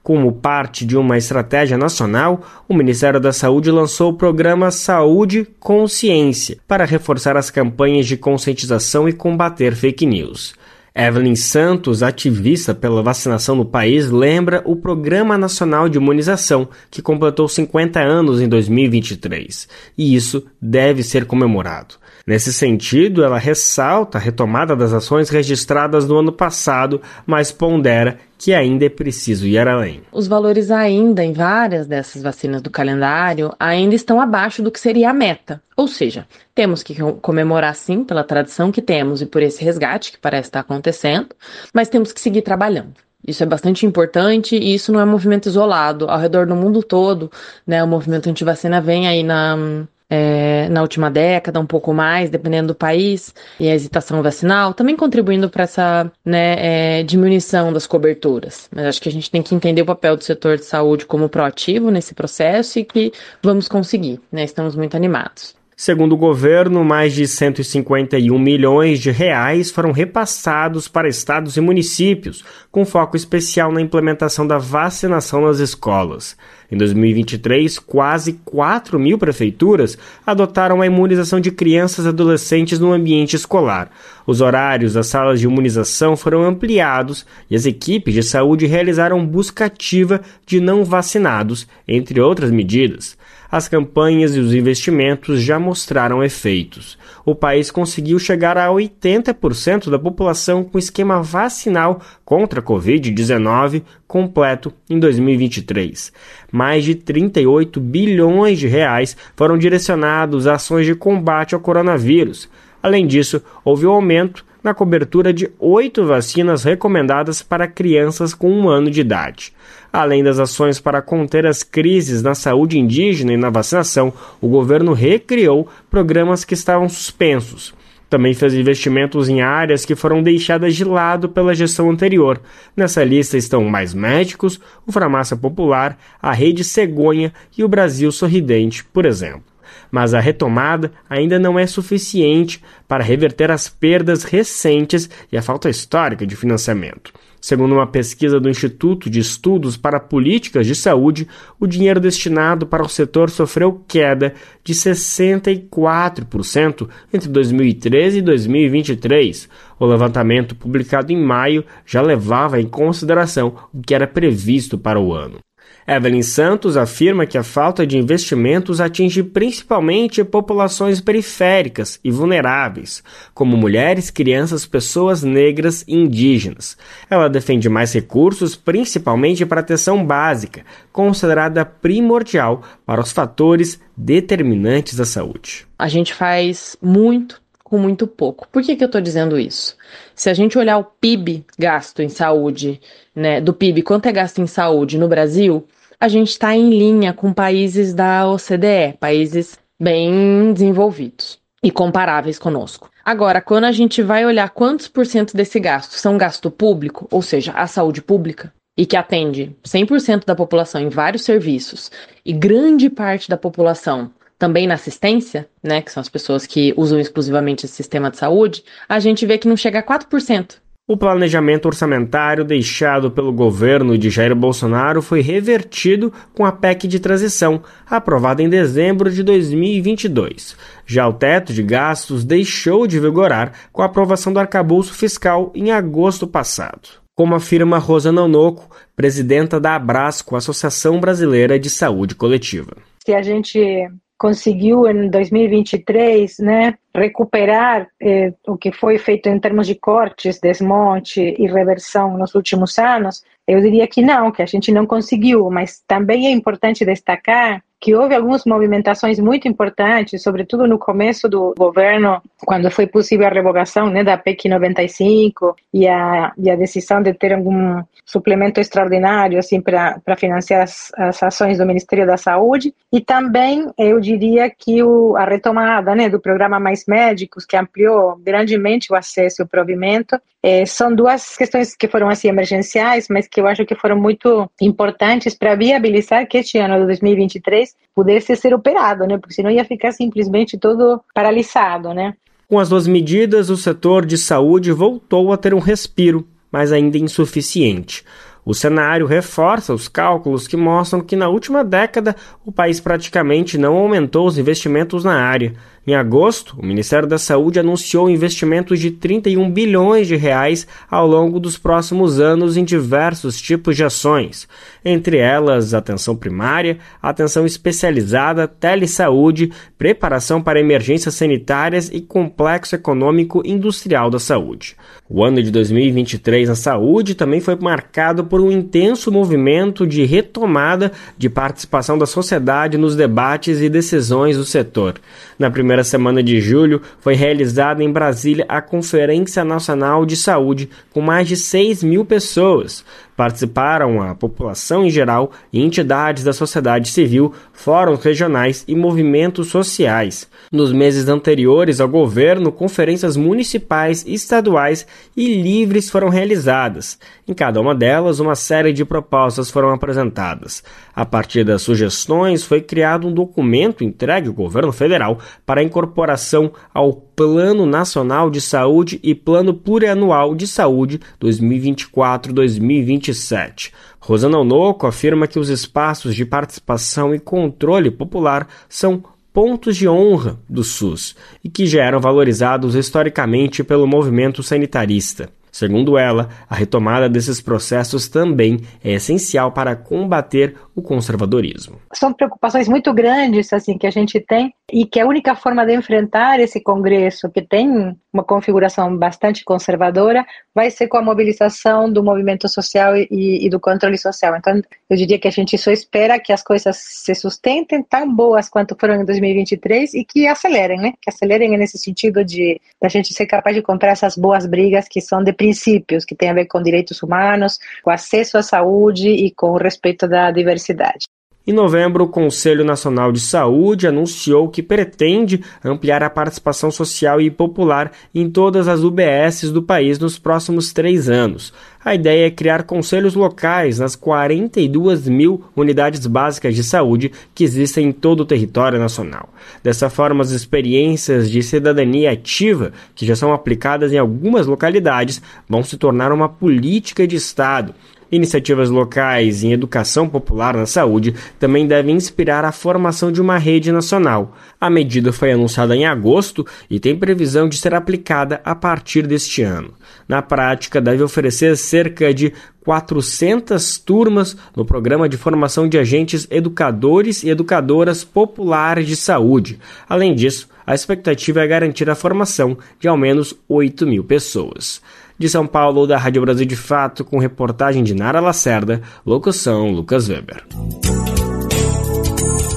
Como 0.02 0.32
parte 0.32 0.84
de 0.84 0.96
uma 0.96 1.16
estratégia 1.16 1.78
nacional, 1.78 2.42
o 2.68 2.74
Ministério 2.74 3.20
da 3.20 3.32
Saúde 3.32 3.70
lançou 3.70 4.10
o 4.10 4.16
programa 4.16 4.72
Saúde 4.72 5.46
Consciência 5.60 6.58
para 6.66 6.84
reforçar 6.84 7.36
as 7.36 7.50
campanhas 7.50 8.06
de 8.06 8.16
conscientização 8.16 9.08
e 9.08 9.12
combater 9.12 9.76
fake 9.76 10.04
news. 10.04 10.54
Evelyn 10.94 11.36
Santos, 11.36 12.02
ativista 12.02 12.74
pela 12.74 13.02
vacinação 13.02 13.54
no 13.54 13.64
país, 13.64 14.10
lembra 14.10 14.60
o 14.66 14.76
Programa 14.76 15.38
Nacional 15.38 15.88
de 15.88 15.96
Imunização, 15.96 16.68
que 16.90 17.00
completou 17.00 17.48
50 17.48 17.98
anos 17.98 18.42
em 18.42 18.48
2023, 18.48 19.68
e 19.96 20.14
isso 20.14 20.44
deve 20.60 21.02
ser 21.02 21.24
comemorado. 21.24 21.94
Nesse 22.26 22.52
sentido, 22.52 23.24
ela 23.24 23.38
ressalta 23.38 24.18
a 24.18 24.20
retomada 24.20 24.76
das 24.76 24.92
ações 24.92 25.30
registradas 25.30 26.06
no 26.06 26.18
ano 26.18 26.30
passado, 26.30 27.00
mas 27.26 27.50
pondera 27.50 28.18
que 28.42 28.52
ainda 28.52 28.84
é 28.84 28.88
preciso 28.88 29.46
ir 29.46 29.68
além. 29.68 30.02
Os 30.10 30.26
valores 30.26 30.72
ainda 30.72 31.22
em 31.22 31.32
várias 31.32 31.86
dessas 31.86 32.20
vacinas 32.20 32.60
do 32.60 32.70
calendário 32.70 33.54
ainda 33.56 33.94
estão 33.94 34.20
abaixo 34.20 34.60
do 34.64 34.70
que 34.72 34.80
seria 34.80 35.10
a 35.10 35.12
meta. 35.12 35.62
Ou 35.76 35.86
seja, 35.86 36.26
temos 36.52 36.82
que 36.82 36.92
comemorar 37.20 37.72
sim 37.76 38.02
pela 38.02 38.24
tradição 38.24 38.72
que 38.72 38.82
temos 38.82 39.22
e 39.22 39.26
por 39.26 39.40
esse 39.42 39.62
resgate 39.62 40.10
que 40.10 40.18
parece 40.18 40.48
estar 40.48 40.58
acontecendo, 40.58 41.28
mas 41.72 41.88
temos 41.88 42.10
que 42.10 42.20
seguir 42.20 42.42
trabalhando. 42.42 42.94
Isso 43.24 43.44
é 43.44 43.46
bastante 43.46 43.86
importante 43.86 44.56
e 44.56 44.74
isso 44.74 44.90
não 44.90 44.98
é 44.98 45.04
um 45.04 45.10
movimento 45.12 45.48
isolado. 45.48 46.10
Ao 46.10 46.18
redor 46.18 46.44
do 46.44 46.56
mundo 46.56 46.82
todo, 46.82 47.30
né, 47.64 47.84
o 47.84 47.86
movimento 47.86 48.28
anti-vacina 48.28 48.80
vem 48.80 49.06
aí 49.06 49.22
na, 49.22 49.86
é, 50.14 50.68
na 50.68 50.82
última 50.82 51.10
década, 51.10 51.58
um 51.58 51.64
pouco 51.64 51.94
mais, 51.94 52.28
dependendo 52.28 52.68
do 52.68 52.74
país, 52.74 53.34
e 53.58 53.66
a 53.66 53.74
hesitação 53.74 54.22
vacinal, 54.22 54.74
também 54.74 54.94
contribuindo 54.94 55.48
para 55.48 55.62
essa 55.64 56.12
né, 56.22 56.98
é, 56.98 57.02
diminuição 57.02 57.72
das 57.72 57.86
coberturas. 57.86 58.68
Mas 58.70 58.84
acho 58.84 59.00
que 59.00 59.08
a 59.08 59.12
gente 59.12 59.30
tem 59.30 59.42
que 59.42 59.54
entender 59.54 59.80
o 59.80 59.86
papel 59.86 60.14
do 60.14 60.22
setor 60.22 60.58
de 60.58 60.66
saúde 60.66 61.06
como 61.06 61.30
proativo 61.30 61.90
nesse 61.90 62.12
processo 62.12 62.78
e 62.78 62.84
que 62.84 63.10
vamos 63.42 63.68
conseguir, 63.68 64.20
né? 64.30 64.44
Estamos 64.44 64.76
muito 64.76 64.94
animados. 64.94 65.61
Segundo 65.84 66.12
o 66.12 66.16
governo, 66.16 66.84
mais 66.84 67.12
de 67.12 67.26
151 67.26 68.38
milhões 68.38 69.00
de 69.00 69.10
reais 69.10 69.68
foram 69.68 69.90
repassados 69.90 70.86
para 70.86 71.08
estados 71.08 71.56
e 71.56 71.60
municípios, 71.60 72.44
com 72.70 72.84
foco 72.84 73.16
especial 73.16 73.72
na 73.72 73.80
implementação 73.80 74.46
da 74.46 74.58
vacinação 74.58 75.44
nas 75.44 75.58
escolas. 75.58 76.36
Em 76.70 76.76
2023, 76.76 77.80
quase 77.80 78.34
4 78.44 78.96
mil 78.96 79.18
prefeituras 79.18 79.98
adotaram 80.24 80.80
a 80.80 80.86
imunização 80.86 81.40
de 81.40 81.50
crianças 81.50 82.04
e 82.04 82.08
adolescentes 82.10 82.78
no 82.78 82.92
ambiente 82.92 83.34
escolar. 83.34 83.90
Os 84.24 84.40
horários 84.40 84.92
das 84.92 85.08
salas 85.08 85.40
de 85.40 85.46
imunização 85.46 86.16
foram 86.16 86.44
ampliados 86.44 87.26
e 87.50 87.56
as 87.56 87.66
equipes 87.66 88.14
de 88.14 88.22
saúde 88.22 88.66
realizaram 88.66 89.26
busca 89.26 89.64
ativa 89.64 90.20
de 90.46 90.60
não 90.60 90.84
vacinados, 90.84 91.66
entre 91.88 92.20
outras 92.20 92.52
medidas 92.52 93.20
as 93.52 93.68
campanhas 93.68 94.34
e 94.34 94.40
os 94.40 94.54
investimentos 94.54 95.42
já 95.42 95.58
mostraram 95.58 96.24
efeitos. 96.24 96.96
O 97.22 97.34
país 97.34 97.70
conseguiu 97.70 98.18
chegar 98.18 98.56
a 98.56 98.68
80% 98.68 99.90
da 99.90 99.98
população 99.98 100.64
com 100.64 100.78
esquema 100.78 101.22
vacinal 101.22 102.00
contra 102.24 102.60
a 102.60 102.62
Covid-19 102.62 103.82
completo 104.08 104.72
em 104.88 104.98
2023. 104.98 106.10
Mais 106.50 106.82
de 106.82 106.94
38 106.94 107.78
bilhões 107.78 108.58
de 108.58 108.68
reais 108.68 109.14
foram 109.36 109.58
direcionados 109.58 110.46
a 110.46 110.54
ações 110.54 110.86
de 110.86 110.94
combate 110.94 111.54
ao 111.54 111.60
coronavírus. 111.60 112.48
Além 112.82 113.06
disso, 113.06 113.42
houve 113.62 113.86
um 113.86 113.92
aumento 113.92 114.46
na 114.64 114.72
cobertura 114.72 115.32
de 115.32 115.50
oito 115.58 116.06
vacinas 116.06 116.64
recomendadas 116.64 117.42
para 117.42 117.68
crianças 117.68 118.32
com 118.32 118.50
um 118.50 118.68
ano 118.68 118.90
de 118.90 119.00
idade. 119.00 119.52
Além 119.92 120.24
das 120.24 120.38
ações 120.38 120.80
para 120.80 121.02
conter 121.02 121.44
as 121.44 121.62
crises 121.62 122.22
na 122.22 122.34
saúde 122.34 122.78
indígena 122.78 123.34
e 123.34 123.36
na 123.36 123.50
vacinação, 123.50 124.12
o 124.40 124.48
governo 124.48 124.94
recriou 124.94 125.68
programas 125.90 126.44
que 126.44 126.54
estavam 126.54 126.88
suspensos. 126.88 127.74
Também 128.08 128.32
fez 128.34 128.54
investimentos 128.54 129.28
em 129.28 129.42
áreas 129.42 129.84
que 129.84 129.94
foram 129.94 130.22
deixadas 130.22 130.74
de 130.74 130.84
lado 130.84 131.28
pela 131.28 131.54
gestão 131.54 131.90
anterior. 131.90 132.40
Nessa 132.76 133.04
lista 133.04 133.36
estão 133.36 133.64
Mais 133.64 133.92
Médicos, 133.92 134.58
o 134.86 134.92
Farmácia 134.92 135.36
Popular, 135.36 135.98
a 136.20 136.32
Rede 136.32 136.64
Cegonha 136.64 137.32
e 137.56 137.62
o 137.62 137.68
Brasil 137.68 138.10
Sorridente, 138.10 138.84
por 138.84 139.04
exemplo 139.04 139.52
mas 139.90 140.14
a 140.14 140.20
retomada 140.20 140.90
ainda 141.08 141.38
não 141.38 141.58
é 141.58 141.66
suficiente 141.66 142.62
para 142.88 143.04
reverter 143.04 143.50
as 143.50 143.68
perdas 143.68 144.24
recentes 144.24 145.08
e 145.30 145.36
a 145.36 145.42
falta 145.42 145.68
histórica 145.68 146.26
de 146.26 146.34
financiamento. 146.34 147.12
Segundo 147.42 147.74
uma 147.74 147.86
pesquisa 147.88 148.38
do 148.38 148.48
Instituto 148.48 149.10
de 149.10 149.18
Estudos 149.18 149.76
para 149.76 149.98
Políticas 149.98 150.64
de 150.64 150.76
Saúde, 150.76 151.26
o 151.58 151.66
dinheiro 151.66 151.98
destinado 151.98 152.68
para 152.68 152.84
o 152.84 152.88
setor 152.88 153.30
sofreu 153.30 153.82
queda 153.88 154.32
de 154.62 154.72
64% 154.72 156.88
entre 157.12 157.28
2013 157.28 158.18
e 158.18 158.22
2023. 158.22 159.48
O 159.76 159.84
levantamento 159.84 160.54
publicado 160.54 161.12
em 161.12 161.20
maio 161.20 161.64
já 161.84 162.00
levava 162.00 162.60
em 162.60 162.68
consideração 162.68 163.56
o 163.74 163.82
que 163.82 163.92
era 163.92 164.06
previsto 164.06 164.78
para 164.78 165.00
o 165.00 165.12
ano. 165.12 165.40
Evelyn 165.86 166.22
Santos 166.22 166.76
afirma 166.76 167.26
que 167.26 167.36
a 167.36 167.42
falta 167.42 167.86
de 167.86 167.98
investimentos 167.98 168.80
atinge 168.80 169.22
principalmente 169.22 170.22
populações 170.22 171.00
periféricas 171.00 171.98
e 172.04 172.10
vulneráveis, 172.10 173.02
como 173.34 173.56
mulheres, 173.56 174.10
crianças, 174.10 174.64
pessoas 174.64 175.22
negras 175.22 175.84
e 175.88 175.94
indígenas. 175.94 176.76
Ela 177.10 177.28
defende 177.28 177.68
mais 177.68 177.92
recursos, 177.92 178.54
principalmente 178.54 179.44
para 179.44 179.60
atenção 179.60 180.06
básica, 180.06 180.64
considerada 180.92 181.64
primordial 181.64 182.62
para 182.86 183.00
os 183.00 183.10
fatores 183.10 183.80
determinantes 183.96 184.96
da 184.96 185.04
saúde. 185.04 185.66
A 185.78 185.88
gente 185.88 186.14
faz 186.14 186.76
muito 186.80 187.41
com 187.72 187.78
muito 187.78 188.06
pouco. 188.06 188.46
Por 188.52 188.62
que, 188.62 188.76
que 188.76 188.84
eu 188.84 188.86
estou 188.86 189.00
dizendo 189.00 189.38
isso? 189.38 189.74
Se 190.14 190.28
a 190.28 190.34
gente 190.34 190.58
olhar 190.58 190.76
o 190.76 190.84
PIB 190.84 191.42
gasto 191.58 192.02
em 192.02 192.08
saúde, 192.10 192.78
né, 193.16 193.40
do 193.40 193.54
PIB, 193.54 193.80
quanto 193.80 194.04
é 194.04 194.12
gasto 194.12 194.42
em 194.42 194.46
saúde 194.46 194.98
no 194.98 195.08
Brasil, 195.08 195.66
a 195.98 196.06
gente 196.06 196.28
está 196.28 196.54
em 196.54 196.68
linha 196.68 197.14
com 197.14 197.32
países 197.32 197.94
da 197.94 198.28
OCDE, 198.28 198.98
países 199.00 199.58
bem 199.80 200.52
desenvolvidos 200.52 201.38
e 201.64 201.70
comparáveis 201.70 202.38
conosco. 202.38 202.90
Agora, 203.02 203.40
quando 203.40 203.64
a 203.64 203.72
gente 203.72 204.02
vai 204.02 204.26
olhar 204.26 204.50
quantos 204.50 204.86
por 204.86 205.06
cento 205.06 205.34
desse 205.34 205.58
gasto 205.58 205.92
são 205.92 206.18
gasto 206.18 206.50
público, 206.50 207.08
ou 207.10 207.22
seja, 207.22 207.52
a 207.52 207.66
saúde 207.66 208.02
pública, 208.02 208.52
e 208.76 208.84
que 208.84 208.98
atende 208.98 209.56
100% 209.64 210.26
da 210.26 210.34
população 210.34 210.78
em 210.78 210.90
vários 210.90 211.24
serviços, 211.24 211.90
e 212.22 212.34
grande 212.34 212.90
parte 212.90 213.30
da 213.30 213.38
população 213.38 214.10
também 214.42 214.66
na 214.66 214.74
assistência, 214.74 215.48
né, 215.62 215.80
que 215.80 215.92
são 215.92 216.00
as 216.00 216.08
pessoas 216.08 216.44
que 216.46 216.74
usam 216.76 216.98
exclusivamente 216.98 217.64
esse 217.64 217.76
sistema 217.76 218.10
de 218.10 218.16
saúde, 218.16 218.64
a 218.88 218.98
gente 218.98 219.24
vê 219.24 219.38
que 219.38 219.46
não 219.46 219.56
chega 219.56 219.78
a 219.78 219.82
4%. 219.84 220.56
O 220.88 220.96
planejamento 220.96 221.66
orçamentário 221.66 222.44
deixado 222.44 223.08
pelo 223.08 223.32
governo 223.32 223.96
de 223.96 224.10
Jair 224.10 224.34
Bolsonaro 224.34 225.00
foi 225.00 225.20
revertido 225.20 226.12
com 226.34 226.44
a 226.44 226.50
PEC 226.50 226.88
de 226.88 226.98
transição, 226.98 227.62
aprovada 227.88 228.42
em 228.42 228.48
dezembro 228.48 229.12
de 229.12 229.22
2022. 229.22 230.56
Já 230.84 231.06
o 231.06 231.12
teto 231.12 231.52
de 231.52 231.62
gastos 231.62 232.24
deixou 232.24 232.88
de 232.88 232.98
vigorar 232.98 233.52
com 233.70 233.80
a 233.80 233.84
aprovação 233.84 234.32
do 234.32 234.40
arcabouço 234.40 234.92
fiscal 234.92 235.52
em 235.54 235.70
agosto 235.70 236.26
passado. 236.26 236.88
Como 237.14 237.36
afirma 237.36 237.78
Rosa 237.78 238.10
Nonoco, 238.10 238.68
presidenta 238.96 239.60
da 239.60 239.76
Abrasco, 239.76 240.34
Associação 240.34 240.98
Brasileira 240.98 241.60
de 241.60 241.70
Saúde 241.70 242.16
Coletiva. 242.16 242.72
Se 243.04 243.12
a 243.14 243.22
gente 243.22 243.88
conseguiu 244.22 244.86
em 244.86 245.10
2023, 245.10 246.38
né, 246.38 246.78
recuperar 246.94 247.88
eh, 248.00 248.32
o 248.46 248.56
que 248.56 248.70
foi 248.70 248.96
feito 248.96 249.28
em 249.28 249.36
termos 249.40 249.66
de 249.66 249.74
cortes, 249.74 250.38
desmonte 250.38 251.20
e 251.20 251.44
reversão 251.48 252.16
nos 252.16 252.32
últimos 252.36 252.78
anos, 252.78 253.24
eu 253.48 253.60
diria 253.60 253.88
que 253.88 254.00
não, 254.00 254.30
que 254.30 254.40
a 254.40 254.46
gente 254.46 254.70
não 254.70 254.86
conseguiu, 254.86 255.50
mas 255.50 255.82
também 255.88 256.28
é 256.28 256.30
importante 256.30 256.84
destacar 256.84 257.64
que 257.82 257.96
houve 257.96 258.14
algumas 258.14 258.44
movimentações 258.44 259.18
muito 259.18 259.48
importantes, 259.48 260.22
sobretudo 260.22 260.68
no 260.68 260.78
começo 260.78 261.28
do 261.28 261.52
governo, 261.58 262.22
quando 262.46 262.70
foi 262.70 262.86
possível 262.86 263.26
a 263.26 263.30
revogação 263.30 263.90
né, 263.90 264.04
da 264.04 264.16
PEC 264.16 264.48
95 264.48 265.56
e 265.74 265.88
a, 265.88 266.32
e 266.38 266.48
a 266.48 266.54
decisão 266.54 267.02
de 267.02 267.12
ter 267.12 267.32
algum 267.32 267.82
suplemento 268.06 268.60
extraordinário 268.60 269.36
assim 269.36 269.60
para 269.60 270.00
financiar 270.16 270.62
as, 270.62 270.92
as, 270.96 271.20
ações 271.24 271.58
do 271.58 271.66
Ministério 271.66 272.06
da 272.06 272.16
Saúde. 272.16 272.72
E 272.92 273.00
também 273.00 273.66
eu 273.76 273.98
diria 273.98 274.48
que 274.48 274.80
o, 274.80 275.16
a 275.16 275.24
retomada 275.24 275.92
né, 275.92 276.08
do 276.08 276.20
programa 276.20 276.60
Mais 276.60 276.84
Médicos, 276.86 277.44
que 277.44 277.56
ampliou 277.56 278.16
grandemente 278.16 278.92
o 278.92 278.94
acesso 278.96 279.42
e 279.42 279.44
o 279.44 279.48
provimento, 279.48 280.20
é, 280.42 280.66
são 280.66 280.92
duas 280.94 281.36
questões 281.36 281.76
que 281.76 281.86
foram 281.86 282.08
assim 282.08 282.28
emergenciais, 282.28 283.06
mas 283.08 283.28
que 283.28 283.40
eu 283.40 283.46
acho 283.46 283.64
que 283.64 283.76
foram 283.76 283.96
muito 283.96 284.50
importantes 284.60 285.34
para 285.34 285.54
viabilizar 285.54 286.26
que 286.26 286.38
este 286.38 286.58
ano 286.58 286.80
de 286.80 286.86
2023 286.86 287.71
pudesse 287.94 288.34
ser 288.36 288.54
operado, 288.54 289.06
né? 289.06 289.18
Porque 289.18 289.34
senão 289.34 289.50
ia 289.50 289.64
ficar 289.64 289.92
simplesmente 289.92 290.58
todo 290.58 291.00
paralisado, 291.14 291.92
né? 291.92 292.14
Com 292.48 292.58
as 292.58 292.68
duas 292.68 292.86
medidas, 292.86 293.48
o 293.48 293.56
setor 293.56 294.04
de 294.04 294.18
saúde 294.18 294.72
voltou 294.72 295.32
a 295.32 295.36
ter 295.36 295.54
um 295.54 295.58
respiro, 295.58 296.26
mas 296.50 296.72
ainda 296.72 296.98
insuficiente. 296.98 298.04
O 298.44 298.54
cenário 298.54 299.06
reforça 299.06 299.72
os 299.72 299.86
cálculos 299.86 300.48
que 300.48 300.56
mostram 300.56 301.00
que 301.00 301.14
na 301.14 301.28
última 301.28 301.62
década 301.62 302.16
o 302.44 302.50
país 302.50 302.80
praticamente 302.80 303.56
não 303.56 303.76
aumentou 303.76 304.26
os 304.26 304.36
investimentos 304.36 305.04
na 305.04 305.14
área. 305.14 305.54
Em 305.86 305.94
agosto, 305.94 306.56
o 306.58 306.66
Ministério 306.66 307.08
da 307.08 307.18
Saúde 307.18 307.60
anunciou 307.60 308.10
investimentos 308.10 308.80
de 308.80 308.90
31 308.90 309.48
bilhões 309.48 310.08
de 310.08 310.16
reais 310.16 310.66
ao 310.90 311.06
longo 311.06 311.38
dos 311.38 311.56
próximos 311.56 312.18
anos 312.18 312.56
em 312.56 312.64
diversos 312.64 313.40
tipos 313.40 313.76
de 313.76 313.84
ações, 313.84 314.48
entre 314.84 315.16
elas 315.16 315.74
atenção 315.74 316.16
primária, 316.16 316.78
atenção 317.00 317.46
especializada, 317.46 318.48
telesaúde, 318.48 319.52
preparação 319.78 320.42
para 320.42 320.60
emergências 320.60 321.14
sanitárias 321.14 321.88
e 321.92 322.00
complexo 322.00 322.74
econômico 322.74 323.42
industrial 323.44 324.10
da 324.10 324.18
saúde. 324.18 324.76
O 325.08 325.22
ano 325.22 325.42
de 325.42 325.50
2023 325.50 326.48
na 326.48 326.54
saúde 326.54 327.14
também 327.14 327.40
foi 327.40 327.54
marcado 327.56 328.24
por 328.24 328.40
um 328.40 328.50
intenso 328.50 329.12
movimento 329.12 329.86
de 329.86 330.04
retomada 330.04 330.90
de 331.18 331.28
participação 331.28 331.98
da 331.98 332.06
sociedade 332.06 332.78
nos 332.78 332.96
debates 332.96 333.60
e 333.60 333.68
decisões 333.68 334.36
do 334.36 334.44
setor. 334.44 334.94
Na 335.38 335.50
primeira 335.50 335.84
semana 335.84 336.22
de 336.22 336.40
julho, 336.40 336.80
foi 337.00 337.14
realizada 337.14 337.82
em 337.82 337.92
Brasília 337.92 338.46
a 338.48 338.62
Conferência 338.62 339.44
Nacional 339.44 340.06
de 340.06 340.16
Saúde, 340.16 340.70
com 340.92 341.00
mais 341.00 341.28
de 341.28 341.36
6 341.36 341.82
mil 341.82 342.04
pessoas. 342.04 342.84
Participaram 343.16 344.00
a 344.00 344.14
população 344.14 344.84
em 344.84 344.90
geral 344.90 345.30
e 345.52 345.60
entidades 345.60 346.24
da 346.24 346.32
sociedade 346.32 346.88
civil, 346.88 347.32
fóruns 347.52 348.02
regionais 348.02 348.64
e 348.66 348.74
movimentos 348.74 349.48
sociais. 349.48 350.28
Nos 350.50 350.72
meses 350.72 351.08
anteriores 351.08 351.80
ao 351.80 351.88
governo, 351.88 352.50
conferências 352.50 353.16
municipais, 353.16 354.04
estaduais 354.06 354.86
e 355.16 355.40
livres 355.40 355.90
foram 355.90 356.08
realizadas. 356.08 356.98
Em 357.28 357.34
cada 357.34 357.60
uma 357.60 357.74
delas, 357.74 358.18
uma 358.18 358.34
série 358.34 358.72
de 358.72 358.84
propostas 358.84 359.50
foram 359.50 359.70
apresentadas. 359.70 360.62
A 360.94 361.04
partir 361.04 361.44
das 361.44 361.62
sugestões, 361.62 362.44
foi 362.44 362.60
criado 362.60 363.06
um 363.06 363.12
documento 363.12 363.84
entregue 363.84 364.28
ao 364.28 364.34
governo 364.34 364.72
federal 364.72 365.18
para 365.44 365.62
incorporação 365.62 366.52
ao 366.72 366.92
Plano 367.14 367.66
Nacional 367.66 368.30
de 368.30 368.40
Saúde 368.40 368.98
e 369.02 369.14
Plano 369.14 369.52
Plurianual 369.54 370.34
de 370.34 370.46
Saúde 370.46 371.00
2024-2027. 371.20 373.72
Rosana 374.00 374.38
Onoco 374.38 374.86
afirma 374.86 375.26
que 375.26 375.38
os 375.38 375.48
espaços 375.48 376.14
de 376.14 376.24
participação 376.24 377.14
e 377.14 377.18
controle 377.18 377.90
popular 377.90 378.48
são 378.68 379.02
pontos 379.32 379.76
de 379.76 379.88
honra 379.88 380.38
do 380.48 380.62
SUS 380.62 381.16
e 381.42 381.48
que 381.48 381.66
já 381.66 381.82
eram 381.82 382.00
valorizados 382.00 382.74
historicamente 382.74 383.64
pelo 383.64 383.86
movimento 383.86 384.42
sanitarista. 384.42 385.30
Segundo 385.52 385.98
ela, 385.98 386.30
a 386.48 386.54
retomada 386.54 387.10
desses 387.10 387.38
processos 387.38 388.08
também 388.08 388.60
é 388.82 388.94
essencial 388.94 389.52
para 389.52 389.76
combater 389.76 390.56
o 390.74 390.80
conservadorismo. 390.80 391.78
São 391.92 392.10
preocupações 392.10 392.66
muito 392.68 392.90
grandes 392.94 393.52
assim 393.52 393.76
que 393.76 393.86
a 393.86 393.90
gente 393.90 394.18
tem 394.18 394.54
e 394.72 394.86
que 394.86 394.98
a 394.98 395.06
única 395.06 395.36
forma 395.36 395.66
de 395.66 395.74
enfrentar 395.74 396.40
esse 396.40 396.58
congresso, 396.58 397.30
que 397.30 397.42
tem 397.42 397.94
uma 398.10 398.24
configuração 398.24 398.96
bastante 398.96 399.44
conservadora, 399.44 400.24
vai 400.54 400.70
ser 400.70 400.88
com 400.88 400.96
a 400.96 401.02
mobilização 401.02 401.92
do 401.92 402.02
movimento 402.02 402.48
social 402.48 402.96
e, 402.96 403.06
e 403.10 403.50
do 403.50 403.60
controle 403.60 403.98
social. 403.98 404.34
Então, 404.34 404.62
eu 404.88 404.96
diria 404.96 405.18
que 405.18 405.28
a 405.28 405.30
gente 405.30 405.58
só 405.58 405.70
espera 405.70 406.18
que 406.18 406.32
as 406.32 406.42
coisas 406.42 406.76
se 406.78 407.14
sustentem 407.14 407.82
tão 407.82 408.10
boas 408.10 408.48
quanto 408.48 408.74
foram 408.80 408.94
em 408.94 409.04
2023 409.04 409.92
e 409.92 410.04
que 410.04 410.26
acelerem, 410.26 410.78
né? 410.78 410.94
Que 411.02 411.10
acelerem 411.10 411.56
nesse 411.58 411.76
sentido 411.76 412.24
de 412.24 412.58
a 412.82 412.88
gente 412.88 413.12
ser 413.12 413.26
capaz 413.26 413.54
de 413.54 413.60
comprar 413.60 413.90
essas 413.90 414.16
boas 414.16 414.46
brigas 414.46 414.88
que 414.88 415.02
são 415.02 415.22
de 415.22 415.34
princípios 415.34 416.04
que 416.04 416.14
têm 416.14 416.30
a 416.30 416.34
ver 416.34 416.46
com 416.46 416.62
direitos 416.62 417.02
humanos, 417.02 417.58
com 417.82 417.90
acesso 417.90 418.38
à 418.38 418.42
saúde 418.42 419.08
e 419.08 419.30
com 419.32 419.50
o 419.50 419.58
respeito 419.58 420.08
da 420.08 420.30
diversidade. 420.30 421.11
Em 421.44 421.52
novembro, 421.52 422.04
o 422.04 422.08
Conselho 422.08 422.64
Nacional 422.64 423.10
de 423.10 423.18
Saúde 423.18 423.88
anunciou 423.88 424.48
que 424.48 424.62
pretende 424.62 425.42
ampliar 425.64 426.00
a 426.00 426.08
participação 426.08 426.70
social 426.70 427.20
e 427.20 427.32
popular 427.32 427.90
em 428.14 428.30
todas 428.30 428.68
as 428.68 428.84
UBSs 428.84 429.50
do 429.50 429.60
país 429.60 429.98
nos 429.98 430.20
próximos 430.20 430.72
três 430.72 431.08
anos. 431.08 431.52
A 431.84 431.96
ideia 431.96 432.28
é 432.28 432.30
criar 432.30 432.62
conselhos 432.62 433.16
locais 433.16 433.80
nas 433.80 433.96
42 433.96 435.08
mil 435.08 435.42
unidades 435.56 436.06
básicas 436.06 436.54
de 436.54 436.62
saúde 436.62 437.10
que 437.34 437.42
existem 437.42 437.88
em 437.88 437.92
todo 437.92 438.20
o 438.20 438.24
território 438.24 438.78
nacional. 438.78 439.28
Dessa 439.64 439.90
forma, 439.90 440.22
as 440.22 440.30
experiências 440.30 441.28
de 441.28 441.42
cidadania 441.42 442.12
ativa, 442.12 442.72
que 442.94 443.04
já 443.04 443.16
são 443.16 443.32
aplicadas 443.32 443.92
em 443.92 443.98
algumas 443.98 444.46
localidades, 444.46 445.20
vão 445.48 445.64
se 445.64 445.76
tornar 445.76 446.12
uma 446.12 446.28
política 446.28 447.04
de 447.04 447.16
Estado. 447.16 447.74
Iniciativas 448.12 448.68
locais 448.68 449.42
em 449.42 449.54
educação 449.54 450.06
popular 450.06 450.54
na 450.54 450.66
saúde 450.66 451.14
também 451.38 451.66
devem 451.66 451.96
inspirar 451.96 452.44
a 452.44 452.52
formação 452.52 453.10
de 453.10 453.22
uma 453.22 453.38
rede 453.38 453.72
nacional. 453.72 454.36
A 454.60 454.68
medida 454.68 455.14
foi 455.14 455.32
anunciada 455.32 455.74
em 455.74 455.86
agosto 455.86 456.46
e 456.68 456.78
tem 456.78 456.94
previsão 456.94 457.48
de 457.48 457.56
ser 457.56 457.74
aplicada 457.74 458.38
a 458.44 458.54
partir 458.54 459.06
deste 459.06 459.40
ano. 459.40 459.72
Na 460.06 460.20
prática, 460.20 460.78
deve 460.78 461.02
oferecer 461.02 461.56
cerca 461.56 462.12
de 462.12 462.34
400 462.62 463.78
turmas 463.78 464.36
no 464.54 464.66
programa 464.66 465.08
de 465.08 465.16
formação 465.16 465.66
de 465.66 465.78
agentes 465.78 466.28
educadores 466.30 467.22
e 467.22 467.30
educadoras 467.30 468.04
populares 468.04 468.86
de 468.86 468.94
saúde. 468.94 469.58
Além 469.88 470.14
disso, 470.14 470.48
a 470.66 470.74
expectativa 470.74 471.40
é 471.40 471.46
garantir 471.46 471.88
a 471.88 471.94
formação 471.94 472.58
de 472.78 472.88
ao 472.88 472.96
menos 472.96 473.34
8 473.48 473.86
mil 473.86 474.04
pessoas. 474.04 474.82
De 475.22 475.28
São 475.28 475.46
Paulo, 475.46 475.86
da 475.86 475.96
Rádio 475.96 476.20
Brasil 476.20 476.44
de 476.44 476.56
Fato, 476.56 477.04
com 477.04 477.16
reportagem 477.16 477.84
de 477.84 477.94
Nara 477.94 478.18
Lacerda, 478.18 478.82
locução 479.06 479.70
Lucas 479.70 480.08
Weber. 480.08 480.42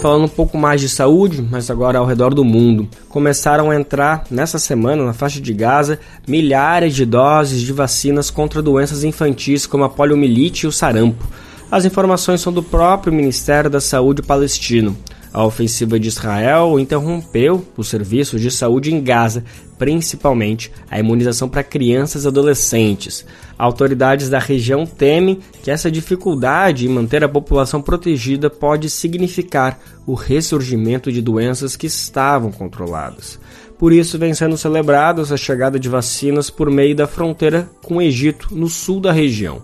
Falando 0.02 0.26
um 0.26 0.28
pouco 0.28 0.58
mais 0.58 0.82
de 0.82 0.90
saúde, 0.90 1.44
mas 1.44 1.70
agora 1.70 2.00
ao 2.00 2.08
redor 2.08 2.34
do 2.34 2.44
mundo, 2.44 2.90
começaram 3.08 3.70
a 3.70 3.76
entrar 3.76 4.24
nessa 4.32 4.58
semana 4.58 5.06
na 5.06 5.14
faixa 5.14 5.40
de 5.40 5.54
Gaza 5.54 6.00
milhares 6.28 6.96
de 6.96 7.06
doses 7.06 7.62
de 7.62 7.72
vacinas 7.72 8.32
contra 8.32 8.64
doenças 8.64 9.04
infantis 9.04 9.68
como 9.68 9.84
a 9.84 9.90
poliomielite 9.90 10.66
e 10.66 10.68
o 10.68 10.72
sarampo. 10.72 11.24
As 11.70 11.86
informações 11.86 12.42
são 12.42 12.52
do 12.52 12.64
próprio 12.64 13.14
Ministério 13.14 13.70
da 13.70 13.80
Saúde 13.80 14.24
palestino. 14.24 14.98
A 15.36 15.44
ofensiva 15.44 16.00
de 16.00 16.08
Israel 16.08 16.80
interrompeu 16.80 17.62
os 17.76 17.90
serviços 17.90 18.40
de 18.40 18.50
saúde 18.50 18.96
em 18.96 19.04
Gaza, 19.04 19.44
principalmente 19.78 20.72
a 20.90 20.98
imunização 20.98 21.50
para 21.50 21.62
crianças 21.62 22.24
e 22.24 22.28
adolescentes. 22.30 23.26
Autoridades 23.58 24.30
da 24.30 24.40
região 24.40 24.86
temem 24.86 25.40
que 25.62 25.70
essa 25.70 25.92
dificuldade 25.92 26.88
em 26.88 26.90
manter 26.90 27.22
a 27.22 27.28
população 27.28 27.82
protegida 27.82 28.50
pode 28.50 28.90
significar 28.90 29.78
o 30.08 30.14
ressurgimento 30.14 31.12
de 31.12 31.22
doenças 31.22 31.76
que 31.76 31.88
estavam 31.88 32.50
controladas. 32.50 33.38
Por 33.78 33.92
isso, 33.92 34.18
vem 34.18 34.34
sendo 34.34 34.56
celebradas 34.56 35.34
a 35.34 35.38
chegada 35.38 35.78
de 35.78 35.90
vacinas 35.90 36.50
por 36.50 36.72
meio 36.72 36.96
da 36.96 37.08
fronteira 37.08 37.70
com 37.84 37.98
o 37.98 38.02
Egito, 38.02 38.56
no 38.56 38.70
sul 38.70 39.02
da 39.02 39.12
região. 39.12 39.62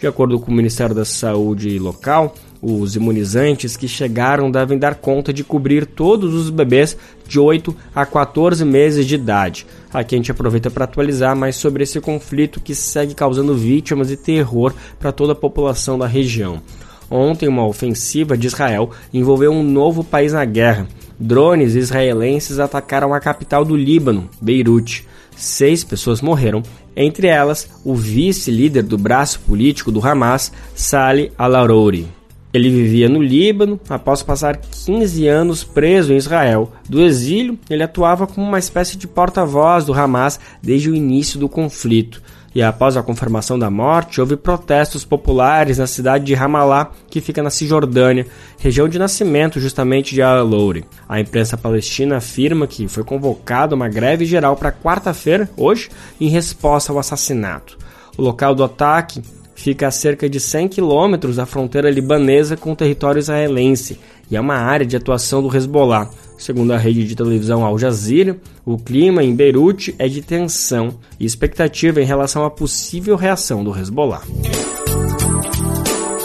De 0.00 0.08
acordo 0.08 0.40
com 0.40 0.50
o 0.50 0.54
Ministério 0.54 0.96
da 0.96 1.04
Saúde 1.04 1.78
local, 1.78 2.34
os 2.62 2.94
imunizantes 2.94 3.76
que 3.76 3.88
chegaram 3.88 4.48
devem 4.48 4.78
dar 4.78 4.94
conta 4.94 5.32
de 5.32 5.42
cobrir 5.42 5.84
todos 5.84 6.32
os 6.32 6.48
bebês 6.48 6.96
de 7.26 7.40
8 7.40 7.74
a 7.92 8.06
14 8.06 8.64
meses 8.64 9.04
de 9.04 9.16
idade. 9.16 9.66
Aqui 9.92 10.14
a 10.14 10.18
gente 10.18 10.30
aproveita 10.30 10.70
para 10.70 10.84
atualizar 10.84 11.34
mais 11.34 11.56
sobre 11.56 11.82
esse 11.82 12.00
conflito 12.00 12.60
que 12.60 12.72
segue 12.72 13.14
causando 13.14 13.56
vítimas 13.56 14.12
e 14.12 14.16
terror 14.16 14.72
para 15.00 15.10
toda 15.10 15.32
a 15.32 15.36
população 15.36 15.98
da 15.98 16.06
região. 16.06 16.62
Ontem, 17.10 17.48
uma 17.48 17.66
ofensiva 17.66 18.38
de 18.38 18.46
Israel 18.46 18.90
envolveu 19.12 19.50
um 19.50 19.64
novo 19.64 20.04
país 20.04 20.32
na 20.32 20.44
guerra. 20.44 20.86
Drones 21.18 21.74
israelenses 21.74 22.58
atacaram 22.58 23.12
a 23.12 23.20
capital 23.20 23.64
do 23.64 23.76
Líbano, 23.76 24.30
Beirute. 24.40 25.06
Seis 25.36 25.82
pessoas 25.82 26.22
morreram, 26.22 26.62
entre 26.96 27.26
elas 27.26 27.68
o 27.84 27.94
vice-líder 27.94 28.84
do 28.84 28.96
braço 28.96 29.40
político 29.40 29.90
do 29.90 30.06
Hamas, 30.06 30.52
Salih 30.74 31.32
al-Arouri. 31.36 32.21
Ele 32.52 32.68
vivia 32.68 33.08
no 33.08 33.22
Líbano 33.22 33.80
após 33.88 34.22
passar 34.22 34.56
15 34.58 35.26
anos 35.26 35.64
preso 35.64 36.12
em 36.12 36.16
Israel. 36.16 36.70
Do 36.88 37.02
exílio, 37.02 37.58
ele 37.70 37.82
atuava 37.82 38.26
como 38.26 38.46
uma 38.46 38.58
espécie 38.58 38.96
de 38.96 39.08
porta-voz 39.08 39.86
do 39.86 39.94
Hamas 39.94 40.38
desde 40.60 40.90
o 40.90 40.94
início 40.94 41.38
do 41.40 41.48
conflito. 41.48 42.20
E 42.54 42.62
após 42.62 42.96
a 42.98 43.02
confirmação 43.02 43.58
da 43.58 43.70
morte, 43.70 44.20
houve 44.20 44.36
protestos 44.36 45.06
populares 45.06 45.78
na 45.78 45.86
cidade 45.86 46.24
de 46.24 46.34
Ramallah, 46.34 46.90
que 47.08 47.20
fica 47.20 47.42
na 47.42 47.48
Cisjordânia, 47.48 48.26
região 48.58 48.86
de 48.86 48.98
nascimento 48.98 49.58
justamente 49.58 50.14
de 50.14 50.20
Al-Louri. 50.20 50.84
A 51.08 51.18
imprensa 51.18 51.56
palestina 51.56 52.18
afirma 52.18 52.66
que 52.66 52.86
foi 52.88 53.04
convocada 53.04 53.74
uma 53.74 53.88
greve 53.88 54.26
geral 54.26 54.54
para 54.54 54.70
quarta-feira, 54.70 55.48
hoje, 55.56 55.88
em 56.20 56.28
resposta 56.28 56.92
ao 56.92 56.98
assassinato. 56.98 57.78
O 58.18 58.22
local 58.22 58.54
do 58.54 58.62
ataque 58.62 59.22
fica 59.62 59.86
a 59.86 59.92
cerca 59.92 60.28
de 60.28 60.40
100 60.40 60.66
quilômetros 60.66 61.36
da 61.36 61.46
fronteira 61.46 61.88
libanesa 61.88 62.56
com 62.56 62.72
o 62.72 62.76
território 62.76 63.20
israelense 63.20 63.96
e 64.28 64.36
é 64.36 64.40
uma 64.40 64.56
área 64.56 64.84
de 64.84 64.96
atuação 64.96 65.40
do 65.40 65.56
Hezbollah. 65.56 66.10
Segundo 66.36 66.72
a 66.72 66.76
rede 66.76 67.06
de 67.06 67.14
televisão 67.14 67.64
Al 67.64 67.78
Jazeera, 67.78 68.36
o 68.66 68.76
clima 68.76 69.22
em 69.22 69.32
Beirute 69.32 69.94
é 70.00 70.08
de 70.08 70.20
tensão 70.20 70.98
e 71.20 71.24
expectativa 71.24 72.02
em 72.02 72.04
relação 72.04 72.44
à 72.44 72.50
possível 72.50 73.14
reação 73.14 73.62
do 73.62 73.78
Hezbollah. 73.78 74.22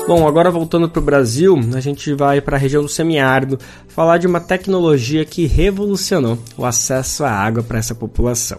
Bom, 0.07 0.27
agora 0.27 0.49
voltando 0.49 0.89
para 0.89 1.01
o 1.01 1.05
Brasil, 1.05 1.59
a 1.75 1.79
gente 1.79 2.13
vai 2.13 2.41
para 2.41 2.55
a 2.55 2.59
região 2.59 2.81
do 2.81 2.89
semiárido 2.89 3.59
falar 3.89 4.17
de 4.17 4.25
uma 4.25 4.39
tecnologia 4.39 5.23
que 5.25 5.45
revolucionou 5.45 6.39
o 6.57 6.65
acesso 6.65 7.23
à 7.23 7.29
água 7.29 7.61
para 7.61 7.77
essa 7.77 7.93
população. 7.93 8.57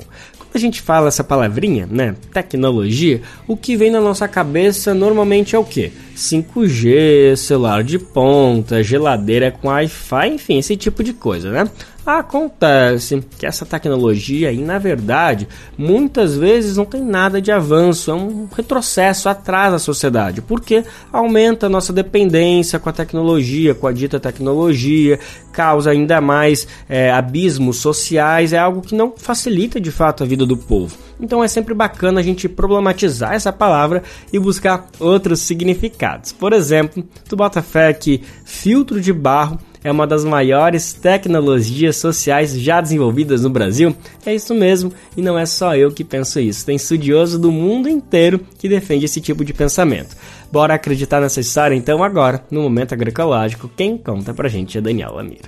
A 0.59 0.61
gente 0.61 0.83
fala 0.83 1.07
essa 1.07 1.23
palavrinha, 1.23 1.89
né, 1.89 2.17
tecnologia, 2.33 3.23
o 3.47 3.57
que 3.57 3.77
vem 3.77 3.93
na 3.93 4.01
nossa 4.01 4.27
cabeça 4.27 4.93
normalmente 4.93 5.55
é 5.55 5.59
o 5.59 5.63
quê? 5.63 5.93
5G, 6.17 7.37
celular 7.37 7.85
de 7.85 7.97
ponta, 7.97 8.83
geladeira 8.83 9.53
com 9.53 9.69
Wi-Fi, 9.69 10.27
enfim, 10.27 10.59
esse 10.59 10.77
tipo 10.77 11.05
de 11.05 11.13
coisa, 11.13 11.53
né? 11.53 11.71
Acontece 12.09 13.23
que 13.39 13.45
essa 13.45 13.67
tecnologia 13.67 14.49
aí, 14.49 14.63
na 14.63 14.79
verdade, 14.79 15.47
muitas 15.77 16.35
vezes 16.35 16.75
não 16.75 16.87
tem 16.87 17.03
nada 17.03 17.39
de 17.39 17.53
avanço, 17.53 18.11
é 18.11 18.15
um 18.15 18.49
retrocesso 18.57 19.29
atrás 19.29 19.73
da 19.73 19.79
sociedade, 19.79 20.41
porque 20.41 20.85
aumenta 21.13 21.67
a 21.67 21.69
nossa 21.69 21.93
dependência 21.93 22.79
com 22.79 22.89
a 22.89 22.95
tecnologia, 22.95 23.75
com 23.75 23.87
a 23.87 23.93
dita 23.93 24.19
tecnologia, 24.19 25.21
causa 25.53 25.91
ainda 25.91 26.19
mais 26.19 26.67
é, 26.89 27.11
abismos 27.11 27.77
sociais, 27.77 28.55
é 28.55 28.59
algo 28.59 28.81
que 28.81 28.95
não 28.95 29.13
facilita 29.15 29.79
de 29.79 29.91
fato 29.91 30.23
a 30.23 30.27
vida 30.27 30.47
do 30.47 30.57
povo. 30.57 30.97
Então 31.21 31.45
é 31.45 31.49
sempre 31.49 31.75
bacana 31.75 32.21
a 32.21 32.23
gente 32.23 32.49
problematizar 32.49 33.35
essa 33.35 33.53
palavra 33.53 34.03
e 34.33 34.39
buscar 34.39 34.87
outros 34.99 35.41
significados. 35.41 36.33
Por 36.33 36.55
exemplo, 36.55 37.05
tu 37.29 37.37
bota 37.37 37.61
fé 37.61 37.93
que 37.93 38.23
filtro 38.47 38.99
de 38.99 39.13
barro 39.13 39.59
é 39.89 39.93
uma 39.93 40.07
das 40.07 40.25
maiores 40.25 40.93
tecnologias 40.93 41.97
sociais 41.97 42.53
já 42.59 42.81
desenvolvidas 42.81 43.43
no 43.43 43.51
Brasil? 43.51 43.97
É 44.25 44.35
isso 44.35 44.55
mesmo, 44.55 44.93
e 45.17 45.23
não 45.23 45.39
é 45.39 45.47
só 45.47 45.75
eu 45.75 45.91
que 45.91 46.05
penso 46.05 46.39
isso. 46.39 46.67
Tem 46.67 46.77
estudioso 46.77 47.39
do 47.39 47.51
mundo 47.51 47.89
inteiro 47.89 48.41
que 48.59 48.69
defende 48.69 49.07
esse 49.07 49.21
tipo 49.21 49.45
de 49.45 49.55
pensamento. 49.55 50.15
Bora 50.53 50.75
acreditar 50.75 51.21
nessa 51.21 51.41
história 51.41 51.75
então 51.75 52.03
agora, 52.03 52.45
no 52.51 52.63
Momento 52.63 52.93
Agroecológico. 52.93 53.71
Quem 53.75 53.97
conta 53.97 54.35
pra 54.35 54.49
gente 54.49 54.77
é 54.77 54.81
Daniel 54.81 55.15
Lamir. 55.15 55.41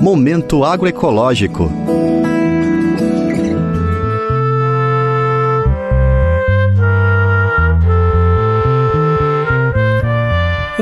Momento 0.00 0.64
Agroecológico 0.64 1.70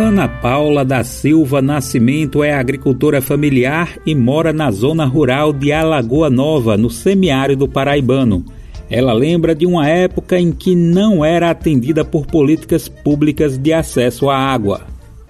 Ana 0.01 0.27
Paula 0.27 0.83
da 0.83 1.05
Silva 1.05 1.61
Nascimento 1.61 2.43
é 2.43 2.55
agricultora 2.55 3.21
familiar 3.21 3.99
e 4.07 4.15
mora 4.15 4.51
na 4.51 4.71
zona 4.71 5.05
rural 5.05 5.53
de 5.53 5.73
Alagoa 5.73 6.31
Nova, 6.31 6.75
no 6.75 6.89
semiárido 6.89 7.69
paraibano. 7.69 8.43
Ela 8.91 9.13
lembra 9.13 9.55
de 9.55 9.67
uma 9.67 9.87
época 9.87 10.41
em 10.41 10.53
que 10.53 10.75
não 10.75 11.23
era 11.23 11.51
atendida 11.51 12.03
por 12.03 12.27
políticas 12.27 12.89
públicas 12.89 13.59
de 13.59 13.75
acesso 13.75 14.31
à 14.31 14.39
água. 14.39 14.81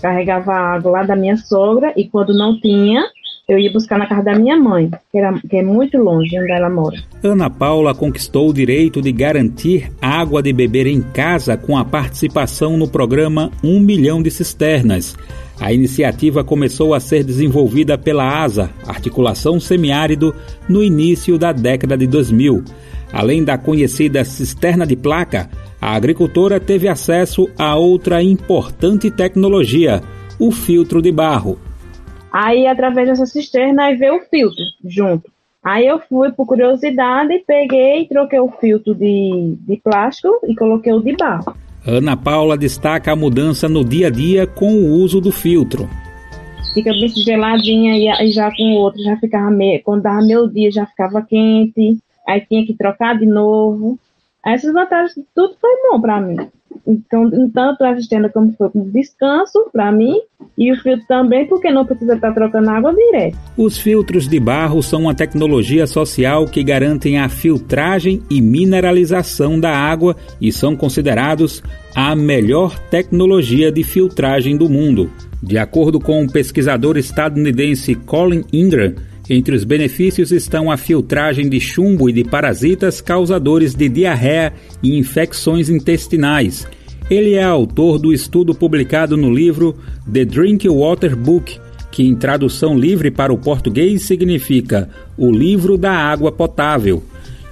Carregava 0.01 0.53
água 0.53 0.93
lá 0.93 1.03
da 1.03 1.17
minha 1.17 1.37
sogra 1.37 1.93
e 1.97 2.09
quando 2.09 2.33
não 2.33 2.59
tinha, 2.61 3.03
eu 3.51 3.59
ia 3.59 3.73
buscar 3.73 3.99
na 3.99 4.07
casa 4.07 4.23
da 4.23 4.39
minha 4.39 4.57
mãe, 4.57 4.89
que, 5.11 5.19
era, 5.19 5.33
que 5.41 5.57
é 5.57 5.63
muito 5.63 5.99
longe 5.99 6.39
onde 6.39 6.53
ela 6.53 6.71
mora. 6.71 7.03
Ana 7.21 7.51
Paula 7.51 7.93
conquistou 7.93 8.49
o 8.49 8.55
direito 8.55 9.03
de 9.03 9.11
garantir 9.11 9.91
água 10.01 10.41
de 10.41 10.53
beber 10.53 10.87
em 10.87 11.03
casa 11.03 11.57
com 11.57 11.77
a 11.77 11.85
participação 11.85 12.77
no 12.77 12.87
programa 12.87 13.51
1 13.65 13.81
milhão 13.81 14.23
de 14.23 14.31
cisternas. 14.31 15.17
A 15.59 15.73
iniciativa 15.73 16.45
começou 16.45 16.95
a 16.95 17.01
ser 17.01 17.25
desenvolvida 17.25 17.99
pela 17.99 18.41
ASA, 18.41 18.71
Articulação 18.87 19.59
Semiárido, 19.59 20.33
no 20.69 20.81
início 20.81 21.37
da 21.37 21.51
década 21.51 21.99
de 21.99 22.07
2000. 22.07 22.63
Além 23.13 23.43
da 23.43 23.59
conhecida 23.59 24.25
cisterna 24.25 24.87
de 24.87 24.95
placa, 24.95 25.51
a 25.81 25.97
agricultora 25.97 26.61
teve 26.61 26.87
acesso 26.87 27.49
a 27.59 27.75
outra 27.75 28.23
importante 28.23 29.11
tecnologia, 29.11 30.01
o 30.39 30.53
filtro 30.53 31.03
de 31.03 31.11
barro. 31.11 31.59
Aí, 32.33 32.67
através 32.67 33.09
dessa 33.09 33.27
cisterna, 33.27 33.85
aí 33.85 33.97
veio 33.97 34.17
o 34.17 34.21
filtro 34.21 34.63
junto. 34.85 35.31
Aí 35.63 35.87
eu 35.87 35.99
fui, 35.99 36.33
por 36.33 36.47
curiosidade, 36.47 37.45
peguei 37.47 38.07
troquei 38.07 38.41
o 38.41 38.51
filtro 38.61 38.95
de, 38.95 39.57
de 39.61 39.77
plástico 39.77 40.41
e 40.47 40.55
coloquei 40.55 40.93
o 40.93 41.01
de 41.01 41.15
barro. 41.17 41.55
Ana 41.87 42.17
Paula 42.17 42.57
destaca 42.57 43.13
a 43.13 43.17
mudança 43.17 43.69
no 43.69 43.85
dia 43.85 44.09
a 44.09 44.11
dia 44.11 44.47
com 44.47 44.73
o 44.73 44.93
uso 44.93 45.21
do 45.21 45.31
filtro. 45.31 45.89
Fica 46.73 46.93
bem 46.93 47.09
geladinha 47.09 48.23
e, 48.23 48.33
já 48.33 48.55
com 48.55 48.63
o 48.63 48.77
outro 48.77 49.03
já 49.03 49.17
ficava 49.17 49.51
meio, 49.51 49.83
quando 49.83 50.03
dava 50.03 50.25
meu 50.25 50.47
dia 50.47 50.71
já 50.71 50.87
ficava 50.87 51.21
quente, 51.23 51.99
aí 52.27 52.41
tinha 52.43 52.65
que 52.65 52.75
trocar 52.75 53.19
de 53.19 53.27
novo. 53.27 53.99
Essas 54.45 54.73
vantagens, 54.73 55.15
tudo 55.35 55.55
foi 55.61 55.71
bom 55.91 56.01
para 56.01 56.21
mim. 56.21 56.37
Então, 56.87 57.31
tanto 57.53 57.85
a 57.85 58.29
como 58.33 58.53
foi 58.53 58.71
como 58.71 58.91
descanso 58.91 59.69
para 59.73 59.93
mim 59.93 60.19
e 60.57 60.73
o 60.73 60.77
filtro 60.77 61.07
também, 61.07 61.47
porque 61.47 61.71
não 61.71 61.85
precisa 61.85 62.15
estar 62.15 62.33
trocando 62.33 62.71
água 62.71 62.95
direto. 62.95 63.37
Os 63.57 63.79
filtros 63.79 64.27
de 64.27 64.41
barro 64.41 64.83
são 64.83 65.03
uma 65.03 65.15
tecnologia 65.15 65.87
social 65.87 66.47
que 66.47 66.63
garantem 66.63 67.19
a 67.19 67.29
filtragem 67.29 68.23
e 68.31 68.41
mineralização 68.41 69.61
da 69.61 69.71
água 69.71 70.17
e 70.41 70.51
são 70.51 70.75
considerados 70.75 71.63
a 71.95 72.15
melhor 72.17 72.79
tecnologia 72.89 73.71
de 73.71 73.85
filtragem 73.85 74.57
do 74.57 74.69
mundo. 74.69 75.11
De 75.43 75.59
acordo 75.59 75.99
com 75.99 76.23
o 76.23 76.31
pesquisador 76.31 76.97
estadunidense 76.97 77.95
Colin 77.95 78.45
Ingram, 78.53 78.95
entre 79.31 79.55
os 79.55 79.63
benefícios 79.63 80.33
estão 80.33 80.73
a 80.73 80.77
filtragem 80.77 81.49
de 81.49 81.61
chumbo 81.61 82.11
e 82.11 82.13
de 82.13 82.25
parasitas 82.25 83.01
causadores 83.01 83.75
de 83.75 83.89
diarreia 83.89 84.53
e 84.83 84.99
infecções 84.99 85.71
intestinais. 85.71 86.67
Ele 87.09 87.35
é 87.35 87.43
autor 87.43 87.97
do 87.97 88.13
estudo 88.13 88.53
publicado 88.53 89.17
no 89.17 89.33
livro 89.33 89.77
The 90.13 90.25
Drink 90.25 90.69
Water 90.69 91.17
Book, 91.17 91.61
que 91.93 92.03
em 92.03 92.17
tradução 92.17 92.77
livre 92.77 93.09
para 93.09 93.33
o 93.33 93.39
português 93.39 94.03
significa 94.03 94.91
O 95.17 95.31
Livro 95.31 95.79
da 95.79 95.93
Água 95.93 96.33
Potável. 96.33 97.01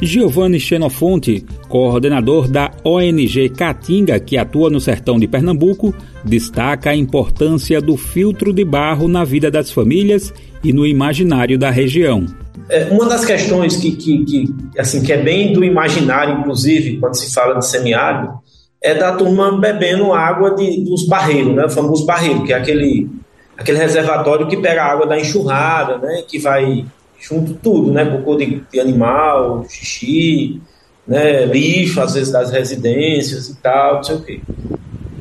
Giovanni 0.01 0.61
Xenofonte, 0.61 1.44
coordenador 1.68 2.49
da 2.49 2.70
ONG 2.84 3.49
Caatinga, 3.49 4.20
que 4.20 4.36
atua 4.36 4.70
no 4.70 4.80
sertão 4.80 5.18
de 5.18 5.26
Pernambuco, 5.26 5.92
destaca 6.24 6.90
a 6.90 6.96
importância 6.96 7.80
do 7.80 7.96
filtro 7.96 8.53
de 8.53 8.64
barro 8.64 9.09
na 9.09 9.24
vida 9.24 9.51
das 9.51 9.72
famílias 9.72 10.32
e 10.62 10.72
no 10.72 10.86
imaginário 10.86 11.59
da 11.59 11.70
região. 11.70 12.26
É, 12.68 12.84
uma 12.84 13.07
das 13.07 13.24
questões 13.24 13.76
que, 13.76 13.92
que, 13.92 14.24
que, 14.24 14.55
assim, 14.78 15.03
que 15.03 15.12
é 15.12 15.16
bem 15.16 15.53
do 15.53 15.64
imaginário, 15.64 16.38
inclusive, 16.38 16.99
quando 16.99 17.14
se 17.14 17.32
fala 17.32 17.59
de 17.59 17.66
semiárido, 17.66 18.38
é 18.80 18.94
da 18.94 19.12
turma 19.12 19.59
bebendo 19.59 20.12
água 20.12 20.55
de, 20.55 20.84
dos 20.84 21.07
barreiros, 21.07 21.55
né? 21.55 21.64
o 21.64 21.70
famoso 21.70 22.07
barreiro, 22.07 22.44
que 22.44 22.53
é 22.53 22.57
aquele, 22.57 23.09
aquele 23.57 23.78
reservatório 23.78 24.46
que 24.46 24.57
pega 24.57 24.82
a 24.82 24.92
água 24.92 25.07
da 25.07 25.18
enxurrada, 25.18 25.99
né? 25.99 26.22
que 26.28 26.38
vai 26.38 26.84
junto 27.21 27.55
tudo, 27.55 27.93
né? 27.93 28.05
cocô 28.05 28.37
de, 28.37 28.62
de 28.71 28.81
animal, 28.81 29.64
xixi, 29.69 30.61
né? 31.07 31.45
lixo, 31.47 32.01
às 32.01 32.14
vezes 32.14 32.33
das 32.33 32.51
residências 32.51 33.49
e 33.49 33.57
tal, 33.57 33.97
não 33.97 34.03
sei 34.03 34.16
o 34.16 34.23
quê. 34.23 34.41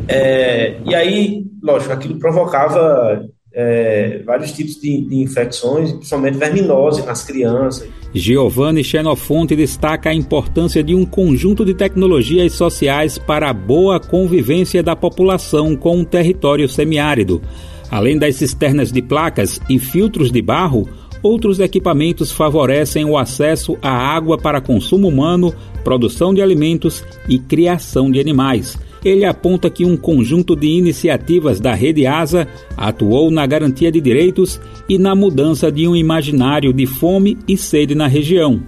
É, 0.08 0.78
e 0.86 0.96
aí, 0.96 1.46
lógico, 1.62 1.94
aquilo 1.94 2.18
provocava 2.18 3.28
é, 3.54 4.22
vários 4.24 4.52
tipos 4.52 4.76
de, 4.76 5.02
de, 5.02 5.16
infecções, 5.16 5.92
principalmente 5.92 6.38
verminose 6.38 7.04
nas 7.04 7.24
crianças. 7.24 7.90
Giovanni 8.14 8.84
Xenofonte 8.84 9.56
destaca 9.56 10.12
a 10.12 10.14
importância 10.14 10.84
de 10.84 10.94
um 10.94 11.06
conjunto 11.06 11.66
de 11.66 11.74
tecnologias 11.74 12.54
sociais 12.54 13.18
para 13.18 13.50
a 13.50 13.54
boa 13.54 14.00
convivência 14.00 14.84
da 14.84 14.96
população 14.96 15.76
com 15.76 16.02
o 16.02 16.06
território 16.06 16.70
semiárido. 16.70 17.42
Além 17.90 18.18
das 18.18 18.36
cisternas 18.36 18.92
de 18.92 19.02
placas 19.02 19.60
e 19.70 19.80
filtros 19.80 20.32
de 20.32 20.42
barro, 20.42 20.88
outros 21.22 21.60
equipamentos 21.60 22.32
favorecem 22.32 23.06
o 23.06 23.18
acesso 23.18 23.78
à 23.82 23.90
água 23.90 24.38
para 24.38 24.62
consumo 24.62 25.08
humano, 25.08 25.54
produção 25.84 26.34
de 26.34 26.42
alimentos 26.42 27.04
e 27.28 27.40
criação 27.40 28.12
de 28.12 28.20
animais 28.20 28.78
ele 29.04 29.26
aponta 29.26 29.70
que 29.70 29.86
um 29.86 29.96
conjunto 29.96 30.56
de 30.56 30.68
iniciativas 30.68 31.60
da 31.60 31.74
Rede 31.74 32.06
Asa 32.06 32.48
atuou 32.76 33.32
na 33.32 33.46
garantia 33.46 33.92
de 33.92 34.02
direitos 34.02 34.60
e 34.90 34.98
na 34.98 35.16
mudança 35.16 35.72
de 35.72 35.88
um 35.88 35.96
imaginário 35.96 36.74
de 36.74 36.86
fome 36.86 37.38
e 37.48 37.58
sede 37.58 37.96
na 37.96 38.08
região. 38.08 38.62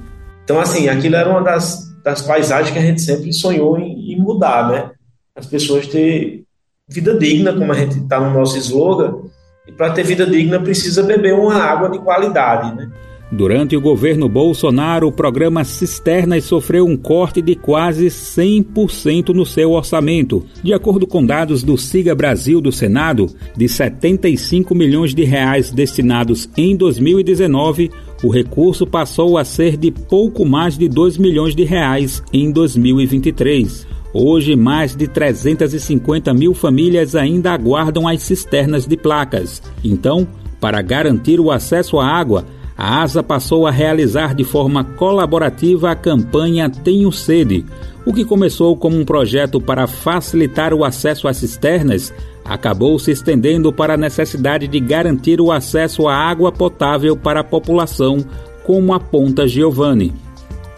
Então, 0.43 0.59
assim, 0.59 0.87
aquilo 0.87 1.15
era 1.15 1.29
uma 1.29 1.41
das, 1.41 1.93
das 2.03 2.21
paisagens 2.21 2.71
que 2.71 2.79
a 2.79 2.81
gente 2.81 3.01
sempre 3.01 3.31
sonhou 3.33 3.77
em, 3.77 4.13
em 4.13 4.17
mudar, 4.17 4.69
né? 4.69 4.91
As 5.35 5.45
pessoas 5.45 5.87
ter 5.87 6.43
vida 6.87 7.17
digna, 7.17 7.53
como 7.53 7.71
a 7.71 7.75
gente 7.75 7.99
está 7.99 8.19
no 8.19 8.33
nosso 8.33 8.57
slogan, 8.57 9.28
e 9.69 9.71
para 9.71 9.91
ter 9.91 10.03
vida 10.03 10.25
digna 10.25 10.59
precisa 10.59 11.03
beber 11.03 11.35
uma 11.35 11.55
água 11.55 11.89
de 11.89 11.99
qualidade, 11.99 12.75
né? 12.75 12.89
Durante 13.31 13.77
o 13.77 13.81
governo 13.81 14.27
Bolsonaro, 14.27 15.07
o 15.07 15.11
programa 15.11 15.63
Cisternas 15.63 16.45
sofreu 16.45 16.87
um 16.87 16.97
corte 16.97 17.43
de 17.43 17.53
quase 17.53 18.07
100% 18.07 19.29
no 19.29 19.45
seu 19.45 19.73
orçamento. 19.73 20.43
De 20.63 20.73
acordo 20.73 21.05
com 21.05 21.23
dados 21.23 21.61
do 21.61 21.77
Siga 21.77 22.15
Brasil 22.15 22.59
do 22.59 22.71
Senado, 22.71 23.27
de 23.55 23.69
75 23.69 24.73
milhões 24.73 25.13
de 25.13 25.23
reais 25.23 25.69
destinados 25.69 26.49
em 26.57 26.75
2019, 26.75 27.91
o 28.23 28.29
recurso 28.29 28.87
passou 28.87 29.37
a 29.37 29.45
ser 29.45 29.77
de 29.77 29.91
pouco 29.91 30.43
mais 30.43 30.75
de 30.75 30.89
2 30.89 31.19
milhões 31.19 31.55
de 31.55 31.63
reais 31.63 32.23
em 32.33 32.51
2023. 32.51 33.98
Hoje, 34.13 34.55
mais 34.55 34.95
de 34.95 35.07
350 35.07 36.33
mil 36.33 36.53
famílias 36.53 37.15
ainda 37.15 37.51
aguardam 37.51 38.07
as 38.07 38.21
cisternas 38.23 38.87
de 38.87 38.97
placas. 38.97 39.61
Então, 39.83 40.27
para 40.59 40.81
garantir 40.81 41.39
o 41.39 41.51
acesso 41.51 41.99
à 41.99 42.07
água, 42.07 42.45
a 42.75 43.01
ASA 43.01 43.21
passou 43.21 43.67
a 43.67 43.71
realizar 43.71 44.33
de 44.33 44.43
forma 44.43 44.83
colaborativa 44.83 45.91
a 45.91 45.95
campanha 45.95 46.69
Tenho 46.69 47.11
Sede, 47.11 47.65
o 48.05 48.13
que 48.13 48.25
começou 48.25 48.75
como 48.75 48.97
um 48.97 49.05
projeto 49.05 49.61
para 49.61 49.85
facilitar 49.85 50.73
o 50.73 50.83
acesso 50.83 51.27
às 51.27 51.37
cisternas. 51.37 52.13
acabou 52.43 52.97
se 52.97 53.11
estendendo 53.11 53.71
para 53.71 53.93
a 53.93 53.97
necessidade 53.97 54.67
de 54.67 54.79
garantir 54.79 55.39
o 55.39 55.51
acesso 55.51 56.07
à 56.07 56.15
água 56.15 56.51
potável 56.51 57.15
para 57.15 57.41
a 57.41 57.43
população, 57.43 58.25
como 58.63 58.93
aponta 58.93 59.47
Giovanni. 59.47 60.11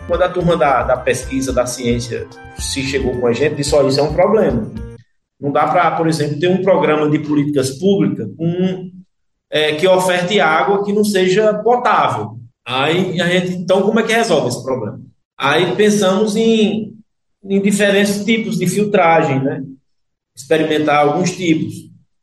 Quando 0.07 0.21
a 0.23 0.29
turma 0.29 0.57
da, 0.57 0.83
da 0.83 0.97
pesquisa, 0.97 1.53
da 1.53 1.65
ciência, 1.65 2.27
se 2.57 2.83
chegou 2.83 3.19
com 3.19 3.27
a 3.27 3.33
gente, 3.33 3.55
disse: 3.55 3.73
olha, 3.75 3.87
isso 3.87 3.99
é 3.99 4.03
um 4.03 4.13
problema. 4.13 4.71
Não 5.39 5.51
dá 5.51 5.67
para, 5.67 5.91
por 5.91 6.07
exemplo, 6.07 6.39
ter 6.39 6.47
um 6.47 6.61
programa 6.61 7.09
de 7.09 7.19
políticas 7.19 7.71
públicas 7.71 8.27
com, 8.37 8.91
é, 9.49 9.75
que 9.75 9.87
oferte 9.87 10.39
água 10.39 10.83
que 10.83 10.93
não 10.93 11.03
seja 11.03 11.53
potável. 11.55 12.37
Aí 12.65 13.19
a 13.19 13.27
gente, 13.27 13.53
então, 13.53 13.81
como 13.81 13.99
é 13.99 14.03
que 14.03 14.13
resolve 14.13 14.49
esse 14.49 14.63
problema? 14.63 15.01
Aí 15.37 15.75
pensamos 15.75 16.35
em, 16.35 16.93
em 17.43 17.61
diferentes 17.61 18.23
tipos 18.23 18.59
de 18.59 18.67
filtragem, 18.67 19.43
né? 19.43 19.63
Experimentar 20.35 21.05
alguns 21.05 21.31
tipos. 21.31 21.73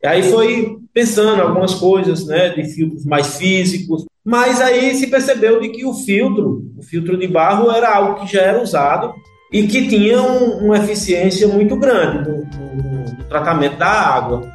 E 0.01 0.07
aí 0.07 0.23
foi 0.23 0.79
pensando 0.95 1.43
algumas 1.43 1.75
coisas, 1.75 2.27
né, 2.27 2.51
de 2.51 2.65
filtros 2.73 3.05
mais 3.05 3.37
físicos, 3.37 4.05
mas 4.29 4.61
aí 4.61 4.95
se 4.95 5.07
percebeu 5.07 5.59
de 5.59 5.71
que 5.71 5.87
o 5.87 5.95
filtro, 5.95 6.63
o 6.77 6.83
filtro 6.83 7.17
de 7.17 7.27
barro 7.27 7.71
era 7.71 7.97
algo 7.97 8.21
que 8.21 8.31
já 8.31 8.43
era 8.43 8.63
usado 8.63 9.15
e 9.51 9.67
que 9.67 9.89
tinha 9.89 10.21
um, 10.21 10.67
uma 10.67 10.77
eficiência 10.77 11.49
muito 11.49 11.75
grande 11.77 12.29
no, 12.29 12.37
no, 12.37 13.17
no 13.17 13.25
tratamento 13.25 13.79
da 13.79 13.89
água. 13.89 14.47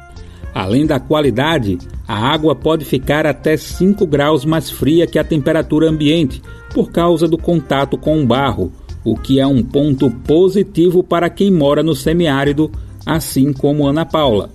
Além 0.54 0.86
da 0.86 1.00
qualidade, 1.00 1.76
a 2.06 2.14
água 2.14 2.54
pode 2.54 2.84
ficar 2.84 3.26
até 3.26 3.56
5 3.56 4.06
graus 4.06 4.44
mais 4.44 4.70
fria 4.70 5.08
que 5.08 5.18
a 5.18 5.24
temperatura 5.24 5.90
ambiente 5.90 6.40
por 6.72 6.92
causa 6.92 7.26
do 7.26 7.36
contato 7.36 7.98
com 7.98 8.22
o 8.22 8.24
barro, 8.24 8.70
o 9.04 9.16
que 9.16 9.40
é 9.40 9.46
um 9.46 9.60
ponto 9.60 10.08
positivo 10.08 11.02
para 11.02 11.28
quem 11.28 11.50
mora 11.50 11.82
no 11.82 11.96
semiárido, 11.96 12.70
assim 13.04 13.52
como 13.52 13.88
Ana 13.88 14.06
Paula. 14.06 14.50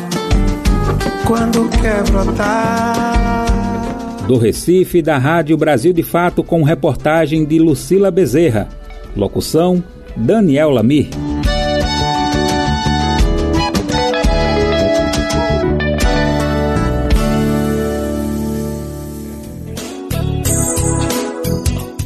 quando 1.25 1.69
quer 1.81 2.03
brotar. 2.11 3.54
Do 4.27 4.37
Recife, 4.37 5.03
da 5.03 5.19
Rádio 5.19 5.55
Brasil 5.55 5.93
de 5.93 6.01
Fato, 6.01 6.43
com 6.43 6.63
reportagem 6.63 7.45
de 7.45 7.59
Lucila 7.59 8.09
Bezerra. 8.09 8.67
Locução: 9.15 9.83
Daniel 10.17 10.71
Lamir. 10.71 11.09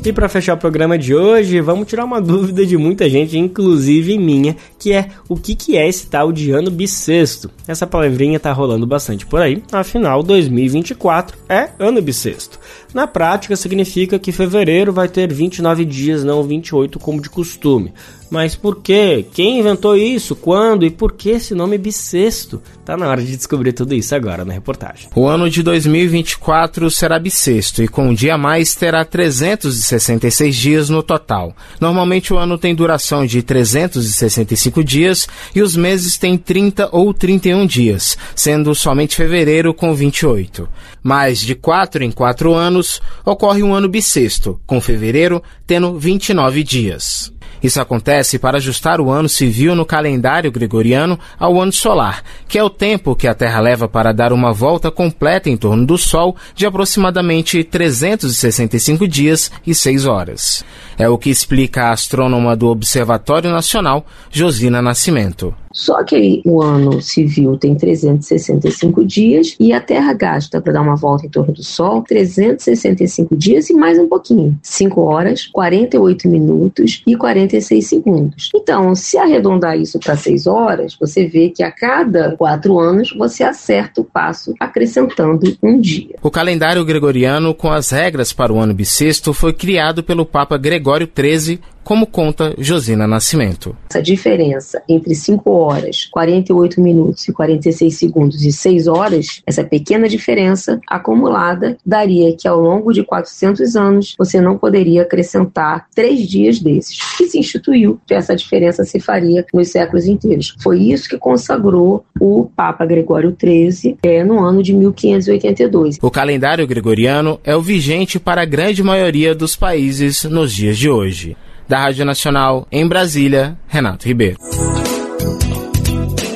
E 0.04 0.14
para 0.14 0.30
fechar 0.30 0.54
o 0.54 0.58
programa 0.58 0.97
de 0.97 1.14
hoje, 1.14 1.60
vamos 1.60 1.88
tirar 1.88 2.06
uma 2.06 2.20
dúvida 2.22 2.66
de 2.66 2.78
muita 2.78 3.10
gente, 3.10 3.38
inclusive 3.38 4.18
minha, 4.18 4.56
que 4.80 4.93
é 4.93 5.10
o 5.28 5.36
que, 5.36 5.54
que 5.54 5.78
é 5.78 5.88
esse 5.88 6.08
tal 6.08 6.32
de 6.32 6.52
ano 6.52 6.72
bissexto? 6.72 7.52
Essa 7.68 7.86
palavrinha 7.86 8.39
tá 8.39 8.52
rolando 8.52 8.88
bastante 8.88 9.26
por 9.26 9.41
aí, 9.41 9.62
afinal 9.72 10.24
2024 10.24 11.38
é 11.50 11.70
ano 11.78 12.02
bissexto. 12.02 12.58
Na 12.93 13.06
prática 13.06 13.56
significa 13.56 14.18
que 14.18 14.32
fevereiro 14.32 14.93
vai 14.93 15.08
ter 15.08 15.32
29 15.32 15.86
dias, 15.86 16.24
não 16.24 16.43
28 16.43 16.97
como 16.97 17.22
de 17.22 17.30
costume. 17.30 17.93
Mas 18.30 18.55
por 18.55 18.82
quê? 18.82 19.25
Quem 19.34 19.59
inventou 19.59 19.97
isso? 19.97 20.36
Quando 20.36 20.86
e 20.86 20.89
por 20.89 21.13
que 21.13 21.32
esse 21.32 21.55
nome 21.55 21.77
bissexto? 21.77 22.61
Tá 22.86 22.95
na 22.95 23.07
hora 23.07 23.21
de 23.21 23.36
descobrir 23.36 23.73
tudo 23.73 23.93
isso 23.93 24.13
agora 24.13 24.45
na 24.45 24.53
reportagem. 24.53 25.09
O 25.15 25.27
ano 25.27 25.49
de 25.49 25.63
2024 25.63 26.89
será 26.91 27.17
bissexto 27.19 27.84
e 27.84 27.88
com 27.88 28.09
um 28.09 28.13
dia 28.13 28.36
a 28.36 28.38
mais 28.38 28.75
terá 28.75 29.03
366 29.03 30.55
dias 30.55 30.89
no 30.89 31.01
total. 31.01 31.55
Normalmente 31.80 32.34
o 32.34 32.38
ano 32.38 32.57
tem 32.57 32.75
duração 32.75 33.25
de 33.25 33.41
365 33.41 34.84
dias 34.84 35.27
e 35.55 35.61
os 35.61 35.75
meses 35.75 36.17
têm 36.17 36.38
30 36.38 36.89
ou 36.91 37.13
31 37.13 37.65
dias, 37.65 38.17
sendo 38.36 38.73
somente 38.75 39.15
fevereiro 39.15 39.73
com 39.73 39.93
28. 39.93 40.69
Mas 41.01 41.39
de 41.39 41.55
4 41.55 42.03
em 42.03 42.11
4 42.11 42.53
anos 42.53 43.01
ocorre 43.25 43.63
um 43.63 43.73
ano 43.73 43.89
bissexto, 43.89 44.59
com 44.65 44.80
fevereiro 44.80 45.41
tendo 45.65 45.97
29 45.97 46.63
dias. 46.63 47.32
Isso 47.62 47.82
acontece 47.82 48.39
para 48.39 48.57
ajustar 48.57 49.01
o 49.01 49.10
ano 49.12 49.28
civil 49.28 49.76
no 49.76 49.86
calendário 49.86 50.51
gregoriano 50.51 51.20
ao 51.38 51.60
ano 51.60 51.72
solar, 51.72 52.24
que 52.47 52.57
é 52.57 52.64
o 52.64 52.70
tempo 52.70 53.16
que 53.16 53.28
a 53.28 53.34
Terra 53.34 53.60
leva 53.60 53.88
para 53.88 54.14
dar 54.14 54.32
uma 54.32 54.53
volta 54.53 54.89
completa 54.89 55.49
em 55.49 55.57
torno 55.57 55.86
do 55.86 55.97
Sol 55.97 56.36
de 56.55 56.66
aproximadamente 56.66 57.64
365 57.64 59.07
dias 59.07 59.51
e 59.66 59.76
6 59.76 60.05
horas. 60.05 60.64
É 60.97 61.07
o 61.07 61.18
que 61.18 61.30
explica 61.30 61.86
a 61.86 61.91
astrônoma 61.91 62.55
do 62.55 62.68
Observatório 62.68 63.51
Nacional, 63.51 64.05
Josina 64.32 64.82
Nascimento. 64.82 65.53
Só 65.80 66.03
que 66.03 66.41
o 66.45 66.61
ano 66.61 67.01
civil 67.01 67.55
tem 67.57 67.73
365 67.73 69.05
dias 69.05 69.55
e 69.57 69.71
a 69.71 69.80
Terra 69.80 70.11
gasta 70.11 70.59
para 70.59 70.73
dar 70.73 70.82
uma 70.82 70.97
volta 70.97 71.25
em 71.25 71.30
torno 71.30 71.53
do 71.53 71.63
Sol 71.63 72.03
365 72.03 73.34
dias 73.38 73.69
e 73.69 73.73
mais 73.73 73.97
um 73.97 74.05
pouquinho. 74.05 74.59
5 74.61 75.01
horas, 75.01 75.47
48 75.47 76.27
minutos 76.27 77.01
e 77.07 77.15
46 77.15 77.88
segundos. 77.88 78.49
Então, 78.53 78.93
se 78.93 79.17
arredondar 79.17 79.80
isso 79.80 79.97
para 79.99 80.17
6 80.17 80.47
horas, 80.47 80.97
você 80.99 81.25
vê 81.25 81.49
que 81.49 81.63
a 81.63 81.71
cada 81.71 82.36
4 82.36 82.77
anos 82.77 83.15
você 83.17 83.45
acerta 83.45 84.01
o 84.01 84.03
passo 84.03 84.53
acrescentando 84.59 85.55
um 85.63 85.80
dia. 85.80 86.15
O 86.21 86.30
calendário 86.30 86.84
gregoriano 86.84 87.53
com 87.53 87.71
as 87.71 87.89
regras 87.89 88.34
para 88.34 88.51
o 88.51 88.59
ano 88.59 88.73
bissexto 88.73 89.34
foi 89.34 89.53
criado 89.53 90.03
pelo 90.03 90.25
Papa 90.25 90.57
Gregório 90.57 91.07
XIII 91.07 91.61
como 91.89 92.05
conta 92.05 92.53
Josina 92.59 93.07
Nascimento. 93.07 93.75
Essa 93.89 93.99
diferença 93.99 94.79
entre 94.87 95.15
5 95.15 95.49
horas, 95.49 96.05
48 96.05 96.79
minutos 96.79 97.27
e 97.27 97.33
46 97.33 97.97
segundos 97.97 98.45
e 98.45 98.51
6 98.51 98.85
horas, 98.85 99.41
essa 99.43 99.63
pequena 99.63 100.07
diferença 100.07 100.79
acumulada 100.87 101.77
daria 101.83 102.37
que 102.37 102.47
ao 102.47 102.59
longo 102.59 102.93
de 102.93 103.03
400 103.03 103.75
anos 103.75 104.13
você 104.19 104.39
não 104.39 104.55
poderia 104.55 105.01
acrescentar 105.01 105.87
três 105.95 106.27
dias 106.27 106.59
desses. 106.59 106.99
E 107.19 107.27
se 107.27 107.39
instituiu 107.39 107.99
que 108.05 108.13
essa 108.13 108.35
diferença 108.35 108.83
se 108.85 108.99
faria 108.99 109.43
nos 109.51 109.69
séculos 109.69 110.05
inteiros. 110.05 110.55
Foi 110.61 110.79
isso 110.79 111.09
que 111.09 111.17
consagrou 111.17 112.05
o 112.19 112.51
Papa 112.55 112.85
Gregório 112.85 113.35
XIII 113.35 113.97
é, 114.03 114.23
no 114.23 114.37
ano 114.45 114.61
de 114.61 114.73
1582. 114.73 115.97
O 116.03 116.11
calendário 116.11 116.67
gregoriano 116.67 117.39
é 117.43 117.55
o 117.55 117.63
vigente 117.63 118.19
para 118.19 118.43
a 118.43 118.45
grande 118.45 118.83
maioria 118.83 119.33
dos 119.33 119.55
países 119.55 120.23
nos 120.25 120.53
dias 120.53 120.77
de 120.77 120.87
hoje 120.87 121.35
da 121.70 121.82
Rádio 121.82 122.03
Nacional 122.03 122.67
em 122.72 122.88
Brasília, 122.88 123.55
Renato 123.67 124.07
Ribeiro. 124.07 124.39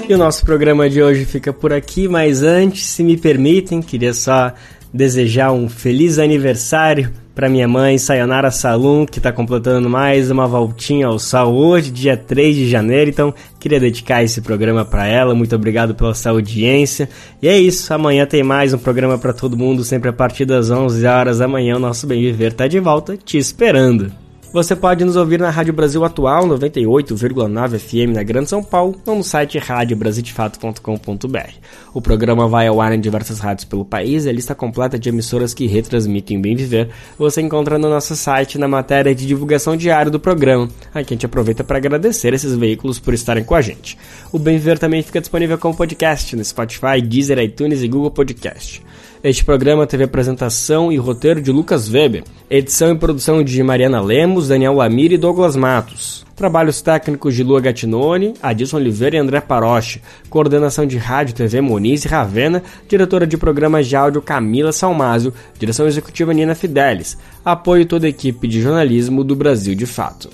E 0.07 0.13
o 0.13 0.17
nosso 0.17 0.45
programa 0.45 0.88
de 0.88 1.01
hoje 1.01 1.25
fica 1.25 1.51
por 1.51 1.73
aqui, 1.73 2.07
mas 2.07 2.43
antes, 2.43 2.86
se 2.86 3.03
me 3.03 3.17
permitem, 3.17 3.81
queria 3.81 4.13
só 4.13 4.53
desejar 4.93 5.51
um 5.51 5.67
feliz 5.67 6.19
aniversário 6.19 7.11
para 7.34 7.49
minha 7.49 7.67
mãe, 7.67 7.97
Sayonara 7.97 8.51
Salum, 8.51 9.07
que 9.07 9.17
está 9.17 9.31
completando 9.31 9.89
mais 9.89 10.29
uma 10.29 10.47
voltinha 10.47 11.07
ao 11.07 11.17
sol 11.17 11.55
hoje, 11.55 11.89
dia 11.89 12.15
3 12.15 12.55
de 12.55 12.69
janeiro. 12.69 13.09
Então, 13.09 13.34
queria 13.59 13.79
dedicar 13.79 14.23
esse 14.23 14.39
programa 14.39 14.86
para 14.86 15.07
ela. 15.07 15.34
Muito 15.34 15.55
obrigado 15.55 15.95
pela 15.95 16.13
sua 16.13 16.34
audiência. 16.34 17.09
E 17.41 17.47
é 17.47 17.57
isso, 17.57 17.91
amanhã 17.91 18.27
tem 18.27 18.43
mais 18.43 18.71
um 18.71 18.77
programa 18.77 19.17
para 19.17 19.34
todo 19.34 19.57
mundo, 19.57 19.84
sempre 19.84 20.09
a 20.09 20.13
partir 20.13 20.45
das 20.45 20.69
11 20.69 21.03
horas 21.07 21.39
da 21.39 21.47
manhã. 21.47 21.77
O 21.77 21.79
nosso 21.79 22.05
Bem 22.05 22.21
Viver 22.21 22.53
tá 22.53 22.67
de 22.67 22.79
volta, 22.79 23.17
te 23.17 23.39
esperando. 23.39 24.22
Você 24.53 24.75
pode 24.75 25.03
nos 25.03 25.15
ouvir 25.15 25.39
na 25.39 25.49
Rádio 25.49 25.73
Brasil 25.73 26.05
Atual 26.05 26.47
98,9 26.47 27.79
FM 27.79 28.13
na 28.13 28.21
Grande 28.21 28.51
São 28.51 28.63
Paulo 28.63 29.01
ou 29.03 29.15
no 29.15 29.23
site 29.23 29.57
radiobrasildefato.com.br. 29.57 31.53
O 31.91 31.99
programa 31.99 32.47
vai 32.47 32.67
ao 32.67 32.79
ar 32.79 32.93
em 32.93 33.01
diversas 33.01 33.39
rádios 33.39 33.65
pelo 33.65 33.83
país 33.83 34.25
e 34.25 34.29
a 34.29 34.31
lista 34.31 34.53
completa 34.53 34.99
de 34.99 35.09
emissoras 35.09 35.55
que 35.55 35.65
retransmitem 35.65 36.39
Bem 36.39 36.55
Viver 36.55 36.91
você 37.17 37.41
encontra 37.41 37.79
no 37.79 37.89
nosso 37.89 38.15
site 38.15 38.59
na 38.59 38.67
matéria 38.67 39.15
de 39.15 39.25
divulgação 39.25 39.75
diária 39.75 40.11
do 40.11 40.19
programa. 40.19 40.69
Aqui 40.93 41.13
a 41.13 41.15
gente 41.15 41.25
aproveita 41.25 41.63
para 41.63 41.77
agradecer 41.77 42.31
esses 42.35 42.53
veículos 42.55 42.99
por 42.99 43.15
estarem 43.15 43.43
com 43.43 43.55
a 43.55 43.61
gente. 43.61 43.97
O 44.31 44.37
Bem 44.37 44.59
Viver 44.59 44.77
também 44.77 45.01
fica 45.01 45.19
disponível 45.19 45.57
como 45.57 45.75
podcast 45.75 46.35
no 46.35 46.45
Spotify, 46.45 47.01
Deezer, 47.01 47.39
iTunes 47.39 47.81
e 47.81 47.87
Google 47.87 48.11
Podcast. 48.11 48.83
Este 49.24 49.45
programa 49.45 49.88
teve 49.88 50.03
apresentação 50.03 50.91
e 50.91 50.97
roteiro 50.97 51.41
de 51.41 51.49
Lucas 51.49 51.89
Weber, 51.89 52.26
edição 52.49 52.91
e 52.91 52.97
produção 52.97 53.41
de 53.41 53.63
Mariana 53.63 54.01
Lemos, 54.01 54.49
Daniel 54.49 54.74
Lamir 54.74 55.13
e 55.13 55.17
Douglas 55.17 55.55
Matos. 55.55 56.26
Trabalhos 56.36 56.82
técnicos 56.82 57.34
de 57.34 57.41
Lua 57.41 57.61
Gattinone, 57.61 58.34
Adilson 58.43 58.76
Oliveira 58.76 59.15
e 59.15 59.19
André 59.19 59.39
Paroche. 59.39 60.01
Coordenação 60.30 60.86
de 60.86 60.97
Rádio 60.97 61.36
TV 61.36 61.61
Moniz 61.61 62.03
e 62.03 62.09
Ravena. 62.09 62.61
Diretora 62.86 63.26
de 63.26 63.38
programas 63.38 63.88
de 63.88 63.95
áudio 63.95 64.21
Camila 64.21 64.74
Salmásio. 64.74 65.34
Direção 65.57 65.88
executiva 65.88 66.34
Nina 66.34 66.53
Fidelis. 66.53 67.17
Apoio 67.45 67.86
toda 67.86 68.05
a 68.05 68.09
equipe 68.09 68.45
de 68.45 68.59
jornalismo 68.61 69.24
do 69.24 69.38
Brasil 69.38 69.74
de 69.74 69.86
Fato. 69.86 70.32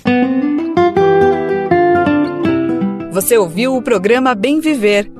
Você 3.12 3.38
ouviu 3.38 3.76
o 3.76 3.82
programa 3.82 4.34
Bem 4.34 4.58
Viver 4.58 5.19